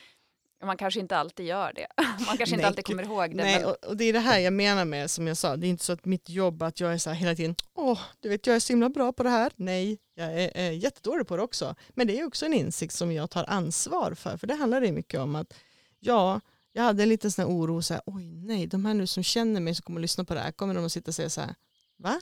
man 0.64 0.78
kanske 0.78 1.00
inte 1.00 1.18
alltid 1.18 1.46
gör 1.46 1.74
det. 1.74 1.88
Man 2.28 2.38
kanske 2.38 2.44
inte 2.44 2.56
Nej, 2.56 2.66
alltid 2.66 2.86
kommer 2.86 3.04
ihåg 3.04 3.30
det. 3.30 3.44
Nej, 3.44 3.60
men, 3.60 3.70
och, 3.70 3.86
och 3.86 3.98
det 3.98 4.04
är 4.04 4.14
det 4.14 4.20
här 4.20 4.40
jag 4.40 4.54
menar 4.54 4.86
med, 4.86 5.12
som 5.12 5.28
jag 5.28 5.38
sa, 5.38 5.56
det 5.58 5.68
är 5.68 5.70
inte 5.70 5.86
så 5.86 5.94
att 5.94 6.06
mitt 6.06 6.30
jobb 6.30 6.64
att 6.64 6.80
jag 6.80 6.94
är 6.94 6.98
så 6.98 7.10
här 7.10 7.18
hela 7.18 7.36
tiden, 7.36 7.56
åh, 7.74 8.00
du 8.20 8.30
vet 8.30 8.48
jag 8.48 8.56
är 8.56 8.60
så 8.60 8.74
himla 8.74 8.90
bra 8.90 9.14
på 9.14 9.24
det 9.24 9.30
här. 9.30 9.52
Nej, 9.56 9.98
jag 10.16 10.42
är, 10.42 10.52
är 10.58 10.72
jättedålig 10.72 11.28
på 11.28 11.38
det 11.38 11.44
också. 11.44 11.76
Men 11.90 12.08
det 12.08 12.20
är 12.20 12.26
också 12.26 12.46
en 12.46 12.54
insikt 12.54 12.94
som 12.94 13.12
jag 13.12 13.30
tar 13.30 13.46
ansvar 13.48 14.14
för, 14.14 14.38
för 14.38 14.48
det 14.48 14.56
handlar 14.56 14.82
det 14.82 14.92
mycket 14.92 15.20
om 15.20 15.36
att, 15.36 15.54
ja, 16.00 16.42
jag 16.72 16.84
hade 16.84 17.04
en 17.04 17.10
liten 17.10 17.32
sån 17.32 17.46
här 17.46 17.52
oro, 17.52 17.82
så 17.82 17.94
här, 17.94 18.04
oj 18.06 18.32
nej, 18.32 18.68
de 18.68 18.86
här 18.86 18.94
nu 18.94 19.08
som 19.08 19.24
känner 19.24 19.62
mig 19.62 19.76
som 19.76 19.84
kommer 19.84 20.00
att 20.00 20.02
lyssna 20.02 20.24
på 20.24 20.34
det 20.34 20.40
här, 20.40 20.52
kommer 20.52 20.74
de 20.74 20.86
att 20.86 20.92
sitta 20.92 21.12
och 21.12 21.16
säga 21.16 21.30
så 21.30 21.42
här, 21.42 21.56
va? 21.98 22.22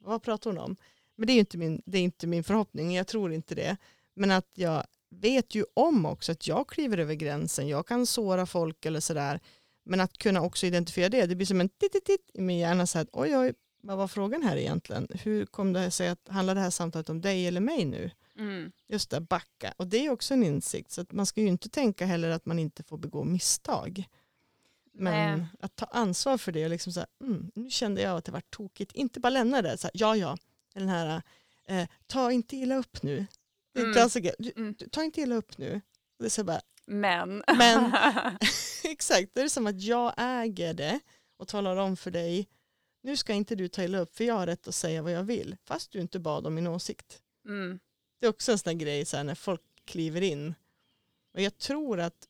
Vad 0.00 0.22
pratar 0.22 0.50
hon 0.50 0.58
om? 0.58 0.76
Men 1.20 1.26
det 1.26 1.32
är 1.32 1.34
ju 1.34 1.40
inte 1.40 1.58
min, 1.58 1.82
det 1.86 1.98
är 1.98 2.02
inte 2.02 2.26
min 2.26 2.44
förhoppning, 2.44 2.94
jag 2.94 3.06
tror 3.06 3.32
inte 3.32 3.54
det. 3.54 3.76
Men 4.14 4.30
att 4.30 4.48
jag 4.54 4.84
vet 5.10 5.54
ju 5.54 5.64
om 5.74 6.06
också 6.06 6.32
att 6.32 6.46
jag 6.46 6.68
kliver 6.68 6.98
över 6.98 7.14
gränsen, 7.14 7.68
jag 7.68 7.86
kan 7.86 8.06
såra 8.06 8.46
folk 8.46 8.86
eller 8.86 9.00
sådär. 9.00 9.40
Men 9.84 10.00
att 10.00 10.18
kunna 10.18 10.42
också 10.42 10.66
identifiera 10.66 11.08
det, 11.08 11.26
det 11.26 11.34
blir 11.34 11.46
som 11.46 11.60
en 11.60 11.68
titt, 11.68 11.92
titt, 11.92 12.04
titt 12.04 12.30
i 12.34 12.40
min 12.40 12.58
hjärna, 12.58 12.86
så 12.86 12.98
att 12.98 13.08
oj, 13.12 13.36
oj, 13.36 13.54
vad 13.82 13.96
var 13.96 14.08
frågan 14.08 14.42
här 14.42 14.56
egentligen? 14.56 15.08
Hur 15.10 15.46
kom 15.46 15.72
det 15.72 15.90
sig 15.90 16.08
att, 16.08 16.28
handlar 16.28 16.54
det 16.54 16.60
här 16.60 16.70
samtalet 16.70 17.08
om 17.08 17.20
dig 17.20 17.46
eller 17.46 17.60
mig 17.60 17.84
nu? 17.84 18.10
mm, 18.38 18.72
Just 18.88 19.10
det, 19.10 19.20
backa. 19.20 19.74
Och 19.76 19.86
det 19.86 20.06
är 20.06 20.10
också 20.10 20.34
en 20.34 20.44
insikt, 20.44 20.90
så 20.90 21.00
att 21.00 21.12
man 21.12 21.26
ska 21.26 21.40
ju 21.40 21.46
inte 21.48 21.68
tänka 21.68 22.06
heller 22.06 22.30
att 22.30 22.46
man 22.46 22.58
inte 22.58 22.82
får 22.82 22.98
begå 22.98 23.24
misstag. 23.24 24.04
Men 24.92 25.38
Nej. 25.38 25.46
att 25.60 25.76
ta 25.76 25.84
ansvar 25.86 26.38
för 26.38 26.52
det 26.52 26.64
och 26.64 26.70
liksom 26.70 26.92
så 26.92 27.00
här, 27.00 27.08
mm, 27.24 27.50
nu 27.54 27.70
kände 27.70 28.02
jag 28.02 28.16
att 28.16 28.24
det 28.24 28.32
var 28.32 28.42
tokigt. 28.50 28.92
Inte 28.92 29.20
bara 29.20 29.30
lämna 29.30 29.62
det, 29.62 29.78
så 29.78 29.86
här, 29.86 29.92
ja 29.94 30.16
ja, 30.16 30.36
den 30.74 30.88
här, 30.88 31.22
eh, 31.66 31.88
ta 32.06 32.32
inte 32.32 32.56
illa 32.56 32.76
upp 32.76 33.02
nu. 33.02 33.26
Mm. 33.78 33.92
klassiker, 33.92 34.34
du, 34.38 34.52
Mm. 34.56 34.74
du, 34.78 34.88
ta 34.88 35.02
inte 35.04 35.20
illa 35.20 35.34
upp 35.34 35.58
nu. 35.58 35.80
Det 36.18 36.24
är 36.24 36.28
så 36.28 36.44
bara, 36.44 36.60
men. 36.86 37.42
Men- 37.58 37.92
exakt, 38.84 39.30
det 39.34 39.40
är 39.40 39.48
som 39.48 39.66
att 39.66 39.80
jag 39.82 40.14
äger 40.18 40.74
det 40.74 41.00
och 41.36 41.48
talar 41.48 41.76
om 41.76 41.96
för 41.96 42.10
dig, 42.10 42.48
nu 43.02 43.16
ska 43.16 43.32
inte 43.32 43.54
du 43.54 43.68
ta 43.68 43.82
illa 43.84 43.98
upp 43.98 44.16
för 44.16 44.24
jag 44.24 44.34
har 44.34 44.46
rätt 44.46 44.68
att 44.68 44.74
säga 44.74 45.02
vad 45.02 45.12
jag 45.12 45.22
vill, 45.22 45.56
fast 45.64 45.90
du 45.92 46.00
inte 46.00 46.18
bad 46.18 46.46
om 46.46 46.54
min 46.54 46.66
åsikt. 46.66 47.22
mm, 47.46 47.80
Det 48.20 48.26
är 48.26 48.30
också 48.30 48.52
en 48.52 48.58
sån 48.58 48.70
här 48.70 48.76
grej 48.78 49.04
så 49.04 49.16
här, 49.16 49.24
när 49.24 49.34
folk 49.34 49.60
kliver 49.84 50.20
in. 50.20 50.54
Och 51.34 51.40
jag 51.40 51.58
tror 51.58 52.00
att 52.00 52.26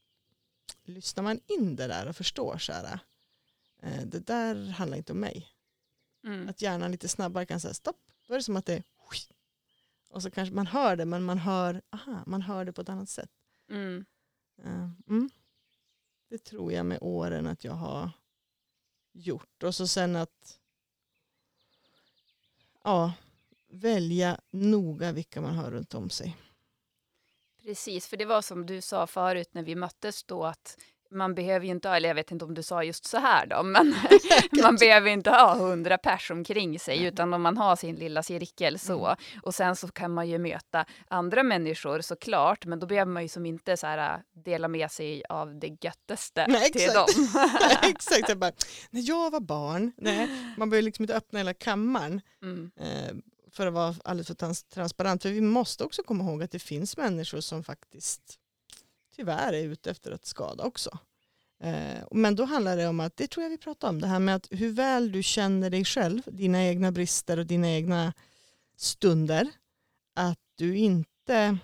lyssnar 0.85 1.23
man 1.23 1.41
in 1.47 1.77
det 1.77 1.87
där 1.87 2.09
och 2.09 2.17
förstår 2.17 2.59
så 2.59 2.73
här, 2.73 2.99
eh, 3.83 4.03
det 4.05 4.27
där 4.27 4.67
handlar 4.71 4.99
inte 4.99 5.13
om 5.13 5.21
mig. 5.21 5.49
mm, 6.27 6.49
Att 6.49 6.63
hjärnan 6.63 6.91
lite 6.93 7.09
snabbare 7.09 7.47
kan 7.47 7.61
säga 7.61 7.75
stopp. 7.75 8.01
Då 8.31 8.35
är 8.35 8.39
det 8.39 8.45
som 8.45 8.57
att 8.57 8.67
det 8.67 8.75
är 8.75 8.85
och 10.09 10.23
så 10.23 10.31
kanske 10.31 10.55
man 10.55 10.67
hör 10.67 10.97
det 10.97 11.05
men 11.05 11.23
man 11.23 11.39
hör, 11.39 11.83
aha, 11.91 12.23
man 12.27 12.43
hör 12.43 12.65
det 12.65 12.73
på 12.73 12.81
ett 12.81 12.89
annat 12.89 13.09
sätt. 13.09 13.31
mm. 13.71 14.05
Eh, 14.65 14.91
Mm. 15.09 15.31
Det 16.29 16.39
tror 16.39 16.73
jag 16.73 16.87
med 16.87 16.99
åren 17.01 17.47
att 17.47 17.65
jag 17.65 17.73
har 17.73 18.11
gjort. 19.13 19.63
Och 19.63 19.75
så 19.75 19.89
sen 19.89 20.17
att 20.17 20.59
ja, 22.85 23.13
välja 23.69 24.41
noga 24.51 25.13
vilka 25.13 25.41
man 25.41 25.55
har 25.55 25.71
runt 25.71 25.95
om 25.95 26.11
sig. 26.11 26.37
Precis, 27.63 28.07
för 28.07 28.17
det 28.17 28.25
var 28.25 28.43
som 28.43 28.67
du 28.67 28.81
sa 28.81 29.07
förut 29.07 29.55
när 29.55 29.63
vi 29.63 29.75
möttes 29.75 30.25
då 30.25 30.45
att 30.45 30.79
man 31.11 31.35
behöver 31.35 31.67
ju 31.67 31.73
inte 31.73 31.89
ha, 31.89 31.97
eller 31.97 32.09
jag 32.09 32.15
vet 32.15 32.31
inte 32.31 32.45
om 32.45 32.55
du 32.55 32.63
sa 32.63 32.85
just 32.85 33.05
så 33.05 33.19
här 33.19 33.47
då, 33.47 33.63
men 33.63 33.95
man 34.63 34.77
behöver 34.77 35.11
inte 35.11 35.31
ha 35.31 35.55
hundra 35.55 35.99
pers 35.99 36.31
omkring 36.31 36.79
sig, 36.79 37.05
utan 37.05 37.35
om 37.35 37.43
man 37.43 37.57
har 37.57 37.77
sin 37.77 37.97
lilla 37.97 38.23
cirkel 38.23 38.79
så. 38.79 39.07
Mm. 39.07 39.19
Och 39.43 39.55
sen 39.55 39.77
så 39.77 39.89
kan 39.89 40.15
man 40.15 40.29
ju 40.29 40.39
möta 40.39 40.85
andra 41.09 41.43
människor 41.43 42.01
såklart, 42.01 42.67
men 42.67 42.79
då 42.79 42.87
behöver 42.87 43.13
man 43.13 43.23
ju 43.23 43.29
som 43.29 43.47
inte 43.47 43.77
så 43.77 43.87
här 43.87 44.15
äh, 44.15 44.21
dela 44.45 44.69
med 44.69 44.91
sig 44.91 45.23
av 45.29 45.59
det 45.59 45.85
göttaste 45.85 46.47
nej, 46.49 46.73
till 46.73 46.93
dem. 46.95 47.07
nej, 47.61 47.79
exakt, 47.91 48.29
jag 48.29 48.39
bara, 48.39 48.53
när 48.91 49.09
jag 49.09 49.31
var 49.31 49.41
barn, 49.41 49.93
nej, 49.97 50.55
man 50.57 50.71
behöver 50.71 50.85
liksom 50.85 51.03
inte 51.03 51.17
öppna 51.17 51.39
hela 51.39 51.55
kammaren. 51.55 52.21
Mm. 52.43 52.71
Eh, 52.81 53.15
för 53.53 53.67
att 53.67 53.73
vara 53.73 53.95
alldeles 54.05 54.27
för 54.27 54.35
trans 54.35 54.65
transparent. 54.65 55.23
För 55.23 55.31
vi 55.31 55.41
måste 55.41 55.85
också 55.85 56.03
komma 56.03 56.25
ihåg 56.25 56.43
att 56.43 56.51
det 56.51 56.59
finns 56.59 56.97
människor 56.97 57.41
som 57.41 57.65
faktiskt 57.65 58.40
tyvärr 59.21 59.53
är 59.53 59.63
ute 59.63 59.91
efter 59.91 60.11
att 60.13 60.27
skada 60.27 60.65
också. 60.65 60.99
Eh, 61.63 62.05
men 62.11 62.37
då 62.37 62.45
handlar 62.45 62.77
det 62.77 62.87
om 62.87 63.01
att, 63.01 63.17
det 63.17 63.27
tror 63.27 63.43
jag 63.43 63.51
vi 63.51 63.59
pratar 63.59 63.89
om, 63.89 64.01
det 64.01 64.07
här 64.07 64.19
med 64.19 64.37
att 64.37 64.49
hur 64.51 64.73
väl 64.73 65.13
du 65.13 65.23
känner 65.23 65.71
dig 65.71 65.85
själv, 65.85 66.23
dina 66.27 66.65
egna 66.65 66.93
brister 66.93 67.39
och 67.39 67.47
dina 67.47 67.71
egna 67.71 68.13
stunder. 68.77 69.49
Att 70.15 70.39
du 70.55 70.77
inte 70.77 71.59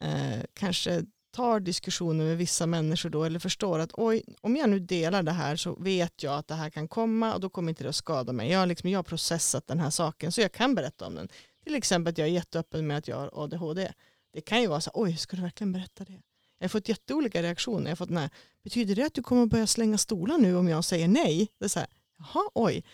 eh, 0.00 0.40
kanske 0.54 1.04
tar 1.32 1.60
diskussioner 1.60 2.24
med 2.24 2.36
vissa 2.36 2.66
människor 2.66 3.10
då 3.10 3.24
eller 3.24 3.38
förstår 3.38 3.78
att 3.78 3.90
oj, 3.92 4.22
om 4.40 4.56
jag 4.56 4.70
nu 4.70 4.78
delar 4.78 5.22
det 5.22 5.32
här 5.32 5.56
så 5.56 5.74
vet 5.74 6.22
jag 6.22 6.38
att 6.38 6.48
det 6.48 6.54
här 6.54 6.70
kan 6.70 6.88
komma 6.88 7.34
och 7.34 7.40
då 7.40 7.48
kommer 7.48 7.68
inte 7.68 7.84
det 7.84 7.88
att 7.88 7.96
skada 7.96 8.32
mig. 8.32 8.50
Jag 8.50 8.58
har, 8.58 8.66
liksom, 8.66 8.90
jag 8.90 8.98
har 8.98 9.02
processat 9.02 9.66
den 9.66 9.80
här 9.80 9.90
saken 9.90 10.32
så 10.32 10.40
jag 10.40 10.52
kan 10.52 10.74
berätta 10.74 11.06
om 11.06 11.14
den. 11.14 11.28
Till 11.64 11.74
exempel 11.74 12.10
att 12.10 12.18
jag 12.18 12.28
är 12.28 12.32
jätteöppen 12.32 12.86
med 12.86 12.98
att 12.98 13.08
jag 13.08 13.16
har 13.16 13.30
ADHD. 13.44 13.92
Det 14.32 14.40
kan 14.40 14.60
ju 14.60 14.66
vara 14.66 14.80
så 14.80 14.90
oj, 14.94 15.16
ska 15.16 15.36
du 15.36 15.42
verkligen 15.42 15.72
berätta 15.72 16.04
det? 16.04 16.20
Jag 16.58 16.64
har 16.64 16.68
fått 16.68 16.88
jätteolika 16.88 17.42
reaktioner. 17.42 17.84
Jag 17.84 17.90
har 17.90 17.96
fått 17.96 18.10
nej, 18.10 18.30
betyder 18.62 18.94
det 18.94 19.06
att 19.06 19.14
du 19.14 19.22
kommer 19.22 19.46
börja 19.46 19.66
slänga 19.66 19.98
stolar 19.98 20.38
nu 20.38 20.56
om 20.56 20.68
jag 20.68 20.84
säger 20.84 21.08
nej? 21.08 21.48
Det 21.58 21.64
är 21.64 21.68
så 21.68 21.78
här, 21.78 21.88
jaha, 22.18 22.50
oj. 22.54 22.84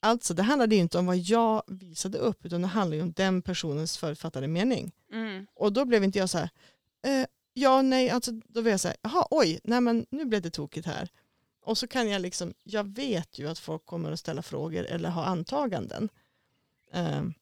Alltså 0.00 0.34
det 0.34 0.42
handlade 0.42 0.76
inte 0.76 0.98
om 0.98 1.06
vad 1.06 1.16
jag 1.16 1.62
visade 1.66 2.18
upp 2.18 2.46
utan 2.46 2.62
det 2.62 2.68
handlade 2.68 3.02
om 3.02 3.12
den 3.12 3.42
personens 3.42 3.98
författade 3.98 4.48
mening. 4.48 4.92
Mm. 5.12 5.46
Och 5.54 5.72
då 5.72 5.84
blev 5.84 6.04
inte 6.04 6.18
jag 6.18 6.30
så 6.30 6.38
här, 6.38 6.50
eh, 7.06 7.26
ja 7.52 7.82
nej, 7.82 8.10
alltså 8.10 8.32
då 8.32 8.62
blev 8.62 8.68
jag 8.70 8.80
så 8.80 8.88
här, 8.88 8.96
jaha 9.02 9.26
oj, 9.30 9.60
nej 9.64 9.80
men 9.80 10.06
nu 10.10 10.24
blev 10.24 10.42
det 10.42 10.50
tokigt 10.50 10.86
här. 10.86 11.08
Och 11.64 11.78
så 11.78 11.86
kan 11.86 12.08
jag 12.08 12.22
liksom, 12.22 12.54
jag 12.62 12.94
vet 12.94 13.38
ju 13.38 13.48
att 13.48 13.58
folk 13.58 13.86
kommer 13.86 14.12
att 14.12 14.20
ställa 14.20 14.42
frågor 14.42 14.84
eller 14.84 15.10
ha 15.10 15.24
antaganden. 15.24 16.08
Um, 16.92 17.34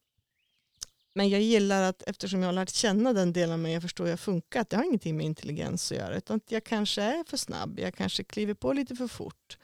men 1.21 1.29
jag 1.29 1.41
gillar 1.41 1.83
att 1.83 2.03
eftersom 2.03 2.41
jag 2.41 2.49
har 2.49 2.53
lärt 2.53 2.71
känna 2.71 3.13
den 3.13 3.33
delen 3.33 3.53
av 3.53 3.59
mig, 3.59 3.73
jag 3.73 3.83
förstår 3.83 4.05
hur 4.05 4.11
jag 4.11 4.21
funkar, 4.21 4.61
att 4.61 4.71
det 4.71 4.77
har 4.77 4.85
ingenting 4.85 5.17
med 5.17 5.27
intelligens 5.27 5.93
att 5.93 5.99
göra, 5.99 6.17
utan 6.17 6.37
att 6.37 6.51
jag 6.53 6.65
kanske 6.65 7.03
är 7.03 7.25
för 7.25 7.37
snabb, 7.37 7.79
jag 7.79 7.95
kanske 7.95 8.25
kliver 8.25 8.55
på 8.55 8.73
lite 8.73 8.97
för 8.97 9.07
fort. 9.07 9.59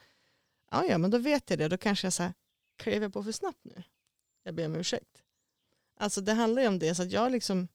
Ja, 0.71 0.85
ja, 0.85 0.99
men 0.99 1.11
då 1.11 1.19
vet 1.19 1.51
jag 1.51 1.59
det, 1.59 1.69
då 1.69 1.79
kanske 1.79 2.07
jag 2.07 2.13
säger, 2.13 2.35
kliver 2.79 3.03
jag 3.03 3.13
på 3.13 3.23
för 3.23 3.33
snabbt 3.33 3.59
nu? 3.63 3.83
Jag 4.43 4.55
ber 4.55 4.67
om 4.67 4.75
ursäkt. 4.75 5.23
Alltså 6.01 6.21
det 6.21 6.33
handlar 6.33 6.63
ju 6.63 6.69
om 6.69 6.79
det, 6.79 6.95
så 6.95 7.03
att 7.03 7.13
jag 7.13 7.33
liksom 7.33 7.69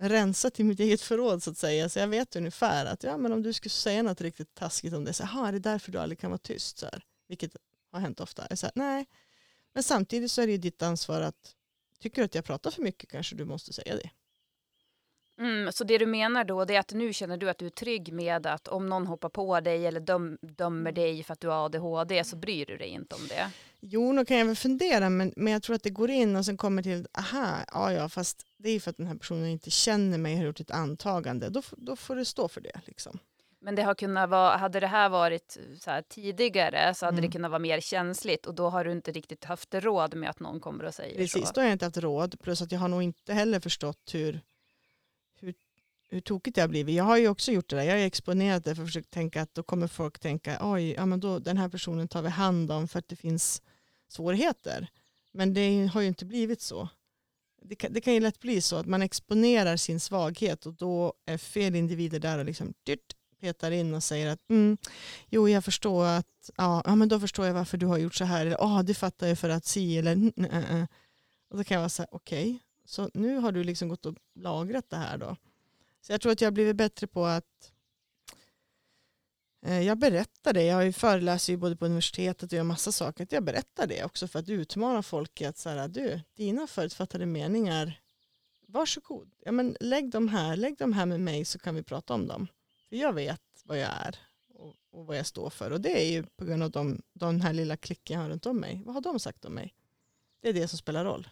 rensat 0.00 0.60
i 0.60 0.64
mitt 0.64 0.80
eget 0.80 1.00
förråd 1.00 1.42
så 1.42 1.50
att 1.50 1.58
säga, 1.58 1.88
så 1.88 1.98
jag 1.98 2.08
vet 2.08 2.36
ungefär 2.36 2.86
att 2.86 3.02
ja, 3.02 3.16
men 3.16 3.32
om 3.32 3.42
du 3.42 3.52
skulle 3.52 3.70
säga 3.70 4.02
något 4.02 4.20
riktigt 4.20 4.54
taskigt 4.54 4.94
om 4.94 5.04
det, 5.04 5.12
så 5.12 5.24
här, 5.24 5.48
är 5.48 5.52
det 5.52 5.58
därför 5.58 5.92
du 5.92 5.98
aldrig 5.98 6.18
kan 6.18 6.30
vara 6.30 6.38
tyst? 6.38 6.78
Så 6.78 6.86
här, 6.86 7.04
vilket 7.28 7.56
har 7.92 8.00
hänt 8.00 8.20
ofta. 8.20 8.56
Så 8.56 8.66
här, 8.66 8.72
nej, 8.74 9.06
men 9.74 9.82
samtidigt 9.82 10.30
så 10.30 10.42
är 10.42 10.46
det 10.46 10.52
ju 10.52 10.58
ditt 10.58 10.82
ansvar 10.82 11.20
att 11.20 11.56
Tycker 11.98 12.22
du 12.22 12.24
att 12.24 12.34
jag 12.34 12.44
pratar 12.44 12.70
för 12.70 12.82
mycket 12.82 13.10
kanske 13.10 13.36
du 13.36 13.44
måste 13.44 13.72
säga 13.72 13.96
det. 13.96 14.10
Mm, 15.38 15.72
så 15.72 15.84
det 15.84 15.98
du 15.98 16.06
menar 16.06 16.44
då 16.44 16.60
är 16.60 16.78
att 16.78 16.92
nu 16.92 17.12
känner 17.12 17.36
du 17.36 17.50
att 17.50 17.58
du 17.58 17.66
är 17.66 17.70
trygg 17.70 18.12
med 18.12 18.46
att 18.46 18.68
om 18.68 18.86
någon 18.86 19.06
hoppar 19.06 19.28
på 19.28 19.60
dig 19.60 19.86
eller 19.86 20.00
döm, 20.00 20.38
dömer 20.40 20.92
dig 20.92 21.22
för 21.22 21.32
att 21.32 21.40
du 21.40 21.48
har 21.48 21.64
ADHD 21.64 22.24
så 22.24 22.36
bryr 22.36 22.66
du 22.66 22.76
dig 22.76 22.88
inte 22.88 23.14
om 23.14 23.26
det? 23.28 23.50
Jo, 23.80 24.12
då 24.12 24.24
kan 24.24 24.36
jag 24.36 24.46
väl 24.46 24.56
fundera 24.56 25.10
men, 25.10 25.32
men 25.36 25.52
jag 25.52 25.62
tror 25.62 25.76
att 25.76 25.82
det 25.82 25.90
går 25.90 26.10
in 26.10 26.36
och 26.36 26.44
sen 26.44 26.56
kommer 26.56 26.82
till 26.82 27.06
aha, 27.18 27.56
ja 27.72 27.92
ja 27.92 28.08
fast 28.08 28.46
det 28.56 28.70
är 28.70 28.80
för 28.80 28.90
att 28.90 28.96
den 28.96 29.06
här 29.06 29.14
personen 29.14 29.46
inte 29.46 29.70
känner 29.70 30.18
mig 30.18 30.36
har 30.36 30.44
gjort 30.44 30.60
ett 30.60 30.70
antagande. 30.70 31.48
Då, 31.48 31.62
då 31.76 31.96
får 31.96 32.16
det 32.16 32.24
stå 32.24 32.48
för 32.48 32.60
det. 32.60 32.80
Liksom. 32.84 33.18
Men 33.60 33.74
det 33.74 33.82
har 33.82 33.94
kunnat 33.94 34.30
vara, 34.30 34.56
hade 34.56 34.80
det 34.80 34.86
här 34.86 35.08
varit 35.08 35.58
så 35.80 35.90
här 35.90 36.02
tidigare 36.02 36.94
så 36.94 37.06
hade 37.06 37.18
mm. 37.18 37.30
det 37.30 37.32
kunnat 37.32 37.50
vara 37.50 37.58
mer 37.58 37.80
känsligt 37.80 38.46
och 38.46 38.54
då 38.54 38.68
har 38.68 38.84
du 38.84 38.92
inte 38.92 39.12
riktigt 39.12 39.44
haft 39.44 39.74
råd 39.74 40.14
med 40.14 40.30
att 40.30 40.40
någon 40.40 40.60
kommer 40.60 40.84
och 40.84 40.94
säger 40.94 41.16
Precis, 41.16 41.32
så. 41.32 41.38
Precis, 41.38 41.54
då 41.54 41.60
har 41.60 41.66
jag 41.66 41.74
inte 41.74 41.84
haft 41.84 41.96
råd. 41.96 42.40
Plus 42.40 42.62
att 42.62 42.72
jag 42.72 42.78
har 42.78 42.88
nog 42.88 43.02
inte 43.02 43.34
heller 43.34 43.60
förstått 43.60 44.10
hur, 44.14 44.40
hur, 45.40 45.54
hur 46.08 46.20
tokigt 46.20 46.54
det 46.54 46.60
har 46.60 46.68
blivit. 46.68 46.94
Jag 46.94 47.04
har 47.04 47.16
ju 47.16 47.28
också 47.28 47.52
gjort 47.52 47.68
det 47.70 47.76
där. 47.76 47.82
Jag 47.82 47.92
har 47.92 47.98
exponerat 47.98 48.64
det 48.64 48.74
för 48.74 48.82
att 48.82 48.88
försöka 48.88 49.08
tänka 49.10 49.42
att 49.42 49.54
då 49.54 49.62
kommer 49.62 49.86
folk 49.86 50.18
tänka 50.18 50.58
oj, 50.62 50.92
ja, 50.92 51.06
men 51.06 51.20
då, 51.20 51.38
den 51.38 51.56
här 51.56 51.68
personen 51.68 52.08
tar 52.08 52.22
vi 52.22 52.28
hand 52.28 52.72
om 52.72 52.88
för 52.88 52.98
att 52.98 53.08
det 53.08 53.16
finns 53.16 53.62
svårigheter. 54.08 54.88
Men 55.32 55.54
det 55.54 55.86
har 55.86 56.00
ju 56.00 56.06
inte 56.06 56.24
blivit 56.24 56.60
så. 56.60 56.88
Det 57.62 57.74
kan, 57.74 57.92
det 57.92 58.00
kan 58.00 58.14
ju 58.14 58.20
lätt 58.20 58.40
bli 58.40 58.60
så 58.60 58.76
att 58.76 58.86
man 58.86 59.02
exponerar 59.02 59.76
sin 59.76 60.00
svaghet 60.00 60.66
och 60.66 60.74
då 60.74 61.14
är 61.26 61.38
fel 61.38 61.74
individer 61.74 62.18
där 62.18 62.38
och 62.38 62.44
liksom 62.44 62.74
dyrt, 62.82 63.15
petar 63.40 63.70
in 63.70 63.94
och 63.94 64.02
säger 64.02 64.26
att 64.32 64.50
mm, 64.50 64.78
jo 65.28 65.48
jag 65.48 65.64
förstår 65.64 66.06
att 66.06 66.50
ja, 66.56 66.82
ja 66.84 66.94
men 66.94 67.08
då 67.08 67.20
förstår 67.20 67.46
jag 67.46 67.54
varför 67.54 67.78
du 67.78 67.86
har 67.86 67.98
gjort 67.98 68.14
så 68.14 68.24
här 68.24 68.46
eller 68.46 68.56
ja 68.58 68.82
det 68.82 68.94
fattar 68.94 69.26
jag 69.26 69.38
för 69.38 69.48
att 69.48 69.64
si 69.64 69.98
eller 69.98 70.32
nej. 70.36 70.86
och 71.50 71.56
då 71.56 71.64
kan 71.64 71.74
jag 71.74 71.80
vara 71.80 71.88
så 71.88 72.02
här 72.02 72.08
okej 72.12 72.50
okay, 72.50 72.58
så 72.84 73.10
nu 73.14 73.36
har 73.36 73.52
du 73.52 73.64
liksom 73.64 73.88
gått 73.88 74.06
och 74.06 74.14
lagrat 74.34 74.90
det 74.90 74.96
här 74.96 75.18
då 75.18 75.36
så 76.06 76.12
jag 76.12 76.20
tror 76.20 76.32
att 76.32 76.40
jag 76.40 76.46
har 76.46 76.52
blivit 76.52 76.76
bättre 76.76 77.06
på 77.06 77.24
att 77.24 77.72
eh, 79.66 79.80
jag 79.80 79.98
berättar 79.98 80.52
det, 80.52 80.62
jag 80.62 80.94
föreläser 80.94 81.52
ju 81.52 81.56
både 81.56 81.76
på 81.76 81.84
universitetet 81.84 82.52
och 82.52 82.56
gör 82.56 82.64
massa 82.64 82.92
saker, 82.92 83.24
att 83.24 83.32
jag 83.32 83.44
berättar 83.44 83.86
det 83.86 84.04
också 84.04 84.28
för 84.28 84.38
att 84.38 84.48
utmana 84.48 85.02
folk 85.02 85.42
att 85.42 85.58
så 85.58 85.68
här, 85.68 85.88
du, 85.88 86.20
dina 86.36 86.66
förutfattade 86.66 87.26
meningar, 87.26 88.00
varsågod, 88.66 89.34
ja, 89.44 89.52
men 89.52 89.76
lägg 89.80 90.10
dem 90.10 90.28
här, 90.28 90.56
lägg 90.56 90.76
dem 90.76 90.92
här 90.92 91.06
med 91.06 91.20
mig 91.20 91.44
så 91.44 91.58
kan 91.58 91.74
vi 91.74 91.82
prata 91.82 92.14
om 92.14 92.26
dem. 92.26 92.48
För 92.88 92.96
jag 92.96 93.12
vet 93.12 93.42
vad 93.64 93.78
jag 93.78 93.90
är 93.90 94.18
och, 94.54 94.74
och, 94.90 95.06
vad 95.06 95.18
jag 95.18 95.26
står 95.26 95.50
för. 95.50 95.70
Och 95.70 95.80
det 95.80 96.02
är 96.02 96.12
ju 96.12 96.22
på 96.22 96.44
grund 96.44 96.62
av 96.62 96.70
de, 96.70 97.02
den 97.12 97.40
här 97.40 97.52
lilla 97.52 97.76
klicken 97.76 98.14
jag 98.14 98.22
har 98.22 98.30
runt 98.30 98.46
om 98.46 98.60
mig. 98.60 98.82
Vad 98.84 98.94
har 98.94 99.02
de 99.02 99.20
sagt 99.20 99.44
om 99.44 99.52
mig? 99.52 99.74
Det 100.40 100.48
är 100.48 100.52
det 100.52 100.68
som 100.68 100.78
spelar 100.78 101.04
roll. 101.04 101.28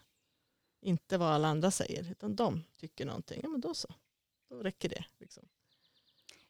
Inte 0.80 1.18
vad 1.18 1.28
alla 1.28 1.48
andra 1.48 1.70
säger, 1.70 2.10
utan 2.10 2.36
de 2.36 2.64
tycker 2.80 3.06
någonting. 3.06 3.40
Ja 3.42 3.48
men 3.48 3.60
då 3.60 3.74
så. 3.74 3.88
Då 4.48 4.56
räcker 4.56 4.88
det. 4.88 5.04
Liksom. 5.18 5.48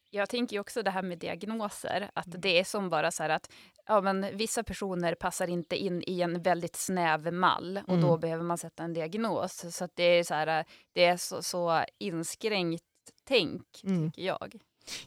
Jag 0.09 0.29
tänker 0.29 0.59
också 0.59 0.83
det 0.83 0.91
här 0.91 1.01
med 1.01 1.17
diagnoser, 1.17 2.11
att 2.13 2.27
mm. 2.27 2.41
det 2.41 2.59
är 2.59 2.63
som 2.63 2.89
bara 2.89 3.11
så 3.11 3.23
här 3.23 3.29
att 3.29 3.51
ja, 3.85 4.01
men 4.01 4.37
vissa 4.37 4.63
personer 4.63 5.15
passar 5.15 5.47
inte 5.47 5.75
in 5.75 6.03
i 6.07 6.21
en 6.21 6.41
väldigt 6.41 6.75
snäv 6.75 7.33
mall 7.33 7.79
och 7.87 7.93
mm. 7.93 8.01
då 8.01 8.17
behöver 8.17 8.43
man 8.43 8.57
sätta 8.57 8.83
en 8.83 8.93
diagnos. 8.93 9.75
Så 9.75 9.87
det 9.93 10.03
är 10.03 10.23
så 10.23 10.33
här, 10.33 10.65
det 10.93 11.05
är 11.05 11.17
så, 11.17 11.43
så 11.43 11.85
inskränkt 11.97 12.83
tänk, 13.23 13.83
mm. 13.83 14.11
tycker 14.11 14.21
jag. 14.21 14.59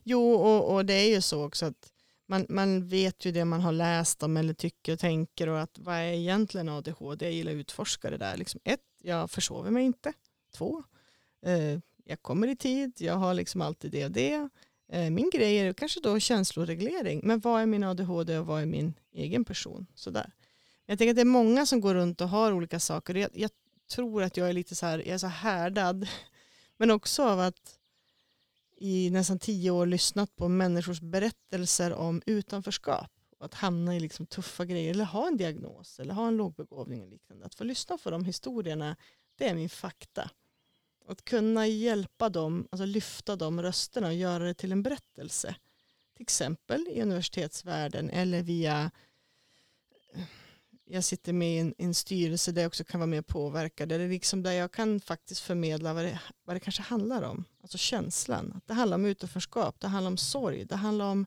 Jo, 0.05 0.33
och, 0.33 0.75
och 0.75 0.85
det 0.87 0.95
är 0.95 1.09
ju 1.09 1.21
så 1.21 1.45
också 1.45 1.67
att 1.67 1.93
man, 2.27 2.47
man 2.49 2.89
vet 2.89 3.25
ju 3.25 3.33
det 3.33 3.45
man 3.45 3.61
har 3.61 3.73
läst 3.73 4.23
om 4.23 4.37
eller 4.37 4.55
tycker 4.55 4.93
och 4.93 4.99
tänker 4.99 5.49
och 5.49 5.61
att 5.61 5.79
vad 5.79 5.95
är 5.95 6.13
egentligen 6.13 6.69
ADHD? 6.69 7.25
Jag 7.25 7.33
gillar 7.33 7.53
att 7.53 7.57
utforska 7.57 8.11
det 8.11 8.17
där. 8.17 8.37
Liksom 8.37 8.61
ett, 8.65 8.81
jag 9.03 9.31
försover 9.31 9.71
mig 9.71 9.85
inte. 9.85 10.13
Två, 10.53 10.83
eh, 11.47 11.79
jag 12.05 12.23
kommer 12.23 12.49
i 12.49 12.57
tid, 12.57 12.93
jag 12.99 13.15
har 13.15 13.35
liksom 13.35 13.61
alltid 13.61 13.91
det 13.91 14.05
och 14.05 14.11
det. 14.11 14.49
Eh, 14.93 15.11
min 15.11 15.31
grej 15.31 15.59
är 15.59 15.73
kanske 15.73 16.01
då 16.01 16.21
känsloreglering, 16.21 17.21
men 17.25 17.41
vad 17.41 17.63
är 17.63 17.67
min 17.67 17.85
ADHD 17.85 18.39
och 18.39 18.47
vad 18.47 18.63
är 18.63 18.67
min 18.67 18.95
egen 19.13 19.45
person? 19.45 19.87
Sådär. 19.95 20.33
Jag 20.87 20.99
tänker 20.99 21.11
att 21.11 21.17
det 21.17 21.23
är 21.23 21.25
många 21.25 21.67
som 21.67 21.81
går 21.81 21.95
runt 21.95 22.21
och 22.21 22.29
har 22.29 22.53
olika 22.53 22.81
saker. 22.81 23.15
Jag, 23.15 23.31
jag 23.35 23.51
tror 23.91 24.23
att 24.23 24.37
jag 24.37 24.49
är 24.49 24.53
lite 24.53 24.75
så 24.75 24.87
här, 24.87 24.99
jag 24.99 25.09
är 25.09 25.19
så 25.19 25.27
härdad, 25.27 26.09
men 26.77 26.91
också 26.91 27.23
av 27.23 27.41
att 27.41 27.78
i 28.81 29.11
nästan 29.11 29.39
tio 29.39 29.71
år 29.71 29.87
lyssnat 29.87 30.37
på 30.37 30.49
människors 30.49 31.01
berättelser 31.01 31.93
om 31.93 32.23
utanförskap. 32.27 33.11
och 33.39 33.45
Att 33.45 33.55
hamna 33.55 33.97
i 33.97 34.01
liksom 34.01 34.27
tuffa 34.27 34.65
grejer 34.65 34.91
eller 34.91 35.05
ha 35.05 35.27
en 35.27 35.37
diagnos 35.37 36.01
eller 36.01 36.15
ha 36.15 36.29
en 36.29 36.37
lågbegåvning 36.37 37.03
och 37.03 37.09
liknande. 37.09 37.47
Att 37.47 37.55
få 37.55 37.65
lyssna 37.65 37.99
på 37.99 38.11
de 38.11 38.25
historierna, 38.25 38.97
det 39.39 39.49
är 39.49 39.55
min 39.55 39.69
fakta. 39.69 40.31
Att 41.09 41.25
kunna 41.25 41.67
hjälpa 41.67 42.29
dem, 42.29 42.69
alltså 42.71 42.85
lyfta 42.85 43.37
de 43.37 43.63
rösterna 43.63 44.07
och 44.07 44.15
göra 44.15 44.45
det 44.45 44.55
till 44.55 44.73
en 44.73 44.83
berättelse. 44.83 45.55
Till 46.17 46.23
exempel 46.23 46.89
i 46.91 47.03
universitetsvärlden 47.03 48.11
eller 48.11 48.43
via 48.43 48.91
jag 50.91 51.05
sitter 51.05 51.33
med 51.33 51.55
i 51.55 51.59
en, 51.59 51.75
en, 51.79 51.95
styrelse 51.95 52.53
där 52.53 52.63
jag 52.63 52.69
också 52.69 52.85
kan 52.85 53.01
vara 53.01 53.07
med 53.07 53.19
och 53.19 53.27
påverka. 53.27 53.87
Där, 53.87 53.99
det 53.99 54.09
liksom 54.09 54.43
där 54.43 54.53
jag 54.53 54.73
kan 54.73 55.01
faktiskt 55.01 55.41
förmedla 55.41 55.95
vad 55.95 56.05
det, 56.05 56.21
vad 56.45 56.57
det 56.57 56.61
kanske 56.61 56.83
handlar 56.83 57.23
om. 57.23 57.45
Alltså 57.63 57.79
känslan. 57.79 58.61
Det 58.67 58.75
handlar 58.75 58.95
om 58.95 59.05
utanförskap, 59.07 59.81
det 59.81 59.89
handlar 59.89 60.11
om 60.11 60.17
sorg, 60.17 60.65
det 60.65 60.77
handlar 60.77 61.05
om 61.07 61.27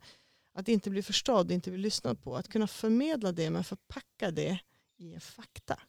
att 0.54 0.67
inte 0.67 0.89
bli 0.89 1.04
förstådd, 1.04 1.52
inte 1.52 1.71
bli 1.71 1.80
lyssnad 1.80 2.21
på. 2.21 2.36
Att 2.36 2.47
kunna 2.47 2.67
förmedla 2.67 3.32
det 3.32 3.50
men 3.50 3.63
förpacka 3.63 4.32
det 4.32 4.60
i 4.97 5.19
fakta. 5.19 5.80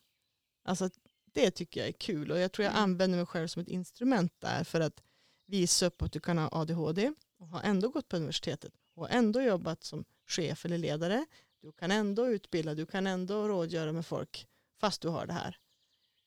Alltså 0.65 0.91
Det 1.35 1.51
tycker 1.51 1.81
jag 1.81 1.89
är 1.89 1.93
kul 1.93 2.31
och 2.31 2.39
jag 2.39 2.53
tror 2.53 2.65
jag 2.65 2.73
Mm. 2.73 2.83
använder 2.83 3.17
mig 3.19 3.27
själv 3.27 3.47
som 3.49 3.63
ett 3.63 3.69
instrument 3.69 4.33
där 4.39 4.65
för 4.65 4.81
att 4.81 5.03
visa 5.47 5.87
upp 5.87 6.03
att 6.03 6.13
du 6.13 6.21
kan 6.21 6.39
ha 6.39 6.49
ADHD 6.53 7.13
och 7.39 7.49
har 7.49 7.63
ändå 7.63 7.89
gått 7.89 8.09
på 8.09 8.17
universitetet 8.17 8.73
och 8.95 9.11
ändå 9.11 9.43
jobbat 9.43 9.85
som 9.85 10.05
chef 10.27 10.65
eller 10.65 10.79
ledare. 10.79 11.27
Du 11.63 11.73
kan 11.73 11.91
ändå 11.91 12.27
utbilda, 12.27 12.75
du 12.75 12.87
kan 12.87 13.07
ändå 13.07 13.49
rådgöra 13.49 13.93
med 13.93 14.07
folk 14.07 14.47
fast 14.81 15.03
du 15.03 15.09
har 15.09 15.27
det 15.27 15.33
här. 15.33 15.59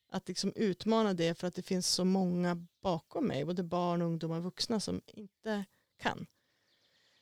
Att 0.09 0.27
liksom 0.27 0.53
utmana 0.55 1.13
det 1.13 1.35
för 1.35 1.47
att 1.47 1.55
det 1.55 1.61
finns 1.61 1.87
så 1.87 2.05
många 2.05 2.65
bakom 2.81 3.27
mig, 3.27 3.45
både 3.45 3.63
barn, 3.63 4.01
ungdomar 4.01 4.37
och 4.37 4.43
vuxna 4.43 4.79
som 4.79 5.01
inte 5.07 5.65
kan. 5.97 6.27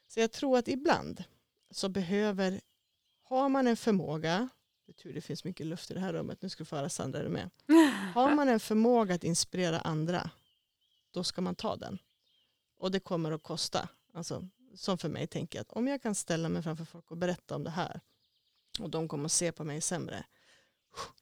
Så 0.07 0.19
jag 0.19 0.31
tror 0.31 0.57
att 0.57 0.67
ibland 0.67 1.23
så 1.71 1.89
behöver, 1.89 2.61
har 3.23 3.49
man 3.49 3.67
en 3.67 3.77
förmåga, 3.77 4.49
det 4.85 4.91
är 4.91 4.93
tur 4.93 5.13
det 5.13 5.21
finns 5.21 5.43
mycket 5.43 5.65
luft 5.65 5.91
i 5.91 5.93
det 5.93 5.99
här 5.99 6.13
rummet, 6.13 6.41
nu 6.41 6.49
ska 6.49 6.63
du 6.63 6.65
få 6.65 6.75
höra 6.75 6.89
Sandra 6.89 7.19
är 7.19 7.23
du 7.23 7.29
med. 7.29 7.49
Har 8.13 8.35
man 8.35 8.49
en 8.49 8.59
förmåga 8.59 9.15
att 9.15 9.23
inspirera 9.23 9.79
andra, 9.79 10.29
då 11.11 11.23
ska 11.23 11.41
man 11.41 11.55
ta 11.55 11.75
den. 11.75 11.99
Och 12.77 12.91
det 12.91 12.99
kommer 12.99 13.31
att 13.31 13.43
kosta. 13.43 13.89
Alltså, 14.13 14.47
som 14.75 14.97
för 14.97 15.09
mig 15.09 15.27
tänker 15.27 15.61
att 15.61 15.71
om 15.71 15.87
jag 15.87 16.01
kan 16.01 16.15
ställa 16.15 16.49
mig 16.49 16.63
framför 16.63 16.85
folk 16.85 17.11
och 17.11 17.17
berätta 17.17 17.55
om 17.55 17.63
det 17.63 17.69
här 17.69 18.01
och 18.79 18.89
de 18.89 19.07
kommer 19.07 19.25
att 19.25 19.31
se 19.31 19.51
på 19.51 19.63
mig 19.63 19.81
sämre, 19.81 20.25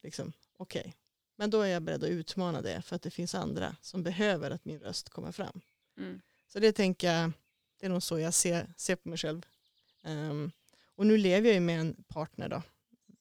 liksom, 0.01 0.33
okej. 0.57 0.95
Men 1.35 1.49
då 1.49 1.61
är 1.61 1.67
jag 1.67 1.83
beredd 1.83 2.03
att 2.03 2.09
utmana 2.09 2.61
det 2.61 2.81
för 2.81 2.95
att 2.95 3.01
det 3.01 3.11
finns 3.11 3.35
andra 3.35 3.75
som 3.81 4.03
behöver 4.03 4.51
att 4.51 4.65
min 4.65 4.79
röst 4.79 5.09
kommer 5.09 5.31
fram. 5.31 5.61
Mm. 5.97 6.21
Så 6.47 6.59
det 6.59 6.71
tänker 6.71 7.13
jag, 7.13 7.31
det 7.79 7.85
är 7.85 7.89
nog 7.89 8.03
så 8.03 8.19
jag 8.19 8.33
ser, 8.33 8.73
ser 8.77 8.95
på 8.95 9.09
mig 9.09 9.17
själv. 9.17 9.45
Ehm, 10.03 10.51
och 10.85 11.05
nu 11.05 11.17
lever 11.17 11.47
jag 11.47 11.53
ju 11.53 11.59
med 11.59 11.79
en 11.79 12.03
partner 12.07 12.49
då, 12.49 12.63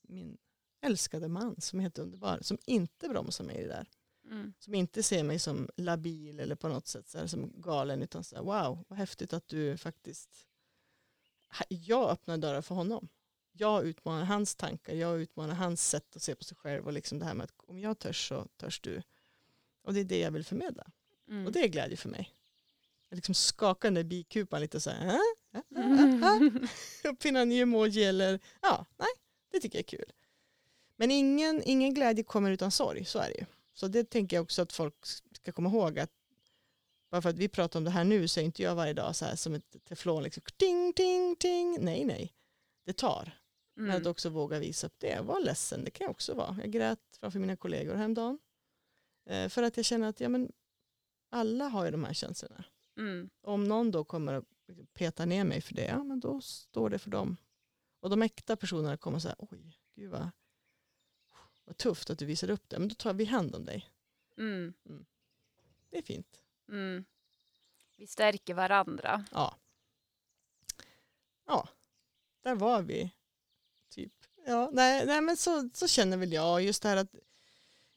min 0.03 0.39
älskade 0.81 1.29
man 1.29 1.61
som 1.61 1.79
är 1.79 1.83
helt 1.83 1.99
underbar, 1.99 2.39
som 2.43 2.59
inte 2.67 3.09
bromsar 3.09 3.45
mig 3.45 3.57
i 3.57 3.63
det 3.63 3.69
där. 3.69 3.87
Mm. 4.31 4.53
Som 4.59 4.75
inte 4.75 5.03
ser 5.03 5.23
mig 5.23 5.39
som 5.39 5.69
labil 5.77 6.41
eller 6.41 6.55
på 6.55 6.69
något 6.69 6.87
sätt 6.87 7.09
så 7.09 7.19
här, 7.19 7.27
som 7.27 7.53
galen 7.61 8.03
utan 8.03 8.25
så 8.25 8.37
här, 8.37 8.43
wow, 8.43 8.85
vad 8.89 8.99
häftigt 8.99 9.33
att 9.33 9.49
du 9.49 9.77
faktiskt, 9.77 10.47
jag 11.69 12.11
öppnar 12.11 12.37
dörrar 12.39 12.63
för 12.63 12.75
honom. 12.75 13.09
Jag 13.53 13.87
utmanar 13.87 14.25
hans 14.25 14.55
tankar, 14.55 14.95
jag 14.95 15.21
utmanar 15.21 15.55
hans 15.55 15.89
sätt 15.89 16.17
att 16.17 16.23
se 16.23 16.35
på 16.35 16.45
sig 16.45 16.57
själv 16.57 16.87
och 16.87 16.93
liksom 16.93 17.19
det 17.19 17.25
här 17.25 17.35
med 17.35 17.45
att 17.45 17.53
om 17.57 17.79
jag 17.79 17.99
törs 17.99 18.29
så 18.29 18.47
törs 18.57 18.81
du. 18.81 19.03
Och 19.83 19.95
det 19.95 20.01
är 20.01 20.05
det 20.05 20.19
jag 20.19 20.31
vill 20.31 20.45
förmedla. 20.45 20.91
Mm. 21.29 21.47
Och 21.47 21.53
det 21.53 21.65
är 21.65 21.69
glädje 21.69 21.97
för 21.97 22.09
mig. 22.09 22.31
Jag 23.09 23.17
liksom 23.17 23.35
skakar 23.35 23.89
den 23.89 23.95
där 23.95 24.05
bikupan 24.05 24.61
lite 24.61 24.81
så 24.81 24.91
här. 24.91 25.07
"Äh? 25.07 25.21
Äh, 25.55 25.85
äh, 25.85 26.15
äh, 26.15 26.47
äh." 27.05 27.11
Uppfinna 27.11 27.45
ny 27.45 27.61
emoji 27.61 28.05
eller 28.05 28.41
ja, 28.63 28.87
nej, 28.97 29.09
det 29.51 29.61
tycker 29.61 29.79
jag 29.79 29.85
är 29.85 29.99
kul. 29.99 30.13
Men 30.97 31.11
ingen, 31.11 31.63
ingen 31.65 31.95
glädje 31.95 32.25
kommer 32.25 32.51
utan 32.51 32.71
sorg, 32.71 33.05
så 33.05 33.19
är 33.19 33.29
det 33.29 33.39
ju. 33.39 33.45
Så 33.81 33.89
det 33.89 34.05
tänker 34.05 34.37
jag 34.37 34.43
också 34.43 34.63
att 34.63 34.73
folk 34.73 34.95
ska 35.33 35.53
komma 35.53 35.69
ihåg 35.69 35.99
att 35.99 36.11
bara 37.11 37.23
för 37.23 37.31
att 37.31 37.39
vi 37.39 37.49
pratar 37.49 37.81
om 37.81 37.85
det 37.85 37.91
här 37.91 38.05
nu 38.05 38.29
så 38.29 38.41
är 38.41 38.45
inte 38.45 38.63
jag 38.63 38.75
varje 38.75 38.93
dag 38.93 39.17
så 39.17 39.25
här 39.25 39.37
som 39.37 39.55
ett 39.55 39.77
teflon 39.85 40.23
liksom 40.23 40.43
ting, 40.57 40.93
ting, 40.93 41.37
ting. 41.37 41.79
Nej, 41.81 42.05
nej. 42.05 42.33
Det 42.85 42.93
tar. 42.93 43.33
Men 43.75 43.91
att 43.91 43.97
Mm. 43.97 44.11
också 44.11 44.29
våga 44.29 44.59
visa 44.59 44.87
upp 44.87 44.95
det. 44.99 45.21
Var 45.23 45.41
ledsen, 45.41 45.85
det 45.85 45.91
kan 45.91 46.05
jag 46.05 46.11
också 46.11 46.35
vara. 46.35 46.57
Jag 46.61 46.71
grät 46.71 46.99
framför 47.21 47.39
mina 47.39 47.57
kollegor 47.57 47.95
häromdagen. 47.95 48.39
Eh, 49.31 49.49
för 49.49 49.63
att 49.63 49.77
jag 49.77 49.87
känner 49.87 50.09
att 50.09 50.21
ja, 50.21 50.29
men 50.29 50.53
alla 51.31 51.69
har 51.69 51.85
ju 51.85 51.91
de 51.91 52.05
här 52.05 52.13
känslorna. 52.15 52.65
Mm. 52.99 53.31
Om 53.43 53.65
någon 53.65 53.91
då 53.91 54.05
kommer 54.05 54.33
att 54.35 54.45
liksom 54.69 54.87
peta 54.87 55.25
ner 55.25 55.45
mig 55.45 55.61
för 55.61 55.75
det, 55.75 55.85
ja 55.85 56.05
men 56.05 56.21
då 56.21 56.41
står 56.41 56.91
det 56.91 56.99
för 56.99 57.11
dem. 57.11 57.37
Och 58.01 58.11
de 58.11 58.23
äkta 58.23 58.57
personerna 58.57 58.97
kommer 58.97 59.19
säga, 59.19 59.35
oj, 59.39 59.79
gud 59.97 60.11
vad, 60.11 60.31
vad 61.71 61.77
tufft 61.77 62.11
att 62.11 62.19
du 62.19 62.25
visar 62.25 62.51
upp 62.51 62.69
det. 62.69 62.79
Men 62.79 62.89
då 62.89 62.95
tar 62.95 63.15
vi 63.15 63.25
hand 63.25 63.55
om 63.55 63.65
dig. 63.65 63.91
Mm. 64.39 64.75
Det 65.91 65.99
är 65.99 66.03
fint. 66.03 66.41
Mm. 66.69 67.05
Vi 67.97 68.07
stärker 68.07 68.55
varandra. 68.55 69.25
Ja. 69.33 69.57
Ja, 71.47 71.69
där 72.43 72.55
var 72.55 72.83
vi. 72.83 73.11
Typ. 73.89 74.13
Ja, 74.47 74.71
nej, 74.73 75.07
nej 75.07 75.21
men 75.21 75.37
så, 75.37 75.71
så 75.75 75.89
känner 75.89 76.17
väl 76.17 76.33
jag. 76.33 76.63
Just 76.63 76.83
det 76.83 76.89
här 76.89 76.97
att 76.97 77.15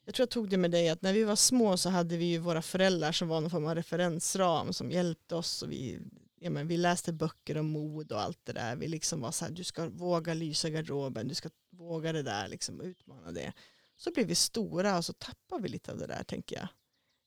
jag 0.04 0.14
tror 0.14 0.22
jag 0.22 0.30
tog 0.30 0.48
det 0.48 0.56
med 0.56 0.70
dig 0.70 0.88
att 0.88 1.02
när 1.02 1.12
vi 1.12 1.24
var 1.24 1.36
små 1.36 1.76
så 1.76 1.90
hade 1.90 2.16
vi 2.16 2.24
ju 2.24 2.38
våra 2.38 2.62
föräldrar 2.62 3.12
som 3.12 3.28
var 3.28 3.40
någon 3.40 3.50
form 3.50 3.66
av 3.66 3.74
referensram 3.74 4.72
som 4.72 4.90
hjälpte 4.90 5.34
oss 5.34 5.62
och 5.62 5.72
vi, 5.72 5.98
ja, 6.44 6.50
men 6.50 6.66
vi 6.66 6.76
läste 6.76 7.12
böcker 7.12 7.58
om 7.58 7.66
mod 7.66 8.12
och 8.12 8.20
allt 8.20 8.40
det 8.44 8.52
där. 8.52 8.76
Vi 8.76 8.88
liksom 8.88 9.20
var 9.20 9.32
så 9.32 9.44
här, 9.44 9.52
du 9.52 9.64
ska 9.64 9.88
våga 9.88 10.34
lysa 10.34 10.70
garderoben, 10.70 11.28
du 11.28 11.34
ska 11.34 11.50
våga 11.70 12.12
det 12.12 12.22
där, 12.22 12.48
liksom 12.48 12.80
utmana 12.80 13.32
det. 13.32 13.52
Så 13.96 14.10
blir 14.10 14.24
vi 14.24 14.34
stora 14.34 14.96
och 14.96 15.04
så 15.04 15.12
tappar 15.12 15.58
vi 15.58 15.68
lite 15.68 15.92
av 15.92 15.98
det 15.98 16.06
där 16.06 16.24
tänker 16.24 16.56
jag. 16.56 16.68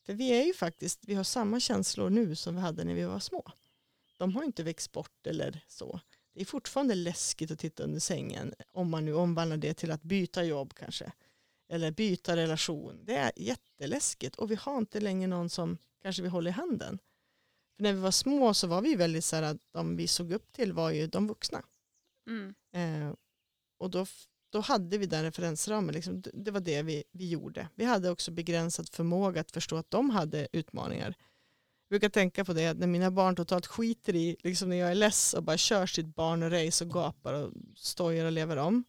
För 0.06 0.14
vi 0.14 0.30
är 0.30 0.46
ju 0.46 0.54
faktiskt, 0.54 1.00
vi 1.08 1.14
har 1.14 1.24
samma 1.24 1.60
känslor 1.60 2.10
nu 2.10 2.36
som 2.36 2.56
vi 2.56 2.62
hade 2.62 2.84
när 2.84 2.94
vi 2.94 3.04
var 3.04 3.20
små. 3.20 3.52
De 4.18 4.36
har 4.36 4.44
inte 4.44 4.64
växt 4.64 4.92
bort 4.92 5.28
eller 5.28 5.60
så. 5.68 6.00
Det 6.34 6.42
är 6.42 6.46
fortfarande 6.46 6.96
läskigt 6.96 7.52
att 7.52 7.60
titta 7.60 7.84
under 7.84 8.00
sängen 8.00 8.54
om 8.72 8.90
man 8.90 9.06
nu 9.06 9.14
omvandlar 9.14 9.58
det 9.58 9.74
till 9.74 9.92
att 9.92 10.04
byta 10.04 10.44
jobb 10.44 10.74
kanske. 10.74 11.12
Eller 11.70 11.92
byta 11.92 12.36
relation. 12.36 13.00
Det 13.04 13.16
är 13.16 13.32
jätteläskigt 13.36 14.36
och 14.36 14.52
vi 14.52 14.56
har 14.56 14.78
inte 14.78 15.00
längre 15.00 15.28
någon 15.28 15.50
som 15.50 15.78
kanske 16.02 16.22
vi 16.22 16.30
håller 16.30 16.52
i 16.52 16.54
handen. 16.54 17.00
För 17.78 17.84
när 17.84 17.94
vi 17.94 18.00
var 18.00 18.12
små 18.12 18.54
så 18.54 18.68
var 18.68 18.82
vi 18.82 18.96
väldigt 18.96 19.26
så 19.26 19.36
här 19.36 19.44
att 19.44 19.58
de 19.74 19.96
vi 19.96 20.08
såg 20.08 20.32
upp 20.32 20.52
till 20.52 20.74
var 20.74 20.92
ju 20.92 21.08
de 21.08 21.28
vuxna. 21.28 21.64
Mm. 22.28 22.56
Eh, 22.74 23.14
och 23.80 23.90
då, 23.90 24.06
då 24.50 24.60
hade 24.60 24.98
vi 24.98 25.06
den 25.06 25.24
referensramen, 25.24 25.96
liksom, 25.96 26.22
det, 26.22 26.32
det 26.34 26.52
var 26.52 26.60
det 26.60 26.82
vi, 26.82 27.04
vi 27.12 27.30
gjorde. 27.30 27.70
Vi 27.76 27.86
hade 27.86 28.10
också 28.10 28.32
begränsad 28.32 28.90
förmåga 28.90 29.42
att 29.42 29.52
förstå 29.52 29.76
att 29.76 29.92
de 29.92 30.10
hade 30.10 30.48
utmaningar. 30.52 31.16
Jag 31.90 31.90
brukar 31.90 32.10
tänka 32.10 32.46
på 32.46 32.54
det 32.54 32.68
att 32.68 32.78
när 32.78 32.88
mina 32.88 33.12
barn 33.12 33.36
totalt 33.36 33.66
skiter 33.66 34.16
i, 34.16 34.38
liksom 34.44 34.70
när 34.70 34.78
jag 34.78 34.92
är 34.92 34.96
less 34.96 35.34
och 35.34 35.44
bara 35.44 35.58
kör 35.58 35.86
sitt 35.86 36.16
barnrace 36.16 36.84
och 36.86 36.92
gapar 36.92 37.34
och 37.34 37.54
stojar 37.76 38.26
och 38.26 38.32
lever 38.32 38.58
om. 38.58 38.84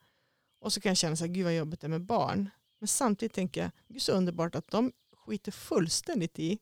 Och 0.60 0.72
så 0.72 0.80
kan 0.80 0.90
jag 0.90 0.96
känna 0.96 1.16
så 1.16 1.24
här, 1.24 1.32
gud 1.32 1.44
vad 1.44 1.56
jobbigt 1.56 1.80
det 1.80 1.86
är 1.86 1.88
med 1.88 2.04
barn. 2.04 2.50
Men 2.80 2.88
samtidigt 2.88 3.32
tänker 3.32 3.60
jag, 3.60 3.70
gud 3.88 4.02
så 4.02 4.12
underbart 4.12 4.54
att 4.54 4.70
de 4.70 4.92
skiter 5.16 5.52
fullständigt 5.52 6.38
i 6.38 6.58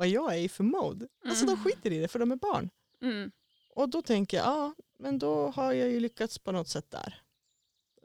vad 0.00 0.08
jag 0.08 0.34
är 0.34 0.38
i 0.38 0.48
för 0.48 0.64
mode. 0.64 1.08
Alltså 1.24 1.44
de 1.46 1.52
Mm. 1.52 1.64
skiter 1.64 1.92
i 1.92 1.98
det 1.98 2.08
för 2.08 2.18
de 2.18 2.32
är 2.32 2.36
barn. 2.36 2.70
Mm. 3.02 3.30
Och 3.68 3.88
då 3.88 4.02
tänker 4.02 4.36
jag, 4.36 4.46
ja, 4.46 4.74
men 4.98 5.18
då 5.18 5.48
har 5.48 5.72
jag 5.72 5.88
ju 5.88 6.00
lyckats 6.00 6.38
på 6.38 6.52
något 6.52 6.68
sätt 6.68 6.90
där. 6.90 7.22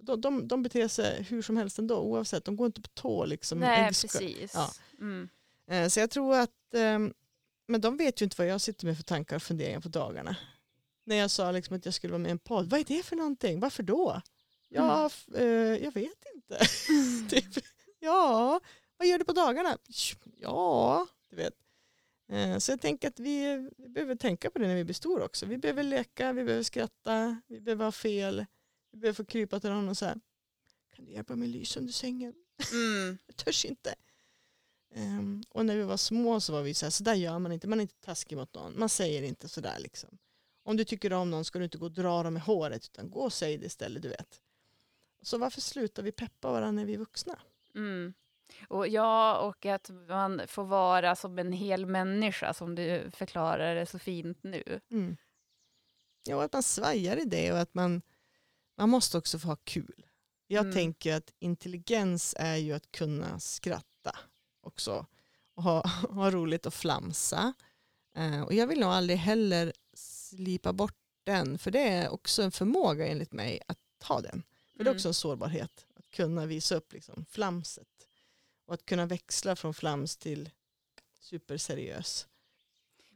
De, 0.02 0.22
de, 0.22 0.48
de 0.48 0.64
beter 0.64 0.88
sig 0.88 1.24
hur 1.24 1.42
som 1.42 1.58
helst 1.58 1.80
ändå, 1.80 1.98
oavsett. 2.00 2.46
De 2.46 2.56
går 2.56 2.66
inte 2.66 2.82
på 2.82 2.88
tå. 2.94 3.26
Liksom. 3.26 3.60
Nej, 3.60 3.88
precis. 3.88 4.52
ja. 4.54 4.72
Mm. 5.00 5.30
Eh, 5.68 5.88
Så 5.90 6.00
jag 6.00 6.10
tror 6.10 6.36
att, 6.36 6.52
ehm, 6.74 7.14
men 7.68 7.82
de 7.82 7.98
vet 7.98 8.22
ju 8.22 8.24
inte 8.24 8.36
vad 8.38 8.48
jag 8.48 8.62
sitter 8.62 8.86
med 8.86 8.96
för 8.98 9.04
tankar 9.04 9.36
och 9.36 9.44
funderingar 9.44 9.80
på 9.80 9.90
dagarna. 9.90 10.36
När 11.04 11.16
jag 11.16 11.32
sa 11.32 11.52
liksom 11.52 11.76
att 11.78 11.86
jag 11.86 11.94
skulle 11.94 12.12
vara 12.12 12.22
med 12.22 12.30
i 12.30 12.32
en 12.32 12.40
podd, 12.40 12.70
vad 12.70 12.80
är 12.80 12.84
det 12.84 13.04
för 13.04 13.16
någonting? 13.16 13.60
Varför 13.60 13.84
då? 13.84 14.22
Ja, 14.70 15.10
Mm. 15.28 15.42
eh, 15.42 15.84
jag 15.84 15.92
vet 15.94 16.26
inte. 16.36 16.60
typ, 17.36 17.66
ja, 18.00 18.60
vad 18.98 19.08
gör 19.08 19.18
du 19.18 19.26
på 19.26 19.34
dagarna? 19.34 19.78
Ja, 20.42 21.08
du 21.30 21.36
vet. 21.36 21.54
Eh, 22.28 22.58
Så 22.58 22.72
jag 22.72 22.82
tänker 22.82 23.08
att 23.08 23.20
vi, 23.20 23.70
vi 23.78 23.90
behöver 23.90 24.16
tänka 24.16 24.50
på 24.50 24.60
det 24.60 24.68
när 24.68 24.76
vi 24.76 24.84
blir 24.84 24.94
stora 24.96 25.26
också. 25.26 25.46
Vi 25.46 25.58
behöver 25.58 25.84
leka, 25.84 26.34
vi 26.34 26.44
behöver 26.44 26.64
skratta, 26.64 27.42
vi 27.48 27.62
behöver 27.62 27.86
ha 27.86 27.92
fel. 27.92 28.46
Vi 28.92 28.98
behöver 28.98 29.16
få 29.16 29.26
krypa 29.26 29.60
till 29.60 29.70
någon 29.70 29.90
och 29.90 29.98
säga, 29.98 30.18
kan 30.96 31.06
du 31.06 31.12
hjälpa 31.12 31.36
mig 31.36 31.48
lysa 31.48 31.80
under 31.80 31.94
sängen? 31.94 32.34
Mm. 32.74 33.18
Jag 33.28 33.36
törs 33.36 33.66
inte. 33.66 33.96
Ehm, 34.94 35.44
och 35.50 35.66
när 35.66 35.76
vi 35.78 35.84
var 35.84 35.98
små 35.98 36.40
så 36.40 36.54
var 36.54 36.62
vi 36.62 36.74
så 36.74 36.86
här, 36.86 36.92
så 36.92 37.04
där 37.04 37.14
gör 37.14 37.40
man 37.40 37.52
inte, 37.52 37.68
man 37.68 37.80
är 37.80 37.82
inte 37.82 38.00
taskig 38.02 38.36
mot 38.38 38.54
någon, 38.54 38.80
man 38.80 38.90
säger 38.90 39.24
inte 39.24 39.50
så 39.50 39.62
där 39.62 39.80
liksom. 39.80 40.18
Om 40.64 40.78
du 40.78 40.84
tycker 40.86 41.14
om 41.14 41.32
någon 41.32 41.46
ska 41.46 41.60
du 41.60 41.66
inte 41.66 41.78
gå 41.78 41.86
och 41.86 41.92
dra 41.92 42.24
dem 42.24 42.38
i 42.38 42.40
håret 42.40 42.86
utan 42.86 43.10
gå 43.10 43.20
och 43.22 43.34
säg 43.34 43.58
det 43.58 43.66
istället, 43.66 44.04
du 44.04 44.10
vet. 44.10 44.42
Så 45.22 45.38
varför 45.38 45.62
slutar 45.62 46.04
vi 46.04 46.12
peppa 46.12 46.52
varandra 46.52 46.72
när 46.72 46.86
vi 46.86 46.94
är 46.94 46.98
vuxna? 46.98 47.40
Mm. 47.76 48.14
Och 48.70 48.88
ja, 48.88 49.38
och 49.40 49.66
att 49.66 49.90
man 50.08 50.42
får 50.48 50.64
vara 50.64 51.16
som 51.16 51.40
en 51.40 51.52
hel 51.52 51.86
människa 51.86 52.54
som 52.54 52.76
du 52.76 53.12
förklarar 53.12 53.76
det 53.76 53.86
så 53.86 54.00
fint 54.00 54.44
nu. 54.44 54.80
Mm. 54.92 55.18
Ja, 56.28 56.44
att 56.44 56.54
man 56.54 56.64
svajar 56.64 57.18
i 57.18 57.26
det 57.26 57.52
och 57.52 57.60
att 57.60 57.74
man, 57.74 58.02
man 58.78 58.90
måste 58.90 59.18
också 59.18 59.40
få 59.40 59.48
ha 59.48 59.56
kul. 59.56 60.06
Jag 60.48 60.62
Mm. 60.62 60.74
tänker 60.74 61.16
att 61.16 61.34
intelligens 61.40 62.36
är 62.40 62.56
ju 62.56 62.74
att 62.74 62.92
kunna 62.92 63.40
skratta 63.40 64.18
också 64.62 65.06
och 65.54 65.64
ha, 65.64 65.88
ha 66.10 66.32
roligt 66.32 66.66
och 66.66 66.74
flamsa. 66.74 67.54
Eh, 68.18 68.42
och 68.42 68.54
jag 68.54 68.68
vill 68.68 68.80
nog 68.80 68.90
aldrig 68.90 69.18
heller 69.20 69.74
slipa 69.94 70.74
bort 70.74 70.98
den, 71.24 71.58
för 71.58 71.72
det 71.72 71.88
är 71.90 72.10
också 72.10 72.44
en 72.44 72.52
förmåga 72.52 73.08
enligt 73.08 73.34
mig 73.34 73.62
att 73.68 73.78
ha 74.08 74.22
den. 74.22 74.44
För 74.72 74.78
det 74.78 74.82
är 74.84 74.86
Mm. 74.92 74.96
också 74.96 75.08
en 75.08 75.14
sårbarhet, 75.14 75.86
att 75.96 76.10
kunna 76.10 76.46
visa 76.46 76.76
upp 76.76 76.94
liksom 76.94 77.26
flamset 77.30 77.88
och 78.66 78.74
att 78.74 78.86
kunna 78.86 79.06
växla 79.06 79.56
från 79.56 79.74
flams 79.74 80.18
till 80.18 80.50
superseriös. 81.20 82.28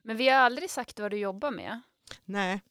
Men 0.01 0.17
vi 0.17 0.29
har 0.29 0.37
aldrig 0.37 0.69
sagt 0.69 0.99
vad 0.99 1.11
du 1.11 1.17
jobbar 1.17 1.51
med. 1.51 1.81
Nej. 2.25 2.61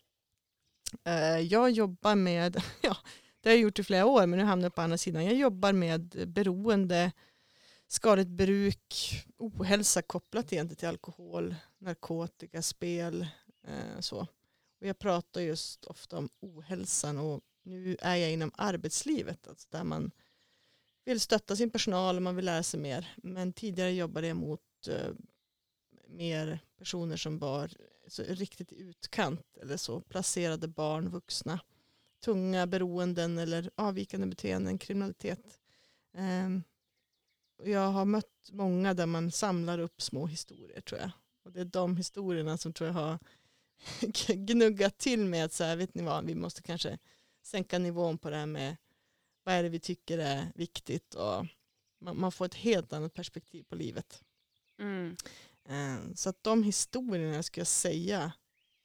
Eh, 1.05 1.39
jag 1.39 1.71
jobbar 1.71 2.15
med, 2.15 2.63
ja, 2.83 2.97
det 3.41 3.49
har 3.49 3.55
jag 3.55 3.63
gjort 3.63 3.79
i 3.79 3.85
flera 3.85 4.07
år 4.07 4.27
men 4.27 4.39
nu 4.39 4.45
hamnar 4.45 4.65
jag 4.65 4.75
på 4.75 4.83
andra 4.83 4.99
sidan. 4.99 5.25
Jag 5.25 5.35
jobbar 5.35 5.73
med 5.73 6.25
beroende 6.29 7.13
skadligt 7.87 8.29
bruk, 8.29 9.15
ohälsa 9.37 10.03
kopplat 10.03 10.53
egentligen 10.53 10.77
till 10.77 10.89
alkohol, 10.89 11.55
narkotika, 11.79 12.63
spel. 12.63 13.27
Eh, 13.67 14.01
så. 14.01 14.27
Och 14.81 14.87
jag 14.87 14.99
pratar 14.99 15.41
just 15.41 15.85
ofta 15.85 16.19
om 16.19 16.29
ohälsan 16.41 17.19
och 17.19 17.41
nu 17.63 17.97
är 18.01 18.17
jag 18.17 18.33
inom 18.33 18.53
arbetslivet 18.55 19.49
alltså 19.49 19.69
där 19.71 19.85
man 19.85 20.11
vill 21.09 21.21
stötta 21.21 21.57
sin 21.57 21.71
personal 21.71 22.17
och 22.17 22.23
man 22.23 22.37
vill 22.37 22.45
lära 22.45 22.63
sig 22.63 22.81
mer. 22.81 23.15
Men 23.17 23.53
tidigare 23.53 23.93
jobbade 23.93 24.27
jag 24.27 24.37
mot 24.37 24.89
eh, 24.89 25.11
mer 26.09 26.61
personer 26.79 27.17
som 27.17 27.39
var 27.39 27.71
så 28.09 28.23
riktigt 28.23 28.73
i 28.73 28.81
utkant 28.81 29.57
eller 29.61 29.77
så, 29.77 30.01
placerade 30.01 30.69
barn, 30.69 31.09
vuxna, 31.09 31.61
tunga 32.25 32.67
beroenden 32.67 33.39
eller 33.39 33.71
avvikande 33.75 34.27
beteenden, 34.27 34.79
kriminalitet. 34.79 35.59
Eh, 36.15 36.49
jag 37.65 37.89
har 37.91 38.05
mött 38.05 38.51
många 38.53 38.95
där 38.95 39.07
man 39.07 39.31
samlar 39.31 39.79
upp 39.79 40.03
små 40.03 40.27
historier 40.27 40.81
tror 40.81 41.01
jag. 41.01 41.11
Och 41.45 41.53
det 41.53 41.61
är 41.61 41.65
de 41.65 41.97
historierna 41.97 42.59
som 42.59 42.73
tror 42.73 42.87
jag 42.87 42.95
har 42.95 43.19
gnuggat 44.35 44.99
till 44.99 45.25
med 45.25 45.45
att 45.45 45.53
så 45.53 45.65
här, 45.65 45.77
vet 45.77 45.95
ni 45.95 46.03
vad, 46.03 46.25
vi 46.25 46.35
måste 46.35 46.63
kanske 46.63 46.99
sänka 47.43 47.79
nivån 47.79 48.19
på 48.19 48.31
det 48.31 48.37
här 48.37 48.47
med 48.47 48.77
vad 49.49 49.57
är 49.57 49.63
det 49.63 49.69
vi 49.69 49.79
tycker 49.79 50.19
är 50.19 50.53
viktigt 50.55 51.15
och 51.15 51.47
man, 52.01 52.21
man 52.21 52.33
får 52.33 52.45
ett 52.45 52.55
helt 52.55 52.93
annat 52.93 53.15
perspektiv 53.15 53.63
på 53.63 53.75
livet. 53.75 54.23
Mm. 54.79 55.17
Eh, 55.69 56.15
så 56.15 56.29
att 56.29 56.43
de 56.43 56.63
historierna 56.63 57.43
skulle 57.43 57.61
jag 57.61 57.67
säga, 57.67 58.33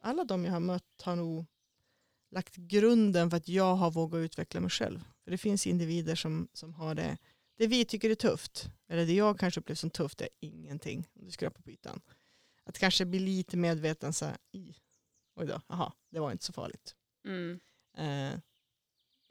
alla 0.02 0.24
de 0.24 0.46
jag 0.46 0.52
har 0.52 0.60
mött 0.60 1.02
har 1.02 1.16
nog 1.16 1.46
lagt 2.32 2.56
grunden 2.56 3.30
för 3.30 3.38
att 3.38 3.48
jag 3.48 3.76
har 3.76 3.92
vågat 3.92 4.18
utveckla 4.18 4.62
mig 4.62 4.70
själv. 4.70 5.04
För 5.24 5.32
det 5.32 5.38
finns 5.38 5.68
individer 5.68 6.16
som, 6.16 6.48
som 6.54 6.74
har 6.74 6.96
det, 6.96 7.18
det 7.58 7.68
vi 7.68 7.86
tycker 7.86 8.10
är 8.10 8.16
tufft, 8.16 8.70
eller 8.88 9.06
det 9.06 9.14
jag 9.14 9.40
kanske 9.40 9.60
upplever 9.60 9.76
som 9.76 9.90
tufft 9.90 10.22
är 10.22 10.30
ingenting, 10.40 11.08
om 11.14 11.26
du 11.26 11.32
skrapar 11.32 11.62
på 11.62 11.70
ytan. 11.72 12.02
Att 12.64 12.80
kanske 12.80 13.06
bli 13.06 13.20
lite 13.20 13.58
medveten 13.58 14.14
så 14.14 14.26
här, 14.26 14.38
i, 14.52 14.76
oj 15.36 15.48
då, 15.48 15.62
aha, 15.68 15.94
det 16.10 16.20
var 16.20 16.32
inte 16.32 16.46
så 16.46 16.54
farligt. 16.54 16.96
Mm. 17.26 17.60
Eh, 17.98 18.40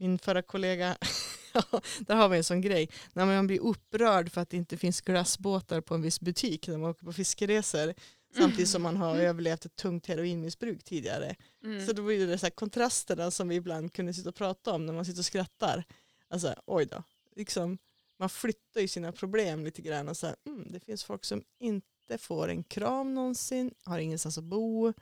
min 0.02 0.18
förra 0.18 0.42
kollega, 0.42 0.96
där 2.00 2.14
har 2.14 2.28
vi 2.28 2.36
en 2.36 2.44
sån 2.44 2.60
grej, 2.60 2.88
när 3.12 3.26
man 3.26 3.46
blir 3.46 3.60
upprörd 3.60 4.30
för 4.32 4.40
att 4.40 4.50
det 4.50 4.56
inte 4.56 4.76
finns 4.76 5.00
glassbåtar 5.00 5.80
på 5.80 5.94
en 5.94 6.02
viss 6.02 6.20
butik 6.20 6.68
när 6.68 6.78
man 6.78 6.90
åker 6.90 7.04
på 7.04 7.12
fiskeresor, 7.12 7.94
samtidigt 8.36 8.68
som 8.68 8.82
man 8.82 8.96
har 8.96 9.14
mm. 9.14 9.26
överlevt 9.26 9.64
ett 9.64 9.76
tungt 9.76 10.06
heroinmissbruk 10.06 10.84
tidigare. 10.84 11.36
Mm. 11.64 11.86
Så 11.86 11.92
då 11.92 12.02
blir 12.02 12.26
det 12.26 12.38
så 12.38 12.46
här 12.46 12.50
kontrasterna 12.50 13.30
som 13.30 13.48
vi 13.48 13.54
ibland 13.54 13.92
kunde 13.92 14.14
sitta 14.14 14.28
och 14.28 14.34
prata 14.34 14.72
om 14.72 14.86
när 14.86 14.92
man 14.92 15.04
sitter 15.04 15.20
och 15.20 15.24
skrattar. 15.24 15.84
Alltså 16.28 16.54
oj 16.66 16.86
då, 16.86 17.02
liksom, 17.36 17.78
man 18.18 18.28
flyttar 18.28 18.80
ju 18.80 18.88
sina 18.88 19.12
problem 19.12 19.64
lite 19.64 19.82
grann 19.82 20.08
och 20.08 20.16
så 20.16 20.26
här, 20.26 20.36
mm, 20.46 20.72
det 20.72 20.80
finns 20.80 21.04
folk 21.04 21.24
som 21.24 21.42
inte 21.60 22.18
får 22.18 22.48
en 22.48 22.64
kram 22.64 23.14
någonsin, 23.14 23.74
har 23.84 23.98
ingenstans 23.98 24.38
att 24.38 24.44
bo, 24.44 24.92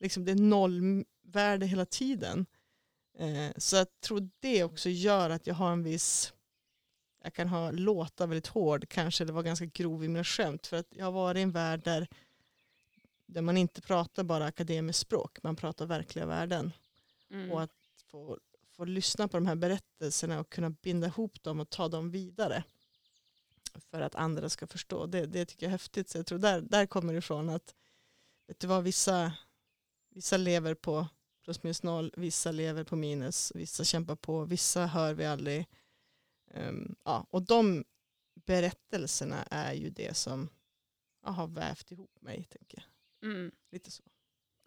liksom 0.00 0.24
det 0.24 0.32
är 0.32 0.36
nollvärde 0.36 1.66
hela 1.66 1.84
tiden. 1.84 2.46
Eh, 3.18 3.52
så 3.56 3.76
jag 3.76 4.00
tror 4.00 4.28
det 4.40 4.64
också 4.64 4.88
gör 4.88 5.30
att 5.30 5.46
jag 5.46 5.54
har 5.54 5.72
en 5.72 5.82
viss, 5.82 6.32
jag 7.22 7.34
kan 7.34 7.48
ha 7.48 7.70
låta 7.70 8.26
väldigt 8.26 8.46
hård 8.46 8.88
kanske, 8.88 9.24
eller 9.24 9.32
vara 9.32 9.42
ganska 9.42 9.66
grov 9.66 10.04
i 10.04 10.08
mina 10.08 10.24
skämt. 10.24 10.66
För 10.66 10.76
att 10.76 10.86
jag 10.90 11.04
har 11.04 11.12
varit 11.12 11.38
i 11.38 11.42
en 11.42 11.52
värld 11.52 11.80
där, 11.84 12.08
där 13.26 13.42
man 13.42 13.56
inte 13.56 13.80
pratar 13.80 14.24
bara 14.24 14.44
akademiskt 14.44 15.00
språk, 15.00 15.38
man 15.42 15.56
pratar 15.56 15.86
verkliga 15.86 16.26
värden. 16.26 16.72
Mm. 17.30 17.52
Och 17.52 17.62
att 17.62 17.70
få, 18.06 18.38
få 18.72 18.84
lyssna 18.84 19.28
på 19.28 19.36
de 19.36 19.46
här 19.46 19.54
berättelserna 19.54 20.40
och 20.40 20.50
kunna 20.50 20.70
binda 20.70 21.06
ihop 21.06 21.42
dem 21.42 21.60
och 21.60 21.70
ta 21.70 21.88
dem 21.88 22.10
vidare 22.10 22.64
för 23.90 24.00
att 24.00 24.14
andra 24.14 24.48
ska 24.48 24.66
förstå. 24.66 25.06
Det, 25.06 25.26
det 25.26 25.44
tycker 25.44 25.66
jag 25.66 25.70
är 25.70 25.72
häftigt. 25.72 26.08
Så 26.08 26.18
jag 26.18 26.26
tror 26.26 26.38
där, 26.38 26.60
där 26.60 26.86
kommer 26.86 27.12
det 27.12 27.18
ifrån 27.18 27.48
att 27.48 27.74
vet 28.46 28.60
du 28.60 28.66
vad, 28.66 28.84
vissa, 28.84 29.32
vissa 30.10 30.36
lever 30.36 30.74
på 30.74 31.06
plus 31.46 31.62
minus 31.62 31.82
noll, 31.82 32.12
vissa 32.16 32.52
lever 32.52 32.84
på 32.84 32.96
minus, 32.96 33.52
vissa 33.54 33.84
kämpar 33.84 34.16
på, 34.16 34.44
vissa 34.44 34.86
hör 34.86 35.14
vi 35.14 35.26
aldrig. 35.26 35.66
Um, 36.54 36.96
ja, 37.04 37.26
och 37.30 37.42
de 37.42 37.84
berättelserna 38.46 39.42
är 39.50 39.72
ju 39.72 39.90
det 39.90 40.16
som 40.16 40.48
ja, 41.24 41.30
har 41.30 41.46
vävt 41.46 41.90
ihop 41.90 42.16
mig. 42.20 42.44
Tänker 42.50 42.84
jag. 43.20 43.30
Mm. 43.30 43.52
Lite 43.72 43.90
så. 43.90 44.02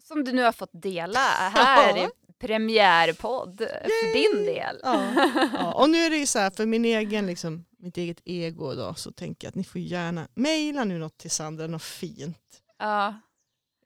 Som 0.02 0.24
du 0.24 0.32
nu 0.32 0.42
har 0.42 0.52
fått 0.52 0.70
dela 0.72 1.18
här 1.54 1.98
i 1.98 2.08
premiärpodd 2.38 3.58
för 3.58 4.12
din 4.12 4.44
del. 4.46 4.80
Ja, 4.82 5.28
ja, 5.52 5.74
och 5.74 5.90
nu 5.90 5.98
är 5.98 6.10
det 6.10 6.16
ju 6.16 6.26
så 6.26 6.38
här 6.38 6.50
för 6.50 6.66
min 6.66 6.84
egen, 6.84 7.26
liksom, 7.26 7.64
mitt 7.78 7.96
eget 7.96 8.20
ego 8.24 8.74
då, 8.74 8.94
så 8.94 9.12
tänker 9.12 9.46
jag 9.46 9.50
att 9.50 9.54
ni 9.54 9.64
får 9.64 9.80
gärna 9.80 10.28
mejla 10.34 10.84
nu 10.84 10.98
något 10.98 11.18
till 11.18 11.30
Sandra, 11.30 11.66
något 11.66 11.82
fint. 11.82 12.62
Ja. 12.78 13.14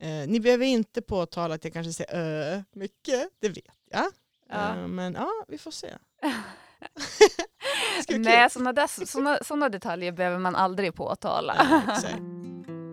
Eh, 0.05 0.29
ni 0.29 0.41
behöver 0.41 0.67
inte 0.67 1.03
påtala 1.03 1.55
att 1.55 1.65
jag 1.65 1.73
kanske 1.73 1.93
säger 1.93 2.15
ö 2.15 2.63
mycket, 2.73 3.29
det 3.41 3.49
vet 3.49 3.65
jag. 3.91 4.05
Ja. 4.49 4.69
Eh, 4.71 4.87
men 4.87 5.15
ja, 5.15 5.31
vi 5.49 5.59
får 5.59 5.71
se. 5.71 5.89
Nej, 8.09 8.51
sådana, 8.51 8.89
såna, 8.89 9.39
såna 9.43 9.69
detaljer 9.69 10.13
behöver 10.13 10.39
man 10.39 10.57
aldrig 10.57 10.95
påtala. 10.95 11.57
Ja, 11.87 12.09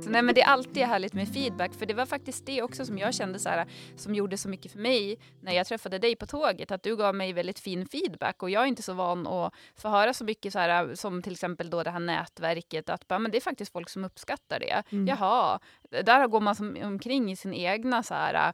nej 0.09 0.21
men 0.21 0.35
det 0.35 0.41
är 0.41 0.47
alltid 0.47 0.83
härligt 0.83 1.13
med 1.13 1.33
feedback 1.33 1.73
för 1.73 1.85
det 1.85 1.93
var 1.93 2.05
faktiskt 2.05 2.45
det 2.45 2.61
också 2.61 2.85
som 2.85 2.97
jag 2.97 3.13
kände 3.13 3.39
så 3.39 3.49
här, 3.49 3.65
som 3.95 4.15
gjorde 4.15 4.37
så 4.37 4.49
mycket 4.49 4.71
för 4.71 4.79
mig 4.79 5.19
när 5.41 5.51
jag 5.51 5.67
träffade 5.67 5.99
dig 5.99 6.15
på 6.15 6.25
tåget. 6.25 6.71
Att 6.71 6.83
du 6.83 6.95
gav 6.95 7.15
mig 7.15 7.33
väldigt 7.33 7.59
fin 7.59 7.85
feedback 7.85 8.43
och 8.43 8.49
jag 8.49 8.63
är 8.63 8.67
inte 8.67 8.83
så 8.83 8.93
van 8.93 9.27
att 9.27 9.53
få 9.75 9.89
höra 9.89 10.13
så 10.13 10.23
mycket 10.23 10.53
så 10.53 10.59
här, 10.59 10.95
som 10.95 11.21
till 11.21 11.33
exempel 11.33 11.69
då 11.69 11.83
det 11.83 11.91
här 11.91 11.99
nätverket 11.99 12.89
att 12.89 13.07
bara, 13.07 13.19
men 13.19 13.31
det 13.31 13.37
är 13.37 13.41
faktiskt 13.41 13.71
folk 13.71 13.89
som 13.89 14.05
uppskattar 14.05 14.59
det. 14.59 14.83
Mm. 14.89 15.07
Jaha, 15.07 15.59
där 16.03 16.27
går 16.27 16.41
man 16.41 16.55
som, 16.55 16.77
omkring 16.83 17.31
i 17.31 17.35
sin 17.35 17.53
egna 17.53 18.03
så 18.03 18.13
här 18.13 18.53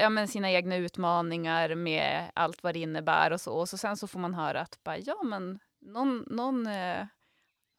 ja, 0.00 0.10
men 0.10 0.28
sina 0.28 0.50
egna 0.50 0.76
utmaningar 0.76 1.74
med 1.74 2.30
allt 2.34 2.62
vad 2.62 2.74
det 2.74 2.80
innebär 2.80 3.30
och 3.30 3.40
så. 3.40 3.52
Och 3.52 3.68
så 3.68 3.78
sen 3.78 3.96
så 3.96 4.06
får 4.06 4.18
man 4.18 4.34
höra 4.34 4.60
att 4.60 4.84
bara, 4.84 4.98
ja 4.98 5.22
men 5.22 5.58
någon, 5.80 6.24
någon 6.26 6.66
eh, 6.66 7.06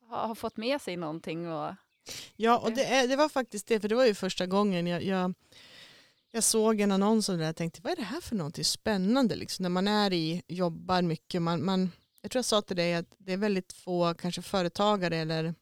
har, 0.09 0.27
har, 0.27 0.35
fått 0.35 0.57
med 0.57 0.81
sig 0.81 0.97
någonting 0.97 1.51
och 1.51 1.73
Ja, 2.35 2.57
och 2.57 2.71
det, 2.71 3.07
det, 3.07 3.15
var 3.15 3.29
faktiskt 3.29 3.67
det, 3.67 3.79
för 3.79 3.89
det 3.89 3.95
var 3.95 4.05
ju 4.05 4.13
första 4.13 4.45
gången 4.45 4.87
jag, 4.87 5.03
jag, 5.03 5.33
jag 6.31 6.43
såg 6.43 6.81
en 6.81 6.91
annons 6.91 7.29
och 7.29 7.39
jag 7.39 7.55
tänkte, 7.55 7.81
vad 7.83 7.91
är 7.91 7.95
det 7.95 8.03
här 8.03 8.21
för 8.21 8.35
någonting 8.35 8.63
spännande? 8.63 9.35
Liksom, 9.35 9.63
när 9.63 9.69
man 9.69 9.87
är 9.87 10.13
i, 10.13 10.41
jobbar 10.47 11.01
mycket, 11.01 11.41
man, 11.41 11.65
man, 11.65 11.91
jag 12.21 12.31
tror 12.31 12.39
jag 12.39 12.45
sa 12.45 12.61
till 12.61 12.75
dig 12.75 12.95
att 12.95 13.15
det 13.17 13.33
är 13.33 13.37
väldigt 13.37 13.73
få 13.73 14.13
kanske 14.13 14.41
företagare 14.41 15.17
eller 15.17 15.53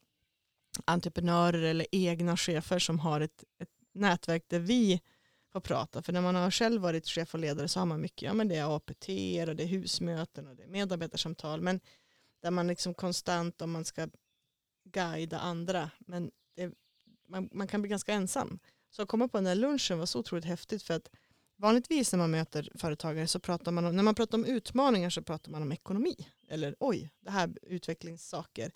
entreprenörer 0.86 1.64
eller 1.64 1.86
egna 1.92 2.38
chefer 2.38 2.80
som 2.80 3.00
har 3.00 3.22
ett, 3.22 3.44
ett 3.60 3.70
nätverk 3.94 4.44
där 4.48 4.60
vi 4.60 5.02
får 5.52 5.60
prata. 5.60 6.02
För 6.02 6.14
när 6.14 6.22
man 6.22 6.36
har 6.36 6.52
själv 6.52 6.82
varit 6.82 7.08
chef 7.08 7.34
och 7.34 7.40
ledare 7.40 7.68
så 7.68 7.80
har 7.80 7.86
man 7.86 8.02
mycket, 8.02 8.22
ja 8.22 8.34
men 8.34 8.48
det 8.48 8.56
är 8.56 8.76
APT 8.76 9.10
och 9.50 9.56
det 9.56 9.64
är 9.64 9.68
husmöten 9.68 10.48
och 10.48 10.56
det 10.56 10.64
är 10.64 10.68
medarbetarsamtal. 10.68 11.62
Men 11.62 11.80
där 12.42 12.52
man 12.52 12.68
liksom 12.68 12.94
konstant 12.94 13.62
om 13.62 13.72
man 13.72 13.86
ska 13.86 14.08
guida 14.84 15.40
andra. 15.40 15.92
Men 16.00 16.32
det, 16.56 16.72
man, 17.28 17.50
man, 17.52 17.68
kan 17.68 17.82
bli 17.82 17.90
ganska 17.90 18.14
ensam. 18.14 18.60
Så 18.90 19.02
att 19.02 19.08
komma 19.08 19.28
på 19.28 19.38
den 19.38 19.44
där 19.44 19.56
lunchen 19.56 20.00
var 20.00 20.06
så 20.06 20.20
otroligt 20.20 20.46
häftigt 20.46 20.84
för 20.84 20.94
att 20.94 21.10
vanligtvis 21.56 22.12
när 22.12 22.20
man 22.20 22.32
möter 22.32 22.70
företagare 22.76 23.28
så 23.28 23.40
pratar 23.40 23.72
man 23.72 23.86
om, 23.86 23.96
när 23.96 24.04
man 24.04 24.16
pratar 24.16 24.38
om 24.38 24.46
utmaningar 24.46 25.10
så 25.10 25.22
pratar 25.22 25.52
man 25.52 25.62
om 25.62 25.72
ekonomi. 25.72 26.16
Eller 26.48 26.76
oj, 26.80 27.12
det 27.20 27.32
här 27.32 27.54
utvecklingssaker. 27.62 28.72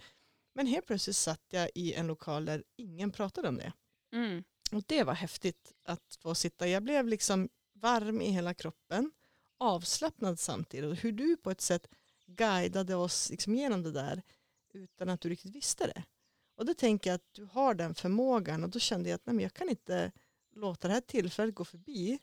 Men 0.54 0.68
helt 0.68 0.86
plötsligt 0.86 1.16
satt 1.16 1.42
jag 1.50 1.70
i 1.76 1.94
en 1.94 2.08
lokal 2.08 2.46
där 2.46 2.64
ingen 2.76 3.12
pratade 3.12 3.48
om 3.48 3.58
det. 3.58 3.74
Mm. 4.14 4.44
Och 4.72 4.84
det 4.88 5.04
var 5.04 5.14
häftigt 5.14 5.74
att 5.86 6.18
få 6.22 6.36
sitta. 6.36 6.68
Jag 6.68 6.84
blev 6.84 7.08
liksom 7.08 7.50
varm 7.74 8.22
i 8.22 8.32
hela 8.32 8.54
kroppen, 8.54 9.12
avslappnad 9.58 10.40
samtidigt. 10.40 10.92
Och 10.92 10.96
hur 10.96 11.12
du 11.12 11.38
på 11.38 11.52
ett 11.52 11.62
sätt 11.62 11.88
guidade 12.26 12.96
oss 12.96 13.30
liksom 13.30 13.56
genom 13.56 13.84
det 13.84 13.92
där 13.92 14.22
utan 14.76 15.10
att 15.10 15.22
du 15.22 15.30
riktigt 15.30 15.56
visste 15.56 15.88
det. 15.88 16.04
Och 16.58 16.66
då 16.66 16.74
tänker 16.74 17.10
jag 17.10 17.16
att 17.16 17.34
du 17.34 17.46
har 17.46 17.74
den 17.74 17.96
förmågan 17.96 18.64
och 18.64 18.70
då 18.70 18.80
kände 18.80 19.10
jag 19.10 19.16
att 19.16 19.26
nej, 19.26 19.36
men 19.36 19.44
jag 19.44 19.54
kan 19.54 19.70
inte 19.70 20.12
låta 20.56 20.88
det 20.88 20.94
här 20.94 21.02
tillfället 21.02 21.56
gå 21.56 21.66
förbi 21.66 22.20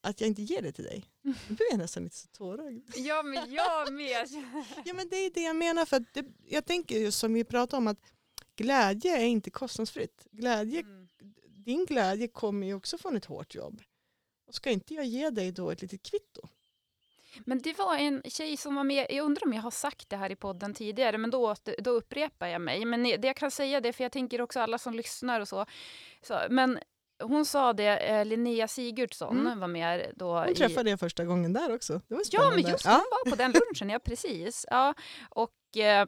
att 0.00 0.20
jag 0.20 0.28
inte 0.28 0.42
ger 0.42 0.62
det 0.62 0.72
till 0.72 0.84
dig. 0.84 1.04
Nu 1.22 1.34
blir 1.48 1.66
jag 1.70 1.78
nästan 1.78 2.04
lite 2.04 2.16
så 2.16 2.28
tårögd. 2.28 2.90
Ja, 2.96 3.22
men 3.22 3.52
jag 3.52 3.92
med. 3.92 4.28
ja, 4.84 4.94
men 4.94 5.08
det 5.08 5.16
är 5.16 5.30
det 5.30 5.42
jag 5.42 5.56
menar. 5.56 5.84
För 5.84 6.04
det, 6.12 6.26
jag 6.46 6.64
tänker 6.64 6.98
just 6.98 7.18
som 7.18 7.34
vi 7.34 7.44
pratade 7.44 7.78
om 7.78 7.86
att 7.86 8.12
glädje 8.56 9.16
är 9.16 9.26
inte 9.26 9.50
kostnadsfritt. 9.50 10.26
Glädje, 10.30 10.80
mm. 10.80 11.08
Din 11.48 11.86
glädje 11.86 12.28
kommer 12.28 12.66
ju 12.66 12.74
också 12.74 12.98
från 12.98 13.16
ett 13.16 13.24
hårt 13.24 13.54
jobb. 13.54 13.82
Och 14.46 14.54
ska 14.54 14.70
inte 14.70 14.94
jag 14.94 15.06
ge 15.06 15.30
dig 15.30 15.52
då 15.52 15.70
ett 15.70 15.82
litet 15.82 16.02
kvitto? 16.02 16.48
Men 17.46 17.58
det 17.58 17.78
var 17.78 17.96
en 17.96 18.22
tjej 18.24 18.56
som 18.56 18.74
var 18.74 18.84
med, 18.84 19.06
jag 19.10 19.24
undrar 19.24 19.46
om 19.46 19.52
jag 19.52 19.62
har 19.62 19.70
sagt 19.70 20.10
det 20.10 20.16
här 20.16 20.32
i 20.32 20.36
podden 20.36 20.74
tidigare, 20.74 21.18
men 21.18 21.30
då, 21.30 21.54
då 21.78 21.90
upprepar 21.90 22.46
jag 22.46 22.60
mig. 22.60 22.84
Men 22.84 23.02
det 23.02 23.26
jag 23.26 23.36
kan 23.36 23.50
säga 23.50 23.80
det, 23.80 23.92
för 23.92 24.04
jag 24.04 24.12
tänker 24.12 24.40
också 24.40 24.60
alla 24.60 24.78
som 24.78 24.94
lyssnar 24.94 25.40
och 25.40 25.48
så. 25.48 25.66
så 26.22 26.38
men 26.50 26.78
hon 27.22 27.44
sa 27.44 27.72
det, 27.72 27.96
eh, 27.96 28.24
Linnea 28.24 28.68
Sigurdsson 28.68 29.40
mm. 29.40 29.60
var 29.60 29.68
med 29.68 30.12
då. 30.16 30.38
Hon 30.38 30.54
träffade 30.54 30.90
i, 30.90 30.92
jag 30.92 31.00
första 31.00 31.24
gången 31.24 31.52
där 31.52 31.74
också. 31.74 32.00
Det 32.08 32.14
var 32.14 32.22
ja, 32.30 32.50
men 32.50 32.70
just 32.70 32.84
ja. 32.84 32.90
hon 32.90 33.06
var 33.10 33.30
på 33.30 33.36
den 33.36 33.52
lunchen, 33.52 33.90
ja 33.90 33.98
precis. 33.98 34.66
Ja, 34.70 34.94
och 35.28 35.76
eh, 35.76 36.06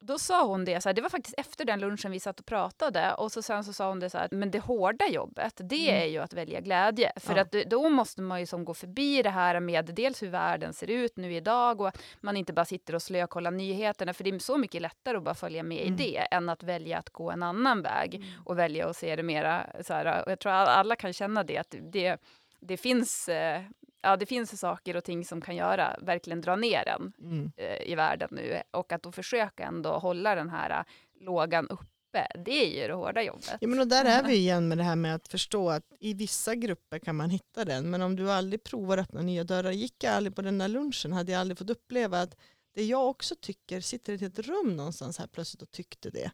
då 0.00 0.18
sa 0.18 0.44
hon 0.46 0.64
det, 0.64 0.80
så 0.80 0.88
här, 0.88 0.94
det 0.94 1.02
var 1.02 1.08
faktiskt 1.08 1.38
efter 1.38 1.64
den 1.64 1.80
lunchen 1.80 2.10
vi 2.12 2.20
satt 2.20 2.40
och 2.40 2.46
pratade 2.46 3.14
och 3.14 3.32
så 3.32 3.42
sen 3.42 3.64
så 3.64 3.72
sa 3.72 3.88
hon 3.88 4.00
det 4.00 4.10
så 4.10 4.18
här, 4.18 4.28
men 4.30 4.50
det 4.50 4.58
hårda 4.58 5.06
jobbet 5.08 5.60
det 5.64 5.88
Mm. 5.90 6.02
är 6.02 6.06
ju 6.06 6.18
att 6.18 6.32
välja 6.32 6.60
glädje. 6.60 7.12
För 7.16 7.36
Ja. 7.36 7.42
att 7.42 7.52
då- 7.52 7.88
måste 7.88 8.22
man 8.22 8.40
ju 8.40 8.46
som 8.46 8.64
gå 8.64 8.74
förbi 8.74 9.22
det 9.22 9.30
här 9.30 9.60
med 9.60 9.84
dels 9.94 10.22
hur 10.22 10.28
världen 10.28 10.72
ser 10.72 10.90
ut 10.90 11.16
nu 11.16 11.34
idag 11.34 11.80
och 11.80 11.92
man 12.20 12.36
inte 12.36 12.52
bara 12.52 12.64
sitter 12.64 12.94
och 12.94 13.02
slökollar 13.02 13.50
nyheterna 13.50 14.14
för 14.14 14.24
det 14.24 14.30
är 14.30 14.38
så 14.38 14.56
mycket 14.56 14.82
lättare 14.82 15.16
att 15.16 15.22
bara 15.22 15.34
följa 15.34 15.62
med 15.62 15.86
Mm. 15.86 15.94
i 15.94 15.96
det 15.96 16.18
än 16.18 16.48
att 16.48 16.62
välja 16.62 16.98
att 16.98 17.10
gå 17.10 17.30
en 17.30 17.42
annan 17.42 17.82
väg 17.82 18.14
Mm. 18.14 18.28
och 18.44 18.58
välja 18.58 18.88
att 18.88 18.96
se 18.96 19.16
det 19.16 19.22
mera 19.22 19.66
så 19.82 19.94
här, 19.94 20.24
och 20.24 20.30
jag 20.32 20.38
tror 20.38 20.52
alla 20.52 20.96
kan 20.96 21.12
känna 21.12 21.44
det 21.44 21.58
att 21.58 21.74
det, 21.80 22.16
det 22.60 22.76
finns 22.76 23.28
eh, 23.28 23.62
Ja, 24.02 24.16
det 24.16 24.26
finns 24.26 24.60
saker 24.60 24.96
och 24.96 25.04
ting 25.04 25.24
som 25.24 25.40
kan 25.40 25.56
göra, 25.56 25.96
verkligen 26.02 26.40
dra 26.40 26.56
ner 26.56 26.88
en 26.88 27.12
Mm. 27.20 27.52
eh, 27.56 27.82
i 27.92 27.94
världen 27.94 28.28
nu 28.32 28.62
och 28.70 28.92
att 28.92 29.02
då 29.02 29.12
försöka 29.12 29.64
ändå 29.64 29.90
hålla 29.98 30.34
den 30.34 30.50
här 30.50 30.70
eh, 30.70 30.84
lågan 31.24 31.68
uppe, 31.68 32.26
det 32.44 32.50
är 32.50 32.82
ju 32.82 32.88
det 32.88 32.94
hårda 32.94 33.22
jobbet. 33.22 33.54
Ja, 33.60 33.68
men 33.68 33.80
och 33.80 33.88
där 33.88 34.04
är 34.04 34.22
vi 34.22 34.34
igen 34.36 34.68
med 34.68 34.78
det 34.78 34.84
här 34.84 34.96
med 34.96 35.14
att 35.14 35.28
förstå 35.28 35.70
att 35.70 35.84
i 36.00 36.14
vissa 36.14 36.54
grupper 36.54 36.98
kan 36.98 37.16
man 37.16 37.30
hitta 37.30 37.64
den, 37.64 37.90
men 37.90 38.02
om 38.02 38.16
du 38.16 38.30
aldrig 38.30 38.64
provar 38.64 38.98
att 38.98 39.08
öppna 39.08 39.22
nya 39.22 39.44
dörrar, 39.44 39.70
gick 39.70 40.04
jag 40.04 40.14
aldrig 40.14 40.36
på 40.36 40.42
den 40.42 40.58
där 40.58 40.68
lunchen 40.68 41.12
hade 41.12 41.32
jag 41.32 41.40
aldrig 41.40 41.58
fått 41.58 41.70
uppleva 41.70 42.20
att 42.20 42.36
det 42.74 42.84
jag 42.84 43.08
också 43.08 43.34
tycker 43.40 43.80
sitter 43.80 44.22
i 44.22 44.26
ett 44.26 44.38
rum 44.38 44.76
någonstans 44.76 45.18
här 45.18 45.26
plötsligt 45.26 45.62
och 45.62 45.70
tyckte 45.70 46.10
det. 46.10 46.30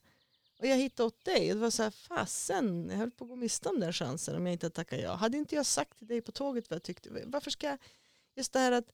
Och 0.65 0.71
jag 0.71 0.77
hittade 0.77 1.07
åt 1.07 1.25
dig 1.25 1.51
och 1.51 1.57
det 1.57 1.63
var 1.63 1.71
så 1.71 1.83
här, 1.83 1.91
fasen, 1.91 2.89
jag 2.91 2.97
höll 2.97 3.11
på 3.11 3.25
att 3.25 3.31
gå 3.31 3.37
miste 3.37 3.69
om 3.69 3.81
den 3.81 3.93
chansen 3.93 4.37
om 4.37 4.47
jag 4.47 4.53
inte 4.53 4.71
tackade 4.71 5.03
ja. 5.03 5.15
Hade 5.15 5.39
inte 5.39 5.55
jag 5.55 5.67
sagt 5.67 5.99
till 5.99 6.07
dig 6.07 6.21
på 6.21 6.33
tåget 6.33 6.71
vad 6.71 6.75
jag 6.75 6.83
tyckte, 6.83 7.11
varför 7.27 7.51
ska 7.51 7.67
jag, 7.67 7.79
just 8.37 8.53
det 8.53 8.59
här 8.59 8.73
att 8.73 8.85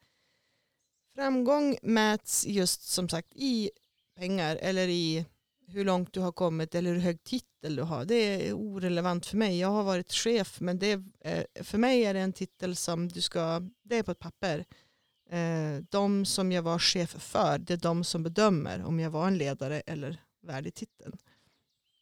framgång 1.14 1.78
mäts 1.82 2.46
just 2.46 2.82
som 2.82 3.08
sagt 3.08 3.28
i 3.34 3.70
pengar 4.16 4.56
eller 4.56 4.88
i 4.88 5.26
hur 5.66 5.84
långt 5.84 6.12
du 6.12 6.20
har 6.20 6.32
kommit 6.32 6.74
eller 6.74 6.92
hur 6.92 7.00
hög 7.00 7.24
titel 7.24 7.76
du 7.76 7.82
har. 7.82 8.04
Det 8.04 8.48
är 8.48 8.52
orelevant 8.52 9.26
för 9.26 9.36
mig. 9.36 9.58
Jag 9.58 9.68
har 9.68 9.82
varit 9.82 10.12
chef 10.12 10.60
men 10.60 10.78
det 10.78 11.02
är, 11.20 11.46
för 11.64 11.78
mig 11.78 12.04
är 12.04 12.14
det 12.14 12.20
en 12.20 12.32
titel 12.32 12.76
som 12.76 13.08
du 13.08 13.20
ska, 13.20 13.62
det 13.82 13.96
är 13.96 14.02
på 14.02 14.10
ett 14.10 14.18
papper. 14.18 14.64
Eh, 15.30 15.82
de 15.90 16.24
som 16.24 16.52
jag 16.52 16.62
var 16.62 16.78
chef 16.78 17.10
för, 17.10 17.58
det 17.58 17.72
är 17.72 17.78
de 17.78 18.04
som 18.04 18.22
bedömer 18.22 18.84
om 18.84 19.00
jag 19.00 19.10
var 19.10 19.26
en 19.26 19.38
ledare 19.38 19.80
eller 19.80 20.22
värdig 20.42 20.74
titeln. 20.74 21.18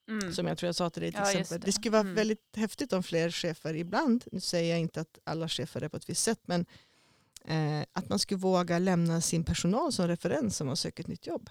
Mm. 0.08 0.32
Som 0.32 0.46
jag 0.46 0.58
tror 0.58 0.68
jag 0.68 0.74
sa 0.74 0.90
till 0.90 1.02
dig 1.02 1.12
till 1.12 1.20
Ja, 1.24 1.30
exempel. 1.30 1.60
Det. 1.60 1.66
det. 1.66 1.72
skulle 1.72 1.92
vara 1.92 2.00
Mm. 2.00 2.14
väldigt 2.14 2.56
häftigt 2.56 2.92
om 2.92 3.02
fler 3.02 3.30
chefer 3.30 3.74
ibland, 3.74 4.24
nu 4.32 4.40
säger 4.40 4.70
jag 4.70 4.80
inte 4.80 5.00
att 5.00 5.18
alla 5.24 5.48
chefer 5.48 5.80
är 5.82 5.88
på 5.88 5.96
ett 5.96 6.08
visst 6.10 6.22
sätt, 6.22 6.40
men 6.44 6.66
eh, 7.44 7.86
att 7.92 8.08
man 8.08 8.18
skulle 8.18 8.38
våga 8.38 8.78
lämna 8.78 9.20
sin 9.20 9.44
personal 9.44 9.92
som 9.92 10.08
referens 10.08 10.60
om 10.60 10.66
man 10.66 10.76
söker 10.76 11.02
ett 11.02 11.08
nytt 11.08 11.26
jobb. 11.26 11.50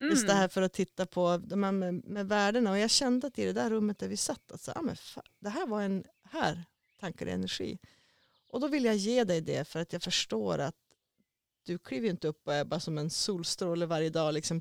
Just 0.00 0.26
det 0.26 0.32
här 0.34 0.48
för 0.48 0.62
att 0.62 0.72
titta 0.72 1.06
på 1.06 1.36
de 1.44 1.62
här 1.62 1.72
med, 1.72 1.94
med 2.04 2.28
värdena. 2.28 2.70
Och 2.70 2.78
jag 2.78 2.90
kände 2.90 3.26
att 3.26 3.38
i 3.38 3.44
det 3.44 3.52
där 3.52 3.70
rummet 3.70 3.98
där 3.98 4.08
vi 4.08 4.16
satt, 4.16 4.52
att 4.52 4.60
så, 4.60 4.72
ah, 4.72 4.82
men 4.82 4.94
fa- 4.94 5.26
det 5.40 5.48
här 5.50 5.66
var 5.66 5.82
en 5.82 6.04
här 6.30 6.64
tankar 7.00 7.26
och 7.26 7.32
energi. 7.32 7.78
Och 8.48 8.60
då 8.60 8.68
vill 8.68 8.84
jag 8.84 8.96
ge 8.96 9.24
dig 9.24 9.40
det 9.40 9.68
för 9.68 9.80
att 9.80 9.92
jag 9.92 10.02
förstår 10.02 10.58
att 10.58 10.74
du 11.64 11.78
kliver 11.78 12.04
ju 12.04 12.10
inte 12.10 12.28
upp 12.28 12.46
och 12.46 12.54
är 12.54 12.64
bara 12.64 12.80
som 12.80 12.98
en 12.98 13.10
solstråle 13.10 13.86
varje 13.86 14.10
dag. 14.10 14.34
Liksom, 14.34 14.60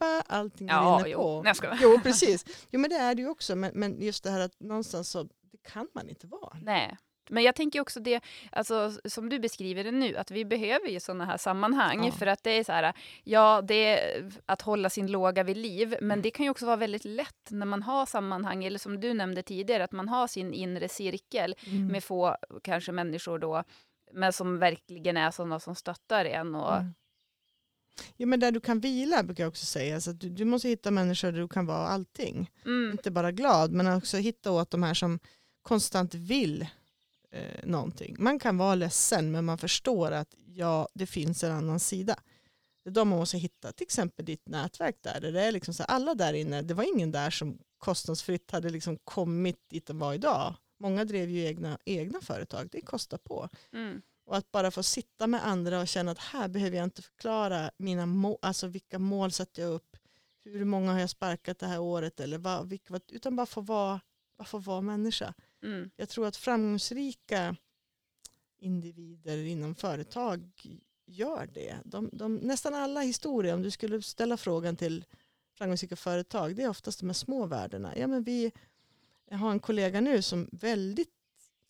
bara, 0.00 0.20
allting 0.20 0.68
Ja, 0.68 0.96
rinner 0.98 1.10
jo. 1.10 1.18
på. 1.18 1.42
Nej, 1.42 1.54
jag. 1.62 1.78
Jo, 1.82 2.00
precis. 2.02 2.44
Jo, 2.70 2.80
men 2.80 2.90
det 2.90 2.96
är 2.96 3.14
det 3.14 3.22
ju 3.22 3.28
också. 3.28 3.56
Men, 3.56 3.70
men 3.74 4.02
just 4.02 4.24
det 4.24 4.30
här 4.30 4.40
att 4.40 4.60
någonstans 4.60 5.10
så 5.10 5.22
det 5.22 5.58
kan 5.62 5.88
man 5.94 6.08
inte 6.08 6.26
vara. 6.26 6.56
Nej. 6.62 6.96
Men 7.30 7.42
jag 7.42 7.54
tänker 7.54 7.80
också 7.80 8.00
det, 8.00 8.20
alltså, 8.52 8.92
som 9.04 9.28
du 9.28 9.38
beskriver 9.38 9.84
det 9.84 9.90
nu, 9.90 10.16
att 10.16 10.30
vi 10.30 10.44
behöver 10.44 10.88
ju 10.88 11.00
sådana 11.00 11.24
här 11.24 11.36
sammanhang. 11.36 12.06
Ja. 12.06 12.12
För 12.12 12.26
att 12.26 12.44
det 12.44 12.50
är 12.50 12.64
så 12.64 12.72
här, 12.72 12.92
ja, 13.24 13.62
det 13.62 13.74
är 13.74 14.30
att 14.46 14.62
hålla 14.62 14.90
sin 14.90 15.06
låga 15.06 15.42
vid 15.42 15.56
liv. 15.56 15.94
Mm. 15.94 16.08
Men 16.08 16.22
det 16.22 16.30
kan 16.30 16.44
ju 16.44 16.50
också 16.50 16.66
vara 16.66 16.76
väldigt 16.76 17.04
lätt 17.04 17.48
när 17.50 17.66
man 17.66 17.82
har 17.82 18.06
sammanhang, 18.06 18.64
eller 18.64 18.78
som 18.78 19.00
du 19.00 19.14
nämnde 19.14 19.42
tidigare, 19.42 19.84
att 19.84 19.92
man 19.92 20.08
har 20.08 20.26
sin 20.26 20.54
inre 20.54 20.88
cirkel 20.88 21.54
med 21.90 22.04
få 22.04 22.36
kanske 22.62 22.92
människor 22.92 23.38
då, 23.38 23.64
men 24.12 24.32
som 24.32 24.58
verkligen 24.58 25.16
är 25.16 25.30
sådana 25.30 25.60
som 25.60 25.74
stöttar 25.74 26.24
en. 26.24 26.54
Och, 26.54 26.76
Mm. 26.76 26.94
Jo, 28.16 28.28
men 28.28 28.40
där 28.40 28.52
du 28.52 28.60
kan 28.60 28.80
vila 28.80 29.22
brukar 29.22 29.44
jag 29.44 29.48
också 29.48 29.66
säga. 29.66 30.00
Så 30.00 30.10
att 30.10 30.20
du, 30.20 30.28
du 30.28 30.44
måste 30.44 30.68
hitta 30.68 30.90
människor 30.90 31.32
där 31.32 31.40
du 31.40 31.48
kan 31.48 31.66
vara 31.66 31.86
allting. 31.88 32.50
mm, 32.64 32.90
Inte 32.92 33.10
bara 33.10 33.32
glad, 33.32 33.72
men 33.72 33.96
också 33.96 34.16
hitta 34.16 34.50
åt 34.52 34.70
de 34.70 34.82
här 34.82 34.94
som 34.94 35.18
konstant 35.62 36.14
vill 36.14 36.66
eh, 37.30 37.64
någonting. 37.66 38.16
Man 38.18 38.38
kan 38.38 38.58
vara 38.58 38.74
ledsen, 38.74 39.30
men 39.30 39.44
man 39.44 39.58
förstår 39.58 40.10
att 40.10 40.34
ja, 40.46 40.88
det 40.94 41.06
finns 41.06 41.44
en 41.44 41.52
annan 41.52 41.80
sida. 41.80 42.16
Det 42.84 42.90
är 42.90 42.94
de 42.94 43.08
man 43.08 43.18
måste 43.18 43.38
hitta, 43.38 43.72
till 43.72 43.84
exempel 43.84 44.24
ditt 44.24 44.48
nätverk 44.48 44.96
där. 45.00 45.20
där 45.20 45.32
det 45.32 45.42
är 45.42 45.52
liksom 45.52 45.74
så 45.74 45.82
här, 45.82 45.90
alla 45.90 46.14
där 46.14 46.32
inne, 46.32 46.62
det 46.62 46.74
var 46.74 46.94
ingen 46.96 47.12
där 47.12 47.30
som 47.30 47.58
kostnadsfritt 47.78 48.50
hade 48.50 48.70
liksom 48.70 48.98
kommit 49.04 49.56
dit 49.70 49.86
de 49.86 49.98
var 49.98 50.14
idag. 50.14 50.54
Många 50.78 51.04
drev 51.04 51.30
ju 51.30 51.44
egna, 51.46 51.78
egna 51.84 52.20
företag, 52.20 52.68
det 52.72 52.80
kostar 52.80 53.18
på. 53.18 53.48
mm, 53.72 54.02
Och 54.24 54.36
att 54.36 54.50
bara 54.52 54.70
få 54.70 54.82
sitta 54.82 55.26
med 55.26 55.46
andra 55.46 55.80
och 55.80 55.88
känna 55.88 56.10
att 56.12 56.18
här 56.18 56.48
behöver 56.48 56.76
jag 56.76 56.84
inte 56.84 57.02
förklara 57.02 57.70
mina 57.76 58.06
mål, 58.06 58.38
alltså 58.42 58.66
vilka 58.66 58.98
mål 58.98 59.32
sätter 59.32 59.62
jag 59.62 59.72
upp, 59.72 59.96
hur 60.44 60.64
många 60.64 60.92
har 60.92 61.00
jag 61.00 61.10
sparkat 61.10 61.58
det 61.58 61.66
här 61.66 61.78
året 61.80 62.20
eller 62.20 62.38
vad, 62.38 62.68
vilka, 62.68 63.00
utan 63.08 63.36
bara 63.36 63.46
få 63.46 63.60
vara, 63.60 64.00
bara 64.38 64.44
få 64.44 64.58
vara 64.58 64.80
människa. 64.80 65.34
mm, 65.62 65.90
Jag 65.96 66.08
tror 66.08 66.26
att 66.26 66.36
framgångsrika 66.36 67.56
individer 68.58 69.36
inom 69.44 69.74
företag 69.74 70.50
gör 71.06 71.46
det. 71.46 71.76
De, 71.84 72.10
de, 72.12 72.36
nästan 72.36 72.74
alla 72.74 73.00
historier, 73.00 73.54
om 73.54 73.62
du 73.62 73.70
skulle 73.70 74.02
ställa 74.02 74.36
frågan 74.36 74.76
till 74.76 75.04
framgångsrika 75.54 75.96
företag, 75.96 76.56
det 76.56 76.62
är 76.62 76.68
oftast 76.68 77.00
de 77.00 77.06
här 77.06 77.14
små 77.14 77.46
värdena. 77.46 77.96
Ja, 77.96 78.06
men 78.06 78.22
vi 78.24 78.52
jag 79.30 79.38
har 79.38 79.50
en 79.50 79.60
kollega 79.60 80.00
nu 80.00 80.22
som 80.22 80.48
väldigt 80.52 81.14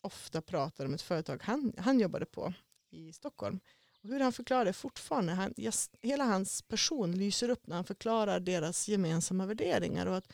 ofta 0.01 0.41
pratar 0.41 0.85
om 0.85 0.93
ett 0.93 1.01
företag 1.01 1.39
han, 1.43 1.73
han 1.77 1.99
jobbade 1.99 2.25
på 2.25 2.53
i 2.91 3.13
Stockholm. 3.13 3.59
Och 4.03 4.09
hur 4.09 4.19
han 4.19 4.33
förklarar 4.33 4.65
det 4.65 4.73
fortfarande, 4.73 5.33
han, 5.33 5.53
yes, 5.57 5.89
hela 6.01 6.23
hans 6.23 6.61
person 6.61 7.11
lyser 7.11 7.49
upp 7.49 7.67
när 7.67 7.75
han 7.75 7.85
förklarar 7.85 8.39
deras 8.39 8.87
gemensamma 8.87 9.45
värderingar. 9.45 10.05
Och 10.05 10.17
att 10.17 10.33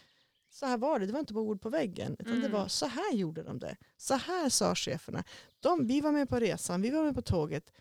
så 0.49 0.65
här 0.65 0.77
var 0.77 0.99
det, 0.99 1.05
det 1.05 1.13
var 1.13 1.19
inte 1.19 1.33
bara 1.33 1.43
ord 1.43 1.61
på 1.61 1.69
väggen, 1.69 2.15
utan 2.19 2.33
det 2.33 2.39
Mm. 2.47 2.51
var 2.51 2.67
så 2.67 2.85
här 2.85 3.13
gjorde 3.13 3.43
de 3.43 3.59
det. 3.59 3.77
Så 3.97 4.13
här 4.13 4.49
sa 4.49 4.75
cheferna. 4.75 5.23
De, 5.59 5.87
vi 5.87 6.01
var 6.01 6.11
med 6.11 6.29
på 6.29 6.39
resan, 6.39 6.81
vi 6.81 6.89
var 6.89 7.03
med 7.03 7.15
på 7.15 7.21
tåget. 7.21 7.71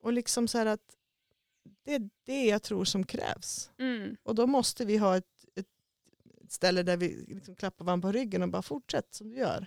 Och 0.00 0.12
liksom 0.12 0.48
så 0.48 0.68
att 0.68 0.94
det 1.84 1.94
är 1.94 2.10
det 2.24 2.44
jag 2.44 2.62
tror 2.62 2.84
som 2.84 3.06
krävs. 3.06 3.70
mm, 3.78 4.16
Och 4.22 4.34
då 4.34 4.46
måste 4.46 4.84
vi 4.84 4.96
ha 4.96 5.16
ett 5.16 5.37
ställe 6.52 6.82
där 6.82 6.96
vi 6.96 7.24
liksom 7.28 7.54
klappar 7.54 7.84
varandra 7.84 8.08
på 8.08 8.12
ryggen 8.12 8.42
och 8.42 8.48
bara 8.48 8.62
fortsätt 8.62 9.14
som 9.14 9.30
du 9.30 9.36
gör. 9.36 9.66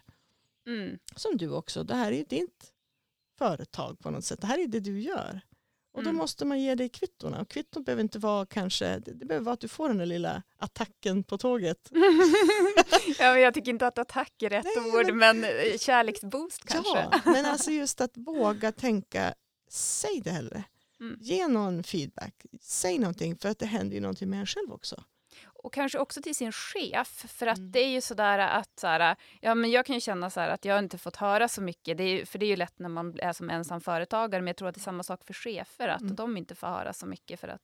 mm. 0.67 0.99
Som 1.15 1.37
du 1.37 1.49
också, 1.49 1.83
det 1.83 1.95
här 1.95 2.11
är 2.11 2.15
ju 2.17 2.23
ditt 2.23 2.73
företag 3.37 3.99
på 3.99 4.11
något 4.11 4.25
sätt. 4.25 4.41
Det 4.41 4.47
här 4.47 4.57
är 4.59 4.67
det 4.67 4.79
du 4.79 5.01
gör. 5.01 5.41
Och 5.93 6.03
då 6.03 6.09
Mm. 6.09 6.17
måste 6.17 6.45
man 6.45 6.61
ge 6.61 6.75
dig 6.75 6.89
kvittona. 6.89 7.41
Och 7.41 7.49
kvitton 7.49 7.83
behöver 7.83 8.01
inte 8.03 8.19
vara 8.19 8.45
kanske, 8.45 8.99
det, 8.99 9.13
behöver 9.25 9.45
vara 9.45 9.53
att 9.53 9.59
du 9.59 9.67
får 9.67 9.87
den 9.87 9.97
där 9.97 10.05
lilla 10.05 10.43
attacken 10.57 11.23
på 11.23 11.37
tåget. 11.37 11.89
ja, 13.19 13.33
men 13.33 13.41
jag 13.41 13.53
tycker 13.53 13.71
inte 13.71 13.87
att 13.87 13.97
attack 13.97 14.41
är 14.41 14.49
rätt 14.49 14.65
Nej, 14.75 14.91
ord, 15.07 15.13
men, 15.13 15.43
eh, 15.43 15.77
kärleksboost 15.79 16.63
kanske. 16.65 16.99
Ja, 17.11 17.21
men 17.25 17.45
alltså 17.45 17.71
just 17.81 18.01
att 18.01 18.17
våga 18.17 18.71
tänka, 18.71 19.33
säg 19.69 20.21
det 20.23 20.31
hellre. 20.31 20.63
Mm. 20.99 21.17
Ge 21.21 21.47
någon 21.47 21.83
feedback, 21.83 22.45
säg 22.61 22.99
någonting 22.99 23.35
för 23.37 23.49
att 23.49 23.59
det 23.59 23.65
händer 23.65 23.95
ju 23.95 24.01
någonting 24.01 24.29
med 24.29 24.39
en 24.39 24.45
själv 24.45 24.71
också. 24.73 25.03
Och 25.63 25.73
kanske 25.73 25.99
också 25.99 26.21
till 26.21 26.35
sin 26.35 26.51
chef, 26.51 27.07
för 27.27 27.47
att 27.47 27.57
Mm. 27.57 27.71
det 27.71 27.79
är 27.79 27.89
ju 27.89 28.01
sådär 28.01 28.39
att 28.39 28.79
så 28.79 28.87
här, 28.87 29.15
ja, 29.41 29.55
men 29.55 29.71
jag 29.71 29.85
kan 29.85 29.95
ju 29.95 29.99
känna 30.01 30.29
så 30.29 30.39
här 30.39 30.49
att 30.49 30.65
jag 30.65 30.79
inte 30.79 30.97
fått 30.97 31.15
höra 31.15 31.47
så 31.47 31.61
mycket, 31.61 31.97
det 31.97 32.03
är, 32.03 32.25
för 32.25 32.39
det 32.39 32.45
är 32.45 32.47
ju 32.47 32.55
lätt 32.55 32.79
när 32.79 32.89
man 32.89 33.19
är 33.19 33.33
som 33.33 33.49
ensam 33.49 33.81
företagare, 33.81 34.41
men 34.41 34.47
jag 34.47 34.57
tror 34.57 34.67
att 34.69 34.75
det 34.75 34.79
är 34.79 34.83
samma 34.83 35.03
sak 35.03 35.23
för 35.25 35.33
chefer, 35.33 35.87
att 35.87 36.01
Mm. 36.01 36.15
de 36.15 36.37
inte 36.37 36.55
får 36.55 36.67
höra 36.67 36.93
så 36.93 37.05
mycket 37.05 37.39
för 37.39 37.47
att 37.47 37.61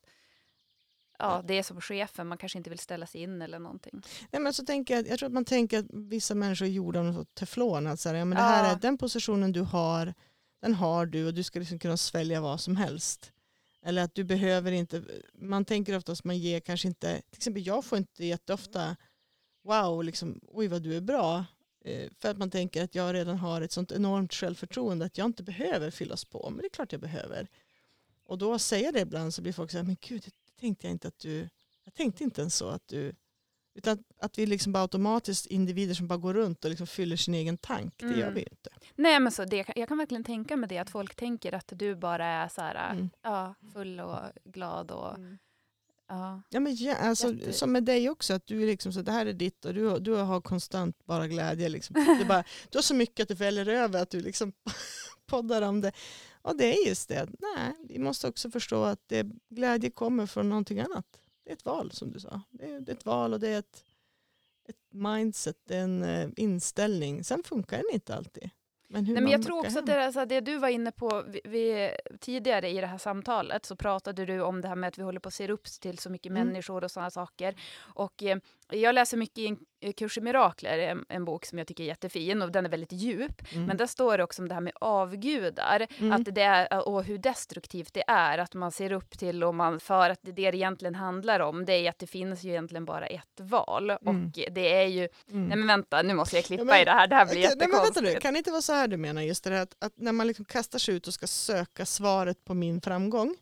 ja, 1.19 1.41
det 1.47 1.53
är 1.53 1.63
som 1.63 1.81
chefen, 1.81 2.27
man 2.27 2.37
kanske 2.37 2.57
inte 2.57 2.69
vill 2.69 2.79
ställa 2.79 3.05
sig 3.05 3.21
in 3.21 3.41
eller 3.41 3.59
någonting. 3.59 4.01
Nej, 4.31 4.41
men 4.41 4.53
så 4.53 4.65
tänker 4.65 4.95
jag, 4.95 5.07
jag 5.07 5.19
tror 5.19 5.27
att 5.27 5.33
man 5.33 5.45
tänker 5.45 5.79
att 5.79 5.85
vissa 5.93 6.35
människor 6.35 6.65
är 6.65 6.69
gjorda 6.69 6.99
av 6.99 7.23
teflon. 7.33 7.87
Att 7.87 7.99
så 7.99 8.09
här, 8.09 8.15
ja, 8.15 8.25
men 8.25 8.37
det 8.37 8.43
här 8.43 8.63
Ja. 8.63 8.69
är 8.69 8.75
den 8.75 8.97
positionen 8.97 9.51
du 9.51 9.61
har, 9.61 10.13
den 10.61 10.73
har 10.73 11.05
du 11.05 11.27
och 11.27 11.33
du 11.33 11.43
ska 11.43 11.59
liksom 11.59 11.79
kunna 11.79 11.97
svälja 11.97 12.41
vad 12.41 12.59
som 12.61 12.75
helst. 12.75 13.31
Eller 13.85 14.03
att 14.03 14.15
du 14.15 14.23
behöver 14.23 14.71
inte, 14.71 15.03
man 15.33 15.65
tänker 15.65 15.97
oftast 15.97 16.21
att 16.21 16.25
man 16.25 16.37
ger 16.37 16.59
kanske 16.59 16.87
inte, 16.87 17.21
till 17.29 17.37
exempel 17.37 17.67
jag 17.67 17.85
får 17.85 17.97
inte 17.97 18.25
jätteofta 18.25 18.95
wow, 19.63 20.03
liksom, 20.03 20.39
oj 20.47 20.67
vad 20.67 20.81
du 20.81 20.97
är 20.97 21.01
bra. 21.01 21.45
Eh, 21.85 22.09
för 22.19 22.29
att 22.29 22.37
man 22.37 22.49
tänker 22.49 22.83
att 22.83 22.95
jag 22.95 23.13
redan 23.13 23.37
har 23.37 23.61
ett 23.61 23.71
sånt 23.71 23.91
enormt 23.91 24.33
självförtroende 24.33 25.05
att 25.05 25.17
jag 25.17 25.25
inte 25.25 25.43
behöver 25.43 25.91
fyllas 25.91 26.25
på. 26.25 26.49
Men 26.49 26.59
det 26.59 26.67
är 26.67 26.69
klart 26.69 26.91
jag 26.91 27.01
behöver. 27.01 27.47
Och 28.25 28.37
då 28.37 28.59
säger 28.59 28.85
jag 28.85 28.93
det 28.93 28.99
ibland 28.99 29.33
så 29.33 29.41
blir 29.41 29.53
folk 29.53 29.71
så 29.71 29.77
här, 29.77 29.83
men 29.83 29.97
gud, 30.01 30.23
det 30.23 30.61
tänkte 30.61 30.87
jag 30.87 30.91
inte 30.91 31.07
att 31.07 31.19
du, 31.19 31.49
jag 31.83 31.93
tänkte 31.93 32.23
inte 32.23 32.41
ens 32.41 32.55
så 32.55 32.69
att 32.69 32.87
du, 32.87 33.15
utan 33.77 34.03
att 34.21 34.37
vi 34.37 34.45
liksom 34.45 34.71
bara 34.73 34.81
automatiskt 34.83 35.45
individer 35.45 35.93
som 35.93 36.07
bara 36.07 36.17
går 36.17 36.33
runt 36.33 36.63
och 36.65 36.69
liksom 36.69 36.87
fyller 36.87 37.15
sin 37.15 37.33
egen 37.33 37.57
tank, 37.57 37.93
det 37.97 38.05
Mm. 38.05 38.19
gör 38.19 38.31
vi 38.31 38.39
ju 38.39 38.45
inte. 38.51 38.69
Nej, 38.95 39.19
men 39.19 39.31
så 39.31 39.45
det, 39.45 39.65
jag 39.75 39.87
kan 39.87 39.97
verkligen 39.97 40.23
tänka 40.23 40.57
mig 40.57 40.69
det, 40.69 40.77
att 40.77 40.89
folk 40.89 41.15
tänker 41.15 41.53
att 41.53 41.71
du 41.75 41.95
bara 41.95 42.25
är 42.25 42.47
så 42.47 42.61
här, 42.61 42.91
Mm. 42.91 43.09
ja, 43.21 43.55
full 43.73 43.99
och 43.99 44.19
glad 44.45 44.91
och 44.91 45.17
Ja. 46.09 46.41
Ja, 46.49 46.59
men 46.59 46.75
ja, 46.75 46.95
alltså, 46.95 47.33
Jätte- 47.33 47.53
som 47.53 47.71
med 47.71 47.83
dig 47.83 48.09
också, 48.09 48.33
att 48.33 48.47
du 48.47 48.61
är 48.63 48.67
liksom 48.67 48.93
så 48.93 49.01
det 49.01 49.11
här 49.11 49.25
är 49.25 49.33
ditt 49.33 49.65
och 49.65 49.73
du, 49.73 49.99
du 49.99 50.13
har 50.13 50.41
konstant 50.41 51.05
bara 51.05 51.27
glädje. 51.27 51.69
Liksom. 51.69 51.93
Det 52.17 52.23
är 52.23 52.25
bara, 52.25 52.43
du 52.69 52.77
har 52.77 52.83
så 52.83 52.95
mycket 52.95 53.23
att 53.23 53.27
du 53.27 53.33
väljer 53.33 53.67
över 53.69 54.01
att 54.01 54.09
du 54.09 54.21
liksom 54.21 54.53
poddar 55.25 55.61
om 55.61 55.81
det. 55.81 55.91
Och 56.41 56.57
det 56.57 56.77
är 56.77 56.87
just 56.87 57.09
det, 57.09 57.27
nej, 57.39 57.73
vi 57.89 57.99
måste 57.99 58.27
också 58.27 58.49
förstå 58.51 58.83
att 58.83 58.99
det, 59.07 59.27
glädje 59.49 59.89
kommer 59.89 60.25
från 60.25 60.49
någonting 60.49 60.79
annat. 60.79 61.05
Det 61.47 61.51
är 61.51 61.55
ett 61.55 61.65
val 61.65 61.91
som 61.91 62.11
du 62.11 62.19
sa. 62.19 62.41
Det 62.49 62.65
är, 62.65 62.79
det 62.79 62.91
är 62.91 62.95
ett 62.95 63.05
val 63.05 63.33
och 63.33 63.39
det 63.39 63.47
är 63.47 63.59
ett, 63.59 63.83
ett 64.69 64.93
mindset, 64.93 65.57
det 65.67 65.75
är 65.75 65.83
en 65.83 66.03
eh, 66.03 66.29
inställning. 66.35 67.23
Sen 67.23 67.43
funkar 67.43 67.77
den 67.77 67.85
inte 67.93 68.15
alltid. 68.15 68.49
Men, 68.89 69.03
Nej, 69.03 69.21
men 69.21 69.31
jag 69.31 69.43
tror 69.43 69.59
också 69.59 69.79
att 69.79 69.85
det, 69.85 69.93
är 69.93 70.11
så 70.11 70.19
här, 70.19 70.25
det 70.25 70.41
du 70.41 70.57
var 70.57 70.67
inne 70.67 70.91
på 70.91 71.23
vi, 71.27 71.41
vi, 71.43 71.91
tidigare 72.19 72.69
i 72.69 72.81
det 72.81 72.87
här 72.87 72.97
samtalet 72.97 73.65
så 73.65 73.75
pratade 73.75 74.25
du 74.25 74.41
om 74.41 74.61
det 74.61 74.67
här 74.67 74.75
med 74.75 74.87
att 74.87 74.97
vi 74.97 75.03
håller 75.03 75.19
på 75.19 75.27
att 75.27 75.33
se 75.33 75.51
upp 75.51 75.63
till 75.63 75.97
så 75.97 76.09
mycket 76.09 76.29
Mm. 76.31 76.47
människor 76.47 76.83
och 76.83 76.91
sådana 76.91 77.11
saker. 77.11 77.55
Och 77.77 78.23
eh, 78.23 78.37
jag 78.69 78.95
läser 78.95 79.17
mycket 79.17 79.37
i 79.37 79.47
en 79.47 79.59
kurs 79.97 80.17
i 80.17 80.21
mirakler, 80.21 80.77
en, 80.79 81.05
en 81.09 81.25
bok 81.25 81.45
som 81.45 81.57
jag 81.57 81.67
tycker 81.67 81.83
är 81.83 81.87
jättefin 81.87 82.41
och 82.41 82.51
den 82.51 82.65
är 82.65 82.69
väldigt 82.69 82.91
djup. 82.91 83.41
Mm. 83.53 83.65
Men 83.65 83.77
där 83.77 83.85
står 83.87 84.17
det 84.17 84.23
också 84.23 84.41
om 84.41 84.47
det 84.47 84.53
här 84.53 84.61
med 84.61 84.73
avgudar 84.81 85.87
Mm. 85.99 86.11
att 86.11 86.35
det 86.35 86.41
är, 86.41 86.87
och 86.87 87.03
hur 87.03 87.17
destruktivt 87.17 87.93
det 87.93 88.03
är 88.07 88.37
att 88.37 88.53
man 88.53 88.71
ser 88.71 88.91
upp 88.91 89.19
till 89.19 89.43
och 89.43 89.55
man 89.55 89.79
för 89.79 90.09
att 90.09 90.19
det, 90.21 90.31
det 90.31 90.41
egentligen 90.41 90.95
handlar 90.95 91.39
om 91.39 91.65
det 91.65 91.73
är 91.73 91.89
att 91.89 91.99
det 91.99 92.07
finns 92.07 92.43
ju 92.43 92.49
egentligen 92.49 92.85
bara 92.85 93.07
ett 93.07 93.39
val 93.39 93.89
Mm. 93.89 94.25
och 94.25 94.31
det 94.51 94.73
är 94.83 94.87
ju, 94.87 95.09
Mm. 95.31 95.47
nej 95.47 95.57
men 95.57 95.67
vänta 95.67 96.01
nu 96.01 96.13
måste 96.13 96.35
jag 96.35 96.45
klippa 96.45 96.63
men- 96.63 96.81
i 96.81 96.85
det 96.85 96.91
här, 96.91 97.07
det 97.07 97.15
här 97.15 97.25
blir 97.25 97.35
Okej, 97.45 97.55
nej, 97.57 97.67
men 97.67 97.71
vänta 97.71 97.85
jättekonstigt. 97.85 98.13
nu, 98.15 98.19
kan 98.21 98.33
det 98.33 98.37
inte 98.37 98.51
vara 98.51 98.61
så 98.61 98.73
här 98.73 98.87
du 98.87 98.97
menar 98.97 99.21
just 99.21 99.43
det 99.43 99.49
här 99.49 99.61
att, 99.61 99.75
att 99.79 99.93
när 99.97 100.11
man 100.11 100.27
liksom 100.27 100.45
kastar 100.45 100.79
sig 100.79 100.95
ut 100.95 101.07
och 101.07 101.13
ska 101.13 101.27
söka 101.27 101.85
svaret 101.85 102.45
på 102.45 102.53
min 102.53 102.81
framgång 102.81 103.35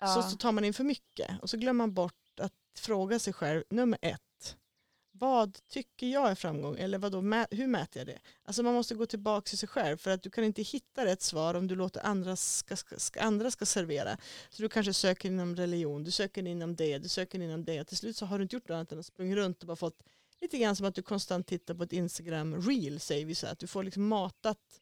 så, 0.00 0.20
Ja. 0.20 0.22
så 0.22 0.36
tar 0.36 0.52
man 0.52 0.64
in 0.64 0.74
för 0.74 0.84
mycket 0.84 1.30
och 1.42 1.50
så 1.50 1.56
glömmer 1.56 1.78
man 1.78 1.94
bort 1.94 2.12
att 2.40 2.52
fråga 2.78 3.18
sig 3.18 3.32
själv, 3.32 3.62
nummer 3.70 3.98
ett, 4.02 4.20
vad 5.18 5.58
tycker 5.68 6.06
jag 6.06 6.30
är 6.30 6.34
framgång 6.34 6.76
eller 6.78 6.98
vad 6.98 7.12
då, 7.12 7.20
hur 7.50 7.66
mäter 7.66 8.00
jag 8.00 8.06
det? 8.06 8.18
Alltså 8.44 8.62
man 8.62 8.74
måste 8.74 8.94
gå 8.94 9.06
tillbaka 9.06 9.48
till 9.48 9.58
sig 9.58 9.68
själv 9.68 9.96
för 9.96 10.10
att 10.10 10.22
du 10.22 10.30
kan 10.30 10.44
inte 10.44 10.62
hitta 10.62 11.04
rätt 11.04 11.22
svar 11.22 11.54
om 11.54 11.66
du 11.66 11.74
låter 11.74 12.06
andra 12.06 12.36
ska, 12.36 12.76
ska, 12.76 13.20
andra 13.20 13.50
ska 13.50 13.66
servera. 13.66 14.18
Så 14.50 14.62
du 14.62 14.68
kanske 14.68 14.92
söker 14.92 15.28
inom 15.28 15.56
religion, 15.56 16.04
du 16.04 16.10
söker 16.10 16.46
inom 16.46 16.76
det, 16.76 16.98
du 16.98 17.08
söker 17.08 17.40
inom 17.40 17.64
det. 17.64 17.84
Till 17.84 17.96
slut 17.96 18.16
så 18.16 18.26
har 18.26 18.38
du 18.38 18.42
inte 18.42 18.56
gjort 18.56 18.68
något 18.68 18.74
annat 18.74 18.92
än 18.92 18.98
att 18.98 19.06
springa 19.06 19.36
runt 19.36 19.60
och 19.60 19.66
bara 19.66 19.76
fått 19.76 20.02
lite 20.40 20.58
grann 20.58 20.76
som 20.76 20.86
att 20.86 20.94
du 20.94 21.02
konstant 21.02 21.46
tittar 21.46 21.74
på 21.74 21.82
ett 21.82 21.92
Instagram 21.92 22.62
reel 22.62 23.00
säger 23.00 23.26
vi 23.26 23.34
så 23.34 23.46
här, 23.46 23.52
att 23.52 23.58
du 23.58 23.66
får 23.66 23.82
liksom 23.82 24.08
matat 24.08 24.80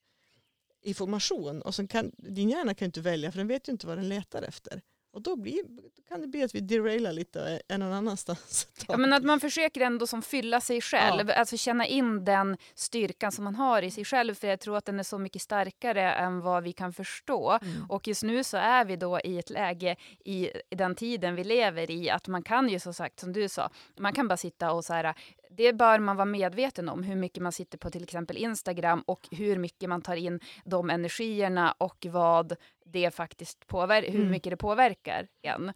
information 0.83 1.63
och 1.63 1.75
sen 1.75 1.89
kan 1.89 2.13
din 2.17 2.51
hjärna 2.51 2.75
kan 2.75 2.87
inte 2.87 3.01
välja 3.01 3.33
för 3.33 3.39
den 3.39 3.49
vet 3.49 3.69
ju 3.69 3.73
inte 3.73 3.87
vad 3.87 3.99
den 3.99 4.09
letar 4.09 4.43
efter. 4.43 4.83
Och 5.17 5.23
då, 5.23 5.37
blir, 5.37 5.63
då 5.69 5.83
kan 6.09 6.21
det 6.21 6.27
bli 6.27 6.43
att 6.43 6.55
vi 6.55 6.61
derailar 6.61 7.13
lite 7.13 7.61
är 7.69 7.79
någon 7.79 7.93
annanstans. 7.93 8.69
Ja, 8.89 8.97
men 8.97 9.13
att 9.13 9.25
man 9.25 9.41
försöker 9.41 9.81
ändå 9.81 10.07
som 10.07 10.23
fylla 10.23 10.61
sig 10.61 10.81
själv, 10.81 11.31
alltså 11.31 11.57
känna 11.57 11.87
in 11.87 12.25
den 12.25 12.57
styrkan 12.75 13.33
som 13.33 13.45
man 13.45 13.55
har 13.55 13.83
i 13.83 13.91
sig 13.91 14.05
själv 14.05 14.35
för 14.35 14.49
jag 14.49 14.61
tror 14.61 14.77
att 14.77 14.85
den 14.85 14.99
är 14.99 15.03
så 15.03 15.19
mycket 15.19 15.43
starkare 15.43 16.13
än 16.13 16.41
vad 16.41 16.63
vi 16.63 16.73
kan 16.73 16.93
förstå. 16.93 17.59
Mm. 17.63 17.91
Och 17.91 18.09
just 18.09 18.23
nu 18.23 18.45
så 18.45 18.57
är 18.57 18.85
vi 18.85 18.97
då 18.97 19.21
i 19.21 19.39
ett 19.39 19.51
läge 19.51 19.97
i 20.25 20.51
den 20.71 20.95
tiden 20.95 21.35
vi 21.35 21.45
lever 21.45 21.91
i 21.91 22.11
att 22.11 22.29
man 22.29 22.43
kan 22.43 22.69
ju 22.69 22.79
som 22.79 22.95
sagt 22.95 23.21
som 23.21 23.33
du 23.33 23.49
sa, 23.49 23.71
man 23.99 24.13
kan 24.13 24.29
bara 24.29 24.37
sitta 24.37 24.73
och 24.73 24.85
så 24.85 24.93
här, 24.93 25.15
det 25.51 25.73
bör 25.73 25.99
man 25.99 26.17
vara 26.17 26.25
medveten 26.25 26.89
om 26.89 27.03
hur 27.03 27.17
mycket 27.17 27.43
man 27.43 27.53
sitter 27.53 27.79
på 27.79 27.91
till 27.91 28.03
exempel 28.03 28.37
Instagram 28.37 29.03
och 29.07 29.29
hur 29.31 29.59
mycket 29.59 29.89
man 29.89 30.03
tar 30.03 30.17
in 30.17 30.41
de 30.65 30.91
energierna 30.91 31.75
och 31.79 32.07
vad 32.09 32.57
det 32.93 33.11
faktiskt 33.15 33.67
påverkar, 33.67 34.13
hur 34.13 34.19
Mm. 34.21 34.31
mycket 34.31 34.51
det 34.51 34.57
påverkar 34.57 35.29
en. 35.43 35.73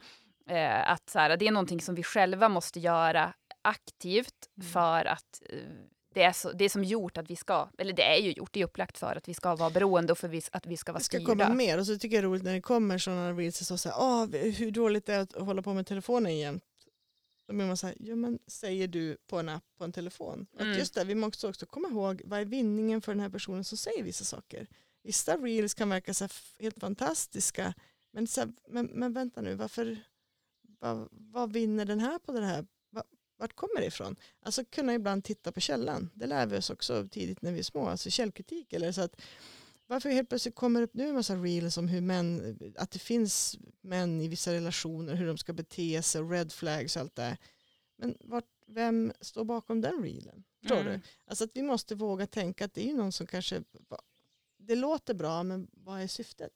Eh, 0.49 0.91
att 0.91 1.11
så 1.11 1.19
här, 1.19 1.37
det 1.37 1.47
är 1.47 1.53
någonting 1.53 1.81
som 1.81 1.95
vi 1.95 2.03
själva 2.03 2.49
måste 2.49 2.81
göra 2.81 3.35
aktivt 3.63 4.49
Mm. 4.57 4.69
för 4.73 5.05
att 5.05 5.43
eh, 5.51 5.59
det 6.15 6.23
är, 6.23 6.33
så, 6.33 6.53
det 6.53 6.65
är 6.65 6.69
som 6.69 6.85
gjort 6.85 7.17
att 7.19 7.31
vi 7.31 7.37
ska, 7.37 7.69
eller 7.79 7.93
det 7.93 8.03
är 8.03 8.17
ju 8.23 8.33
gjort, 8.33 8.53
det 8.53 8.61
är 8.61 8.65
upplagt 8.65 8.99
för 8.99 9.17
att 9.17 9.29
vi 9.29 9.35
ska 9.35 9.57
vara 9.57 9.71
beroende 9.71 10.13
och 10.13 10.19
för 10.19 10.29
vi, 10.29 10.43
att 10.53 10.67
vi 10.67 10.77
ska 10.77 10.93
vara 10.93 10.99
Det 10.99 11.05
ska 11.05 11.17
styrda. 11.19 11.45
komma 11.45 11.55
mer 11.55 11.79
och 11.79 11.87
så 11.87 11.99
tycker 11.99 12.17
jag 12.17 12.25
det 12.25 12.27
är 12.27 12.31
roligt 12.31 12.43
när 12.43 12.53
det 12.55 12.61
kommer 12.61 12.99
sådana 12.99 13.33
reels 13.33 13.67
så 13.67 13.79
säger 13.79 13.97
Åh, 13.99 14.27
hur 14.31 14.71
dåligt 14.71 15.07
det 15.07 15.15
är 15.15 15.21
att 15.21 15.33
hålla 15.33 15.63
på 15.63 15.75
med 15.75 15.87
telefonen 15.87 16.39
jämt. 16.39 16.65
Då 17.49 17.55
blir 17.55 17.67
man 17.67 17.77
så 17.77 17.87
här, 17.87 17.97
ja 18.01 18.17
men 18.17 18.39
säger 18.47 18.89
du 18.89 19.17
på 19.31 19.39
en 19.39 19.49
app 19.49 19.65
på 19.79 19.85
en 19.85 19.93
telefon. 19.93 20.47
Mm. 20.59 20.73
Att 20.73 20.79
just 20.79 20.95
det, 20.95 21.05
vi 21.05 21.15
måste 21.15 21.49
också 21.49 21.67
komma 21.67 21.89
ihåg 21.89 22.23
vad 22.25 22.41
är 22.41 22.45
vinningen 22.45 23.01
för 23.03 23.13
den 23.13 23.21
här 23.21 23.29
personen 23.31 23.65
som 23.65 23.79
säger 23.79 24.03
vissa 24.03 24.25
saker. 24.25 24.67
Vissa 25.03 25.37
reels 25.37 25.75
kan 25.75 25.89
verka 25.89 26.15
så 26.15 26.29
helt 26.59 26.81
fantastiska 26.81 27.75
men, 28.13 28.27
så 28.27 28.41
här, 28.41 28.53
men, 28.69 28.87
men 28.87 29.13
vänta 29.13 29.41
nu, 29.43 29.55
varför, 29.55 29.99
vad, 30.81 31.09
vad 31.11 31.53
vinner 31.53 31.85
den 31.85 32.01
här 32.01 32.19
på 32.19 32.33
det 32.33 32.45
här? 32.47 32.67
Va- 32.91 33.05
Vart 33.37 33.57
kommer 33.57 33.81
det 33.81 33.87
ifrån? 33.87 34.17
Alltså 34.43 34.65
kunna 34.65 34.95
ibland 34.95 35.25
titta 35.25 35.53
på 35.53 35.61
källan. 35.61 36.11
Det 36.15 36.27
lär 36.27 36.47
vi 36.47 36.57
oss 36.59 36.71
också 36.71 37.09
tidigt 37.11 37.43
när 37.43 37.53
vi 37.53 37.59
är 37.59 37.63
små, 37.63 37.89
alltså 37.89 38.11
källkritik. 38.11 38.73
Eller 38.73 38.93
så 38.93 39.01
att, 39.03 39.21
varför 39.87 40.11
helt 40.11 40.29
plötsligt 40.29 40.55
kommer 40.55 40.81
det 40.81 40.85
upp 40.85 40.95
nu 40.95 41.09
en 41.09 41.15
massa 41.15 41.35
reels 41.37 41.77
om 41.77 41.89
hur 41.89 42.01
män, 42.01 42.59
att 42.77 42.91
det 42.91 42.99
finns 42.99 43.59
män 43.81 44.21
i 44.21 44.29
vissa 44.29 44.53
relationer, 44.53 45.15
hur 45.15 45.27
de 45.27 45.39
ska 45.39 45.53
bete 45.53 46.03
sig, 46.03 46.23
red 46.23 46.53
flags 46.53 46.97
och 46.97 47.03
allt 47.03 47.15
det 47.17 47.23
där. 47.23 47.37
Men 47.99 48.17
vart, 48.21 48.45
vem 48.67 49.13
står 49.21 49.45
bakom 49.45 49.81
den 49.81 50.03
reelen? 50.03 50.45
Förstår 50.61 50.77
Mm. 50.81 50.93
du? 50.93 51.01
Alltså 51.27 51.45
att 51.45 51.51
vi 51.55 51.63
måste 51.63 51.95
våga 51.95 52.27
tänka 52.27 52.65
att 52.65 52.75
det 52.75 52.91
är 52.91 52.95
någon 52.95 53.13
som 53.13 53.27
kanske, 53.27 53.63
det 54.71 54.77
låter 54.77 55.15
bra 55.15 55.43
men 55.43 55.67
vad 55.73 56.01
är 56.01 56.07
syftet? 56.07 56.53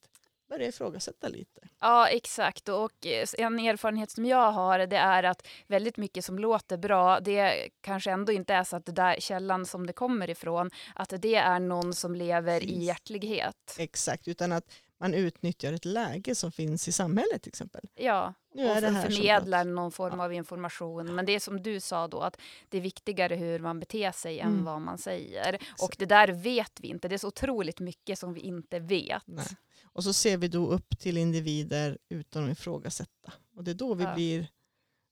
Börja 0.48 0.68
ifrågasätta 0.68 1.28
lite. 1.28 1.60
Ja, 1.80 2.08
exakt. 2.08 2.68
Och 2.68 3.06
eh, 3.06 3.26
en 3.38 3.58
erfarenhet 3.58 4.10
som 4.10 4.26
jag 4.26 4.52
har 4.52 4.78
det 4.78 4.96
är 4.96 5.22
att 5.22 5.46
väldigt 5.66 5.96
mycket 5.96 6.24
som 6.24 6.38
låter 6.38 6.76
bra, 6.76 7.20
det 7.20 7.68
kanske 7.80 8.10
ändå 8.10 8.32
inte 8.32 8.54
är 8.54 8.64
så 8.64 8.76
att 8.76 8.86
det 8.86 8.92
där 8.92 9.16
källan 9.20 9.66
som 9.66 9.86
det 9.86 9.92
kommer 9.92 10.30
ifrån, 10.30 10.70
att 10.94 11.12
det 11.18 11.34
är 11.34 11.60
någon 11.60 11.94
som 11.94 12.14
lever 12.14 12.56
i 12.56 12.66
Precis. 12.66 12.82
hjärtlighet. 12.82 13.76
Exakt, 13.78 14.28
utan 14.28 14.52
att 14.52 14.72
man 15.04 15.14
utnyttjar 15.14 15.72
ett 15.72 15.84
läge 15.84 16.34
som 16.34 16.52
finns 16.52 16.88
i 16.88 16.92
samhället 16.92 17.42
till 17.42 17.48
exempel. 17.50 17.88
Ja, 17.94 18.34
Nu 18.54 18.70
och 18.70 18.76
för- 18.76 18.92
förmedlar 19.10 19.64
någon 19.64 19.92
form 19.92 20.20
av 20.20 20.32
information. 20.32 21.14
Men 21.14 21.26
det 21.26 21.32
är 21.34 21.40
som 21.40 21.62
du 21.62 21.80
sa 21.80 22.08
då, 22.08 22.20
att 22.20 22.36
det 22.68 22.76
är 22.76 22.80
viktigare 22.80 23.34
hur 23.36 23.58
man 23.58 23.80
beter 23.80 24.12
sig 24.12 24.40
än 24.40 24.48
Mm. 24.52 24.64
vad 24.64 24.80
man 24.80 24.98
säger. 24.98 25.58
Och 25.82 25.96
det 25.98 26.06
där 26.06 26.28
vet 26.28 26.80
vi 26.80 26.88
inte. 26.88 27.08
Det 27.08 27.14
är 27.14 27.18
så 27.18 27.28
otroligt 27.28 27.80
mycket 27.80 28.18
som 28.18 28.34
vi 28.34 28.40
inte 28.40 28.78
vet. 28.78 29.22
Nej. 29.26 29.46
Och 29.84 30.04
så 30.04 30.12
ser 30.12 30.36
vi 30.36 30.48
då 30.48 30.66
upp 30.66 30.98
till 30.98 31.16
individer 31.18 31.98
utan 32.08 32.44
att 32.44 32.58
ifrågasätta. 32.58 33.32
Och 33.56 33.64
det 33.64 33.70
är 33.70 33.74
då 33.74 33.94
vi 33.94 34.04
Ja. 34.04 34.14
blir 34.14 34.46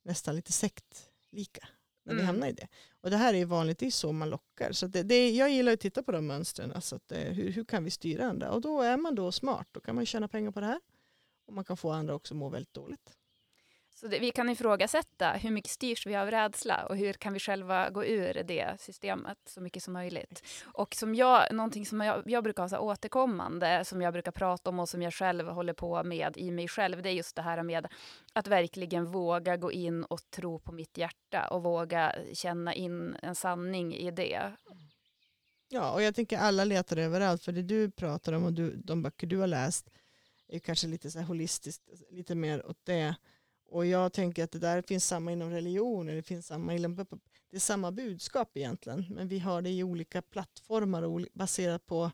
nästan 0.04 0.36
lite 0.36 0.52
sektlika. 0.52 1.68
När 2.04 2.14
vi 2.14 2.20
Mm. 2.20 2.26
hamnar 2.26 2.46
i 2.48 2.52
det. 2.52 2.68
Och 3.00 3.10
det 3.10 3.16
här 3.16 3.34
är 3.34 3.44
vanligt, 3.44 3.78
det 3.78 3.86
är 3.86 3.90
så 3.90 4.12
man 4.12 4.30
lockar. 4.30 4.72
Så 4.72 4.86
det, 4.86 5.02
det, 5.02 5.30
jag 5.30 5.50
gillar 5.50 5.72
att 5.72 5.80
titta 5.80 6.02
på 6.02 6.12
de 6.12 6.26
mönstren. 6.26 6.72
Alltså 6.72 6.96
att 6.96 7.08
det, 7.08 7.16
hur, 7.16 7.50
hur 7.50 7.64
kan 7.64 7.84
vi 7.84 7.90
styra 7.90 8.24
andra? 8.26 8.50
Och 8.50 8.60
då 8.60 8.80
är 8.82 8.96
man 8.96 9.14
då 9.14 9.32
smart. 9.32 9.68
Då 9.72 9.80
kan 9.80 9.94
man 9.94 10.06
tjäna 10.06 10.28
pengar 10.28 10.50
på 10.50 10.60
det 10.60 10.66
här. 10.66 10.80
Och 11.46 11.52
man 11.52 11.64
kan 11.64 11.76
få 11.76 11.90
andra 11.90 12.14
också 12.14 12.34
att 12.34 12.38
må 12.38 12.48
väldigt 12.48 12.74
dåligt. 12.74 13.18
Så 14.02 14.08
det, 14.08 14.18
vi 14.18 14.30
kan 14.30 14.48
ifrågasätta 14.48 15.32
hur 15.32 15.50
mycket 15.50 15.70
styrs 15.70 16.06
vi 16.06 16.16
av 16.16 16.30
rädsla 16.30 16.86
och 16.86 16.96
hur 16.96 17.12
kan 17.12 17.32
vi 17.32 17.38
själva 17.38 17.90
gå 17.90 18.04
ur 18.04 18.42
det 18.44 18.80
systemet 18.80 19.38
så 19.46 19.60
mycket 19.60 19.82
som 19.82 19.92
möjligt. 19.92 20.42
Och 20.64 20.94
som 20.94 21.14
jag, 21.14 21.52
någonting 21.54 21.86
som 21.86 22.00
jag, 22.00 22.22
jag 22.26 22.44
brukar 22.44 22.62
ha 22.62 22.68
så 22.68 22.78
återkommande, 22.78 23.84
som 23.84 24.02
jag 24.02 24.12
brukar 24.12 24.32
prata 24.32 24.70
om 24.70 24.80
och 24.80 24.88
som 24.88 25.02
jag 25.02 25.14
själv 25.14 25.48
håller 25.48 25.72
på 25.72 26.04
med 26.04 26.36
i 26.36 26.50
mig 26.50 26.68
själv, 26.68 27.02
det 27.02 27.08
är 27.08 27.12
just 27.12 27.36
det 27.36 27.42
här 27.42 27.62
med 27.62 27.88
att 28.32 28.46
verkligen 28.46 29.04
våga 29.04 29.56
gå 29.56 29.72
in 29.72 30.04
och 30.04 30.30
tro 30.30 30.58
på 30.58 30.72
mitt 30.72 30.98
hjärta 30.98 31.48
och 31.48 31.62
våga 31.62 32.14
känna 32.32 32.74
in 32.74 33.16
en 33.22 33.34
sanning 33.34 33.94
i 33.94 34.10
det. 34.10 34.52
Ja, 35.68 35.92
och 35.92 36.02
jag 36.02 36.14
tänker 36.14 36.38
alla 36.38 36.64
letar 36.64 36.96
överallt. 36.96 37.44
För 37.44 37.52
det 37.52 37.62
du 37.62 37.90
pratar 37.90 38.32
om 38.32 38.44
och 38.44 38.52
du, 38.52 38.76
de 38.76 39.02
böcker 39.02 39.26
du 39.26 39.38
har 39.38 39.46
läst 39.46 39.90
är 40.48 40.58
kanske 40.58 40.86
lite 40.86 41.10
så 41.10 41.20
holistiskt, 41.20 41.82
lite 42.10 42.34
mer 42.34 42.66
åt 42.66 42.78
det. 42.84 43.14
Och 43.72 43.86
jag 43.86 44.12
tänker 44.12 44.44
att 44.44 44.50
det 44.50 44.58
där 44.58 44.82
finns 44.82 45.06
samma 45.06 45.32
inom 45.32 45.50
religioner, 45.50 46.14
det 46.14 46.22
finns 46.22 46.46
samma 46.46 46.74
inom, 46.74 46.94
det 47.50 47.56
är 47.56 47.60
samma 47.60 47.92
budskap 47.92 48.56
egentligen. 48.56 49.06
Men 49.10 49.28
vi 49.28 49.38
har 49.38 49.62
det 49.62 49.70
i 49.70 49.82
olika 49.82 50.22
plattformar 50.22 51.02
och 51.02 51.20
baserat 51.32 51.86
på 51.86 52.10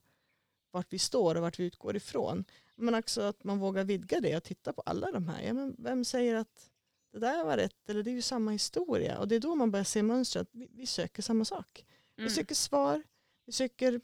vart 0.71 0.93
vi 0.93 0.99
står 0.99 1.35
och 1.35 1.43
vart 1.43 1.59
vi 1.59 1.65
utgår 1.65 1.97
ifrån. 1.97 2.45
Men 2.77 2.95
också 2.95 3.21
att 3.23 3.45
man 3.45 3.59
vågar 3.59 3.85
vidga 3.85 4.21
det 4.21 4.37
och 4.37 4.45
titta 4.45 4.73
på 4.73 4.83
alla 4.87 5.13
de 5.13 5.29
här. 5.29 5.43
Ja, 5.43 5.53
men 5.53 5.77
vem 5.79 6.05
säger 6.05 6.35
att 6.35 6.71
det 7.13 7.19
där 7.19 7.45
var 7.45 7.57
rätt? 7.57 7.89
Eller 7.91 8.03
det 8.03 8.11
är 8.11 8.15
ju 8.15 8.23
samma 8.23 8.51
historia. 8.51 9.19
Och 9.19 9.29
det 9.29 9.37
är 9.37 9.41
då 9.41 9.55
man 9.55 9.71
börjar 9.71 9.85
se 9.85 10.03
mönstret. 10.03 10.49
Vi, 10.53 10.69
vi 10.73 10.87
söker 10.87 11.23
samma 11.23 11.45
sak. 11.45 11.85
Vi 12.17 12.23
Mm. 12.23 12.35
söker 12.35 12.55
svar, 12.55 13.03
vi 13.47 13.53
söker 13.53 14.01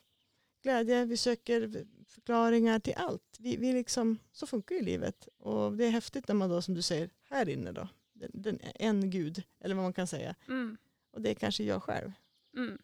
glädje, 0.62 1.04
vi 1.04 1.16
söker 1.16 1.86
förklaringar 2.14 2.78
till 2.78 2.94
allt. 2.96 3.36
Vi, 3.38 3.56
vi 3.56 3.72
liksom, 3.72 4.18
så 4.32 4.46
funkar 4.46 4.74
ju 4.74 4.82
livet. 4.82 5.28
Och 5.38 5.76
det 5.76 5.84
är 5.84 5.90
häftigt 5.90 6.28
när 6.28 6.34
man 6.34 6.50
då, 6.50 6.62
som 6.62 6.74
du 6.74 6.82
säger, 6.82 7.10
här 7.30 7.48
inne 7.48 7.72
då, 7.72 7.88
den, 8.12 8.30
den, 8.34 8.58
en 8.74 9.10
gud, 9.10 9.42
eller 9.60 9.74
vad 9.74 9.84
man 9.84 9.92
kan 9.92 10.06
säga. 10.06 10.34
Mm. 10.48 10.76
Och 11.12 11.20
det 11.20 11.30
är 11.30 11.34
kanske 11.34 11.64
jag 11.64 11.82
själv, 11.82 12.12
Mm. 12.56 12.78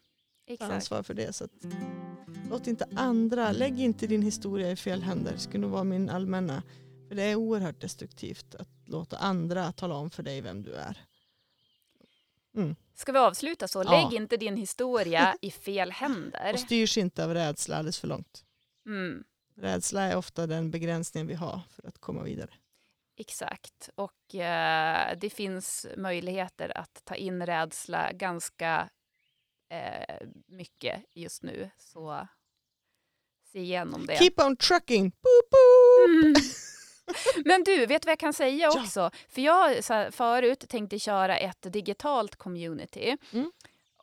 Exakt. 0.47 0.71
ansvar 0.71 1.03
för 1.03 1.13
det. 1.13 1.33
Så 1.33 1.43
att, 1.43 1.51
låt 2.49 2.67
inte 2.67 2.87
andra, 2.95 3.51
lägg 3.51 3.79
inte 3.79 4.07
din 4.07 4.21
historia 4.21 4.71
i 4.71 4.75
fel 4.75 5.03
händer, 5.03 5.37
skulle 5.37 5.61
nog 5.61 5.71
vara 5.71 5.83
min 5.83 6.09
allmänna. 6.09 6.63
För 7.07 7.15
det 7.15 7.23
är 7.23 7.35
oerhört 7.35 7.81
destruktivt 7.81 8.55
att 8.55 8.69
låta 8.85 9.17
andra 9.17 9.71
tala 9.71 9.95
om 9.95 10.09
för 10.09 10.23
dig 10.23 10.41
vem 10.41 10.63
du 10.63 10.73
är. 10.73 10.97
Ska 12.95 13.11
vi 13.11 13.19
avsluta 13.19 13.67
så? 13.67 13.83
Ja. 13.85 13.91
Lägg 13.91 14.21
inte 14.21 14.37
din 14.37 14.57
historia 14.57 15.35
i 15.41 15.51
fel 15.51 15.91
händer. 15.91 16.53
Och 16.53 16.59
styrs 16.59 16.97
inte 16.97 17.25
av 17.25 17.33
rädsla 17.33 17.77
alldeles 17.77 17.99
för 17.99 18.07
långt. 18.07 18.45
Mm, 18.85 19.23
Rädsla 19.55 20.01
är 20.01 20.15
ofta 20.17 20.47
den 20.47 20.71
begränsningen 20.71 21.27
vi 21.27 21.33
har 21.33 21.61
för 21.69 21.87
att 21.87 21.97
komma 21.97 22.23
vidare. 22.23 22.49
exakt. 23.17 23.89
Och 23.95 24.35
eh, 24.35 25.17
det 25.17 25.29
finns 25.29 25.87
möjligheter 25.97 26.77
att 26.77 27.01
ta 27.05 27.15
in 27.15 27.45
rädsla 27.45 28.11
ganska 28.11 28.89
eh, 29.69 30.27
mycket 30.47 31.03
just 31.13 31.43
nu. 31.43 31.69
Så 31.77 32.27
se 33.51 33.59
igenom 33.59 34.05
det. 34.05 34.17
Keep 34.17 34.33
on 34.45 34.57
trucking! 34.57 35.09
Boop, 35.09 35.49
boop. 35.51 36.09
Mm. 36.09 36.33
Men 37.45 37.63
du, 37.63 37.85
vet 37.85 38.05
vad 38.05 38.11
jag 38.11 38.19
kan 38.19 38.33
säga 38.33 38.69
Ja. 38.73 38.81
också? 38.81 39.11
För 39.29 39.41
jag 39.41 39.83
så 39.83 39.93
här, 39.93 40.11
förut 40.11 40.65
tänkte 40.69 40.99
köra 40.99 41.37
ett 41.37 41.73
digitalt 41.73 42.35
community. 42.35 43.17
Mm. 43.33 43.51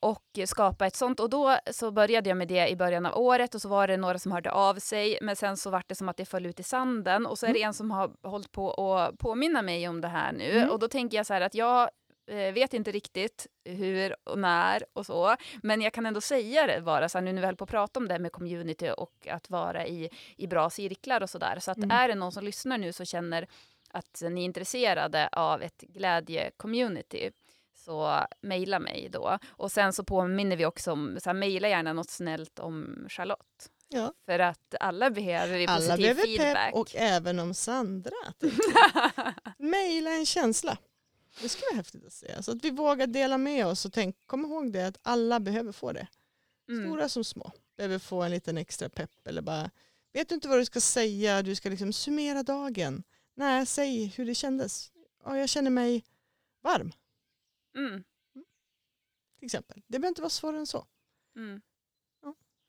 Och 0.00 0.38
skapa 0.46 0.86
ett 0.86 0.96
sånt. 0.96 1.20
Och 1.20 1.30
då 1.30 1.56
så 1.72 1.90
började 1.90 2.28
jag 2.30 2.36
med 2.36 2.48
det 2.48 2.68
i 2.68 2.76
början 2.76 3.06
av 3.06 3.16
året 3.18 3.54
och 3.54 3.62
så 3.62 3.68
var 3.68 3.86
det 3.88 3.96
några 3.96 4.18
som 4.18 4.32
hörde 4.32 4.50
av 4.52 4.74
sig 4.74 5.18
men 5.22 5.36
sen 5.36 5.56
så 5.56 5.70
var 5.70 5.82
det 5.86 5.94
som 5.94 6.08
att 6.08 6.16
det 6.16 6.24
föll 6.24 6.46
ut 6.46 6.60
i 6.60 6.62
sanden 6.62 7.26
och 7.26 7.38
så 7.38 7.46
är 7.46 7.52
det 7.52 7.62
en 7.62 7.74
som 7.74 7.90
har 7.90 8.10
hållit 8.22 8.52
på 8.52 8.70
att 8.94 9.18
påminna 9.18 9.62
mig 9.62 9.88
om 9.88 10.00
det 10.00 10.08
här 10.08 10.32
nu 10.32 10.50
Mm. 10.58 10.70
och 10.70 10.78
då 10.78 10.88
tänker 10.88 11.16
jag 11.16 11.26
så 11.26 11.34
här 11.34 11.40
att 11.40 11.54
jag 11.54 11.90
eh, 12.30 12.52
vet 12.52 12.74
inte 12.74 12.90
riktigt 12.92 13.46
hur 13.64 14.16
och 14.24 14.38
när 14.38 14.84
och 14.92 15.06
så 15.06 15.36
men 15.62 15.80
jag 15.80 15.92
kan 15.92 16.06
ändå 16.06 16.20
säga 16.20 16.66
det 16.66 16.80
bara 16.80 17.08
så 17.08 17.18
här, 17.18 17.24
nu 17.24 17.32
när 17.32 17.40
vi 17.40 17.46
höll 17.46 17.56
på 17.56 17.64
att 17.64 17.70
prata 17.70 18.00
om 18.00 18.08
det 18.08 18.14
här 18.14 18.18
med 18.20 18.32
community 18.32 18.90
och 18.96 19.28
att 19.30 19.50
vara 19.50 19.86
i, 19.86 20.10
i 20.36 20.46
bra 20.46 20.70
cirklar 20.70 21.22
och 21.22 21.30
så 21.30 21.38
där 21.38 21.58
så 21.60 21.70
att 21.70 21.76
Mm. 21.76 21.90
är 21.90 22.08
det 22.08 22.14
någon 22.14 22.32
som 22.32 22.44
lyssnar 22.44 22.78
nu 22.78 22.92
så 22.92 23.04
känner 23.04 23.46
att 23.90 24.22
ni 24.30 24.40
är 24.40 24.44
intresserade 24.44 25.28
av 25.32 25.62
ett 25.62 25.82
glädje-community 25.82 27.30
så 27.88 28.26
mejla 28.40 28.78
mig 28.78 29.08
då. 29.12 29.38
Och 29.48 29.72
sen 29.72 29.92
så 29.92 30.04
påminner 30.04 30.56
vi 30.56 30.66
också 30.66 30.92
om, 30.92 31.18
så 31.22 31.28
här, 31.28 31.34
mejla 31.34 31.68
gärna 31.68 31.92
något 31.92 32.10
snällt 32.10 32.58
om 32.58 33.06
Charlotte. 33.08 33.70
Ja. 33.88 34.12
För 34.26 34.38
att 34.38 34.74
alla 34.80 35.10
behöver 35.10 35.66
Alla 35.68 35.76
positiv 35.76 35.98
behöver 36.02 36.22
feedback. 36.22 36.54
pepp 36.66 36.74
och 36.74 36.96
även 36.96 37.38
om 37.38 37.54
Sandra. 37.54 38.34
Maila 39.58 40.10
en 40.10 40.26
känsla. 40.26 40.78
Det 41.42 41.48
skulle 41.48 41.66
vara 41.70 41.76
häftigt 41.76 42.06
att 42.06 42.12
se. 42.12 42.42
Så 42.42 42.52
att 42.52 42.64
vi 42.64 42.70
vågar 42.70 43.06
dela 43.06 43.38
med 43.38 43.66
oss 43.66 43.84
och 43.84 43.92
tänk, 43.92 44.16
kom 44.26 44.44
ihåg 44.44 44.72
det 44.72 44.86
att 44.86 44.98
alla 45.02 45.40
behöver 45.40 45.72
få 45.72 45.92
det. 45.92 46.06
Mm. 46.68 46.84
Stora 46.84 47.08
som 47.08 47.24
små. 47.24 47.52
Behöver 47.76 47.98
få 47.98 48.22
en 48.22 48.30
liten 48.30 48.58
extra 48.58 48.88
pepp 48.88 49.26
eller 49.28 49.42
bara, 49.42 49.70
vet 50.12 50.28
du 50.28 50.34
inte 50.34 50.48
vad 50.48 50.58
du 50.58 50.64
ska 50.64 50.80
säga, 50.80 51.42
du 51.42 51.54
ska 51.54 51.68
liksom 51.68 51.92
summera 51.92 52.42
dagen. 52.42 53.02
Nej, 53.36 53.66
säg 53.66 54.06
hur 54.06 54.26
det 54.26 54.34
kändes. 54.34 54.92
Ja, 55.24 55.38
jag 55.38 55.48
känner 55.48 55.70
mig 55.70 56.04
varm 56.62 56.92
Mm. 57.76 58.04
till 59.38 59.46
exempel. 59.46 59.82
Det 59.86 59.98
behöver 59.98 60.08
inte 60.08 60.22
vara 60.22 60.30
svårare 60.30 60.58
än 60.58 60.66
så. 60.66 60.86
Mm. 61.36 61.60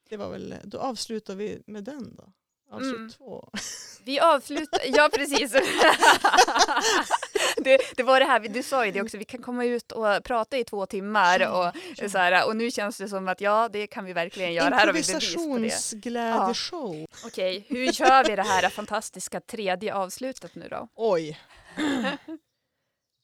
Det 0.10 0.18
var 0.18 0.30
väl, 0.30 0.56
då 0.64 0.80
avslutar 0.80 1.36
vi 1.36 1.62
med 1.66 1.84
den 1.84 2.16
då. 2.16 2.34
Avslut 2.72 2.96
Mm. 2.96 3.10
två. 3.10 3.50
Vi 4.04 4.20
avslutar, 4.20 4.82
ja 4.86 5.10
precis. 5.14 5.52
det, 7.58 7.80
det 7.96 8.04
var 8.04 8.20
det 8.20 8.26
här, 8.26 8.40
du 8.40 8.64
sa 8.64 8.86
ju 8.86 8.92
det 8.92 9.02
också, 9.02 9.18
vi 9.18 9.26
kan 9.26 9.42
komma 9.42 9.66
ut 9.66 9.92
och 9.92 10.24
prata 10.24 10.58
i 10.58 10.64
två 10.64 10.86
timmar 10.86 11.40
och, 11.48 11.76
så 12.12 12.18
här, 12.18 12.48
och 12.48 12.56
nu 12.56 12.72
känns 12.72 12.98
det 12.98 13.10
som 13.10 13.28
att 13.28 13.42
ja, 13.42 13.70
det 13.70 13.88
kan 13.88 14.06
vi 14.06 14.14
verkligen 14.14 14.54
göra. 14.54 14.76
Här 14.76 14.86
har 14.88 14.94
vi 14.94 14.94
bevis 14.94 15.08
på 15.08 15.14
det. 15.20 15.26
Improvisationsglädjeshow. 15.44 17.06
Okej, 17.26 17.66
hur 17.70 17.92
kör 17.92 18.24
vi 18.24 18.36
det 18.36 18.44
här 18.44 18.70
fantastiska 18.70 19.42
tredje 19.42 19.94
avslutet 19.94 20.56
nu 20.56 20.68
då? 20.70 20.88
Oj. 20.96 21.40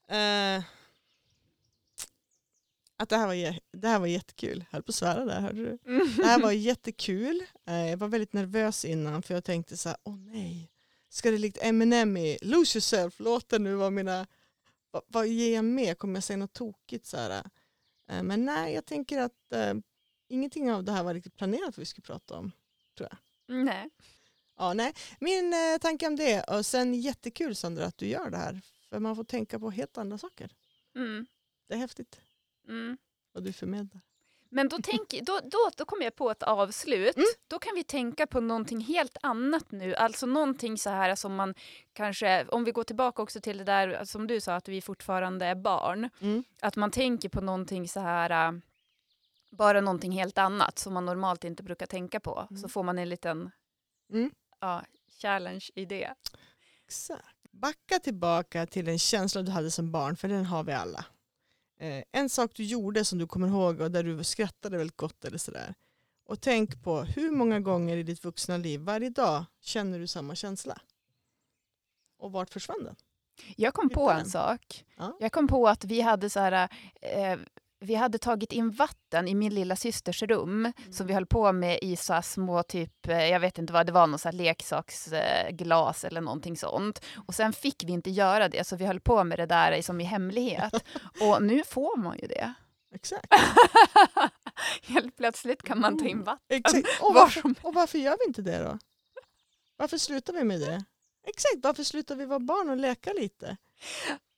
Eh, 0.07 0.63
att 2.97 3.09
det 3.09 3.17
här, 3.17 3.27
var, 3.27 3.59
det 3.77 3.87
här 3.87 3.99
var 3.99 4.07
jättekul. 4.07 4.57
Jag 4.57 4.71
höll 4.71 4.83
på 4.83 4.89
att 4.89 4.95
svära 4.95 5.25
där, 5.25 5.41
hörde 5.41 5.61
du? 5.61 5.77
Det 6.17 6.25
här 6.25 6.41
var 6.41 6.51
jättekul. 6.71 7.43
Eh, 7.67 7.89
jag 7.89 7.97
var 7.97 8.07
väldigt 8.07 8.33
nervös 8.33 8.85
innan 8.85 9.21
för 9.21 9.33
jag 9.33 9.43
tänkte 9.43 9.77
så 9.77 9.89
här, 9.89 9.97
åh 10.03 10.17
nej. 10.17 10.71
Ska 11.09 11.31
det 11.31 11.37
likt 11.37 11.57
Eminem 11.61 12.17
i 12.17 12.37
Lose 12.41 12.77
yourself-låten 12.77 13.63
nu 13.63 13.75
vara 13.75 13.89
mina, 13.89 14.27
vad, 14.91 15.03
vad 15.07 15.27
ger 15.27 15.55
jag 15.55 15.65
med? 15.65 15.97
Kommer 15.97 16.15
jag 16.15 16.23
säga 16.23 16.37
något 16.37 16.53
tokigt 16.53 17.05
så 17.05 17.17
här? 17.17 17.43
Eh, 18.09 18.23
men 18.23 18.45
nej, 18.45 18.73
jag 18.73 18.85
tänker 18.85 19.19
att 19.19 19.51
eh, 19.51 19.73
ingenting 20.29 20.71
av 20.71 20.83
det 20.83 20.91
här 20.91 21.03
var 21.03 21.13
riktigt 21.13 21.37
planerat 21.37 21.77
vad 21.77 21.79
vi 21.79 21.85
skulle 21.85 22.05
prata 22.05 22.37
om. 22.37 22.51
Nej. 23.47 23.89
Ja, 24.57 24.73
nej. 24.73 24.93
Min 25.19 25.53
eh, 25.53 25.77
tanke 25.81 26.07
om 26.07 26.15
det 26.15 26.43
och 26.43 26.65
sen 26.65 26.93
jättekul 26.93 27.55
Sandra 27.55 27.85
att 27.85 27.97
du 27.97 28.07
gör 28.07 28.29
det 28.29 28.37
här. 28.37 28.61
För 28.89 28.99
man 28.99 29.15
får 29.15 29.23
tänka 29.23 29.59
på 29.59 29.71
helt 29.71 29.97
andra 29.97 30.17
saker. 30.17 30.49
Mm. 30.95 31.25
Det 31.67 31.73
är 31.73 31.77
häftigt 31.77 32.19
Mm. 32.67 32.97
vad 33.33 33.43
du 33.43 33.53
förmedlar. 33.53 34.01
Men 34.49 34.69
då, 34.69 34.77
tänk, 34.83 35.09
då, 35.09 35.39
då, 35.43 35.69
då 35.77 35.85
kommer 35.85 36.03
jag 36.03 36.15
på 36.15 36.31
ett 36.31 36.43
avslut. 36.43 37.15
Mm. 37.15 37.27
Då 37.47 37.59
kan 37.59 37.75
vi 37.75 37.83
tänka 37.83 38.27
på 38.27 38.39
någonting 38.39 38.79
helt 38.79 39.17
annat 39.21 39.71
nu. 39.71 39.95
Alltså 39.95 40.25
någonting 40.25 40.77
så 40.77 40.89
här 40.89 41.15
som 41.15 41.35
man 41.35 41.53
kanske, 41.93 42.45
om 42.45 42.63
vi 42.63 42.71
går 42.71 42.83
tillbaka 42.83 43.21
också 43.21 43.41
till 43.41 43.57
det 43.57 43.63
där 43.63 44.05
som 44.05 44.27
du 44.27 44.41
sa 44.41 44.55
att 44.55 44.67
vi 44.67 44.81
fortfarande 44.81 45.45
är 45.45 45.55
barn. 45.55 46.09
Mm. 46.19 46.43
Att 46.61 46.75
man 46.75 46.91
tänker 46.91 47.29
på 47.29 47.41
någonting 47.41 47.87
så 47.87 47.99
här, 47.99 48.47
äh, 48.47 48.59
bara 49.51 49.81
någonting 49.81 50.11
helt 50.11 50.37
annat 50.37 50.79
som 50.79 50.93
man 50.93 51.05
normalt 51.05 51.43
inte 51.43 51.63
brukar 51.63 51.85
tänka 51.85 52.19
på. 52.19 52.47
Mm. 52.49 52.61
Så 52.61 52.69
får 52.69 52.83
man 52.83 52.99
en 52.99 53.09
liten 53.09 53.51
Mm. 54.13 54.31
ja, 54.61 54.83
challenge 55.21 55.65
i 55.75 55.85
det. 55.85 56.13
Exakt. 56.85 57.51
Backa 57.51 57.99
tillbaka 57.99 58.65
till 58.65 58.87
en 58.87 58.99
känsla 58.99 59.41
du 59.41 59.51
hade 59.51 59.71
som 59.71 59.91
barn, 59.91 60.15
för 60.15 60.27
den 60.27 60.45
har 60.45 60.63
vi 60.63 60.73
alla. 60.73 61.05
Eh, 61.79 62.03
en 62.11 62.29
sak 62.29 62.51
du 62.55 62.63
gjorde 62.63 63.05
som 63.05 63.19
du 63.19 63.27
kommer 63.27 63.47
ihåg 63.47 63.81
och 63.81 63.91
där 63.91 64.03
du 64.03 64.23
skrattade 64.23 64.77
väldigt 64.77 64.97
gott 64.97 65.25
eller 65.25 65.37
sådär. 65.37 65.73
Och 66.25 66.41
tänk 66.41 66.83
på 66.83 67.01
hur 67.01 67.31
många 67.31 67.59
gånger 67.59 67.97
i 67.97 68.03
ditt 68.03 68.23
vuxna 68.23 68.57
liv 68.57 68.79
varje 68.79 69.09
dag 69.09 69.45
känner 69.61 69.99
du 69.99 70.07
samma 70.07 70.35
känsla? 70.35 70.81
Och 72.17 72.31
vart 72.31 72.49
försvann 72.49 72.83
den? 72.83 72.95
Jag 73.55 73.73
kom 73.73 73.89
på 73.89 74.11
en 74.11 74.25
sak. 74.25 74.85
Ja. 74.97 75.17
Jag 75.19 75.31
kom 75.31 75.47
på 75.47 75.67
att 75.67 75.83
vi 75.85 76.01
hade 76.01 76.29
så 76.29 76.39
här, 76.39 76.69
eh, 77.01 77.39
vi 77.85 77.95
hade 77.95 78.17
tagit 78.17 78.51
in 78.51 78.71
vatten 78.71 79.27
i 79.27 79.35
min 79.35 79.53
lilla 79.53 79.75
systers 79.75 80.23
rum 80.23 80.73
som 80.91 81.07
vi 81.07 81.13
höll 81.13 81.25
på 81.25 81.51
med 81.51 81.79
i 81.81 81.95
så 81.95 82.21
små 82.21 82.63
typ, 82.63 83.07
eh, 83.07 83.25
jag 83.25 83.39
vet 83.39 83.57
inte 83.57 83.73
vad 83.73 83.85
det 83.85 83.91
var, 83.91 84.07
någon 84.07 84.19
så 84.19 84.31
leksaksglas 84.31 86.03
eh, 86.03 86.07
eller 86.07 86.21
någonting 86.21 86.57
sånt. 86.57 87.05
Och 87.27 87.35
sen 87.35 87.53
fick 87.53 87.83
vi 87.83 87.91
inte 87.91 88.09
göra 88.09 88.49
det 88.49 88.67
så 88.67 88.75
vi 88.75 88.85
höll 88.85 88.99
på 88.99 89.23
med 89.23 89.39
det 89.39 89.45
där 89.45 89.81
som 89.81 90.01
i 90.01 90.03
hemlighet. 90.03 90.73
Och 91.21 91.43
nu 91.43 91.63
får 91.63 91.97
man 91.97 92.17
ju 92.17 92.27
det. 92.27 92.53
Exakt. 92.95 93.33
Helt 94.87 95.17
plötsligt 95.17 95.63
kan 95.63 95.79
man 95.79 95.97
ta 95.97 96.05
in 96.05 96.23
vatten. 96.23 96.57
Exakt. 96.57 96.87
Och, 97.01 97.13
Var 97.13 97.21
varför, 97.21 97.53
och 97.61 97.73
varför 97.73 97.97
gör 97.97 98.17
vi 98.19 98.25
inte 98.27 98.41
det 98.41 98.57
då? 98.57 98.79
Varför 99.77 99.97
slutar 99.97 100.33
vi 100.33 100.43
med 100.43 100.59
det? 100.59 100.85
Exakt, 101.27 101.55
varför 101.63 101.83
slutar 101.83 102.15
vi 102.15 102.25
vara 102.25 102.39
barn 102.39 102.69
och 102.69 102.77
leka 102.77 103.13
lite? 103.13 103.57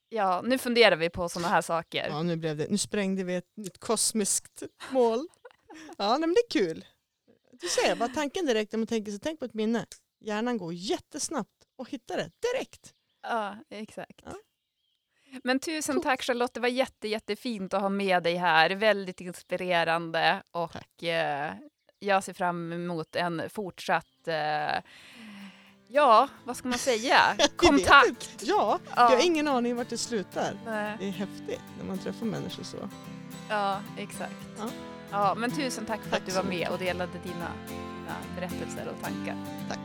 Ja, 0.10 0.42
nu 0.46 0.58
funderar 0.58 0.96
vi 0.96 1.10
på 1.10 1.30
sådana 1.30 1.48
här 1.48 1.62
saker. 1.62 2.08
Ja, 2.08 2.24
nu, 2.24 2.36
blev 2.36 2.58
det, 2.58 2.68
nu 2.70 2.78
sprängde 2.78 3.24
vi 3.24 3.36
ett 3.36 3.58
nytt 3.58 3.78
kosmiskt 3.78 4.64
mål. 4.92 5.28
Ja, 5.98 6.18
men 6.18 6.30
det 6.30 6.40
är 6.40 6.50
kul. 6.50 6.86
Du 7.52 7.68
ser, 7.68 7.96
vad 7.96 8.14
tanken 8.14 8.46
direkt 8.46 8.72
när 8.72 8.78
man 8.78 8.88
tänker 8.88 9.12
sig, 9.12 9.20
tänk 9.20 9.40
på 9.40 9.46
ett 9.46 9.54
minne. 9.54 9.86
Hjärnan 10.20 10.58
går 10.58 10.74
jättesnabbt 10.74 11.66
och 11.78 11.90
hittar 11.90 12.18
det 12.18 12.32
direkt. 12.54 12.94
Ja, 13.24 13.58
exakt. 13.70 14.22
Ja. 14.24 14.34
Men 15.44 15.60
tusen 15.60 16.02
tack 16.02 16.24
Charlotte, 16.24 16.54
det 16.54 16.60
var 16.60 16.68
jätte, 16.68 17.08
jättefint 17.08 17.74
att 17.74 17.82
ha 17.82 17.90
med 17.90 18.24
dig 18.24 18.36
här. 18.36 18.70
Väldigt 18.70 19.22
inspirerande 19.22 20.44
och 20.52 21.04
eh, 21.04 21.54
jag 22.00 22.24
ser 22.24 22.34
fram 22.34 22.74
emot 22.74 23.16
en 23.16 23.50
fortsatt, 23.50 24.28
eh, 24.28 24.82
ja, 25.88 26.28
vad 26.44 26.58
ska 26.58 26.68
man 26.68 26.78
säga, 26.80 27.20
kontakt. 27.56 28.30
Ja, 28.42 28.80
Ja. 28.96 29.12
jag 29.12 29.18
har 29.18 29.26
ingen 29.26 29.48
aning 29.48 29.76
vart 29.76 29.90
det 29.90 29.98
slutar. 29.98 30.54
Nej, 30.66 30.96
Det 31.00 31.08
är 31.08 31.12
häftigt 31.12 31.62
när 31.80 31.86
man 31.88 31.98
träffar 31.98 32.26
människor 32.26 32.64
så. 32.64 32.78
Ja, 33.50 33.80
exakt. 33.98 34.34
Ja. 34.60 34.66
Ja, 35.12 35.36
men 35.36 35.52
tusen 35.52 35.86
tack 35.86 36.04
för 36.04 36.10
Tack 36.10 36.20
att 36.20 36.26
du 36.26 36.32
var 36.32 36.44
med 36.44 36.68
och 36.70 36.78
delade 36.80 37.12
dina, 37.24 37.52
dina 37.68 38.16
berättelser 38.36 38.88
och 38.96 39.04
tankar. 39.04 39.36
Tack. 39.70 39.80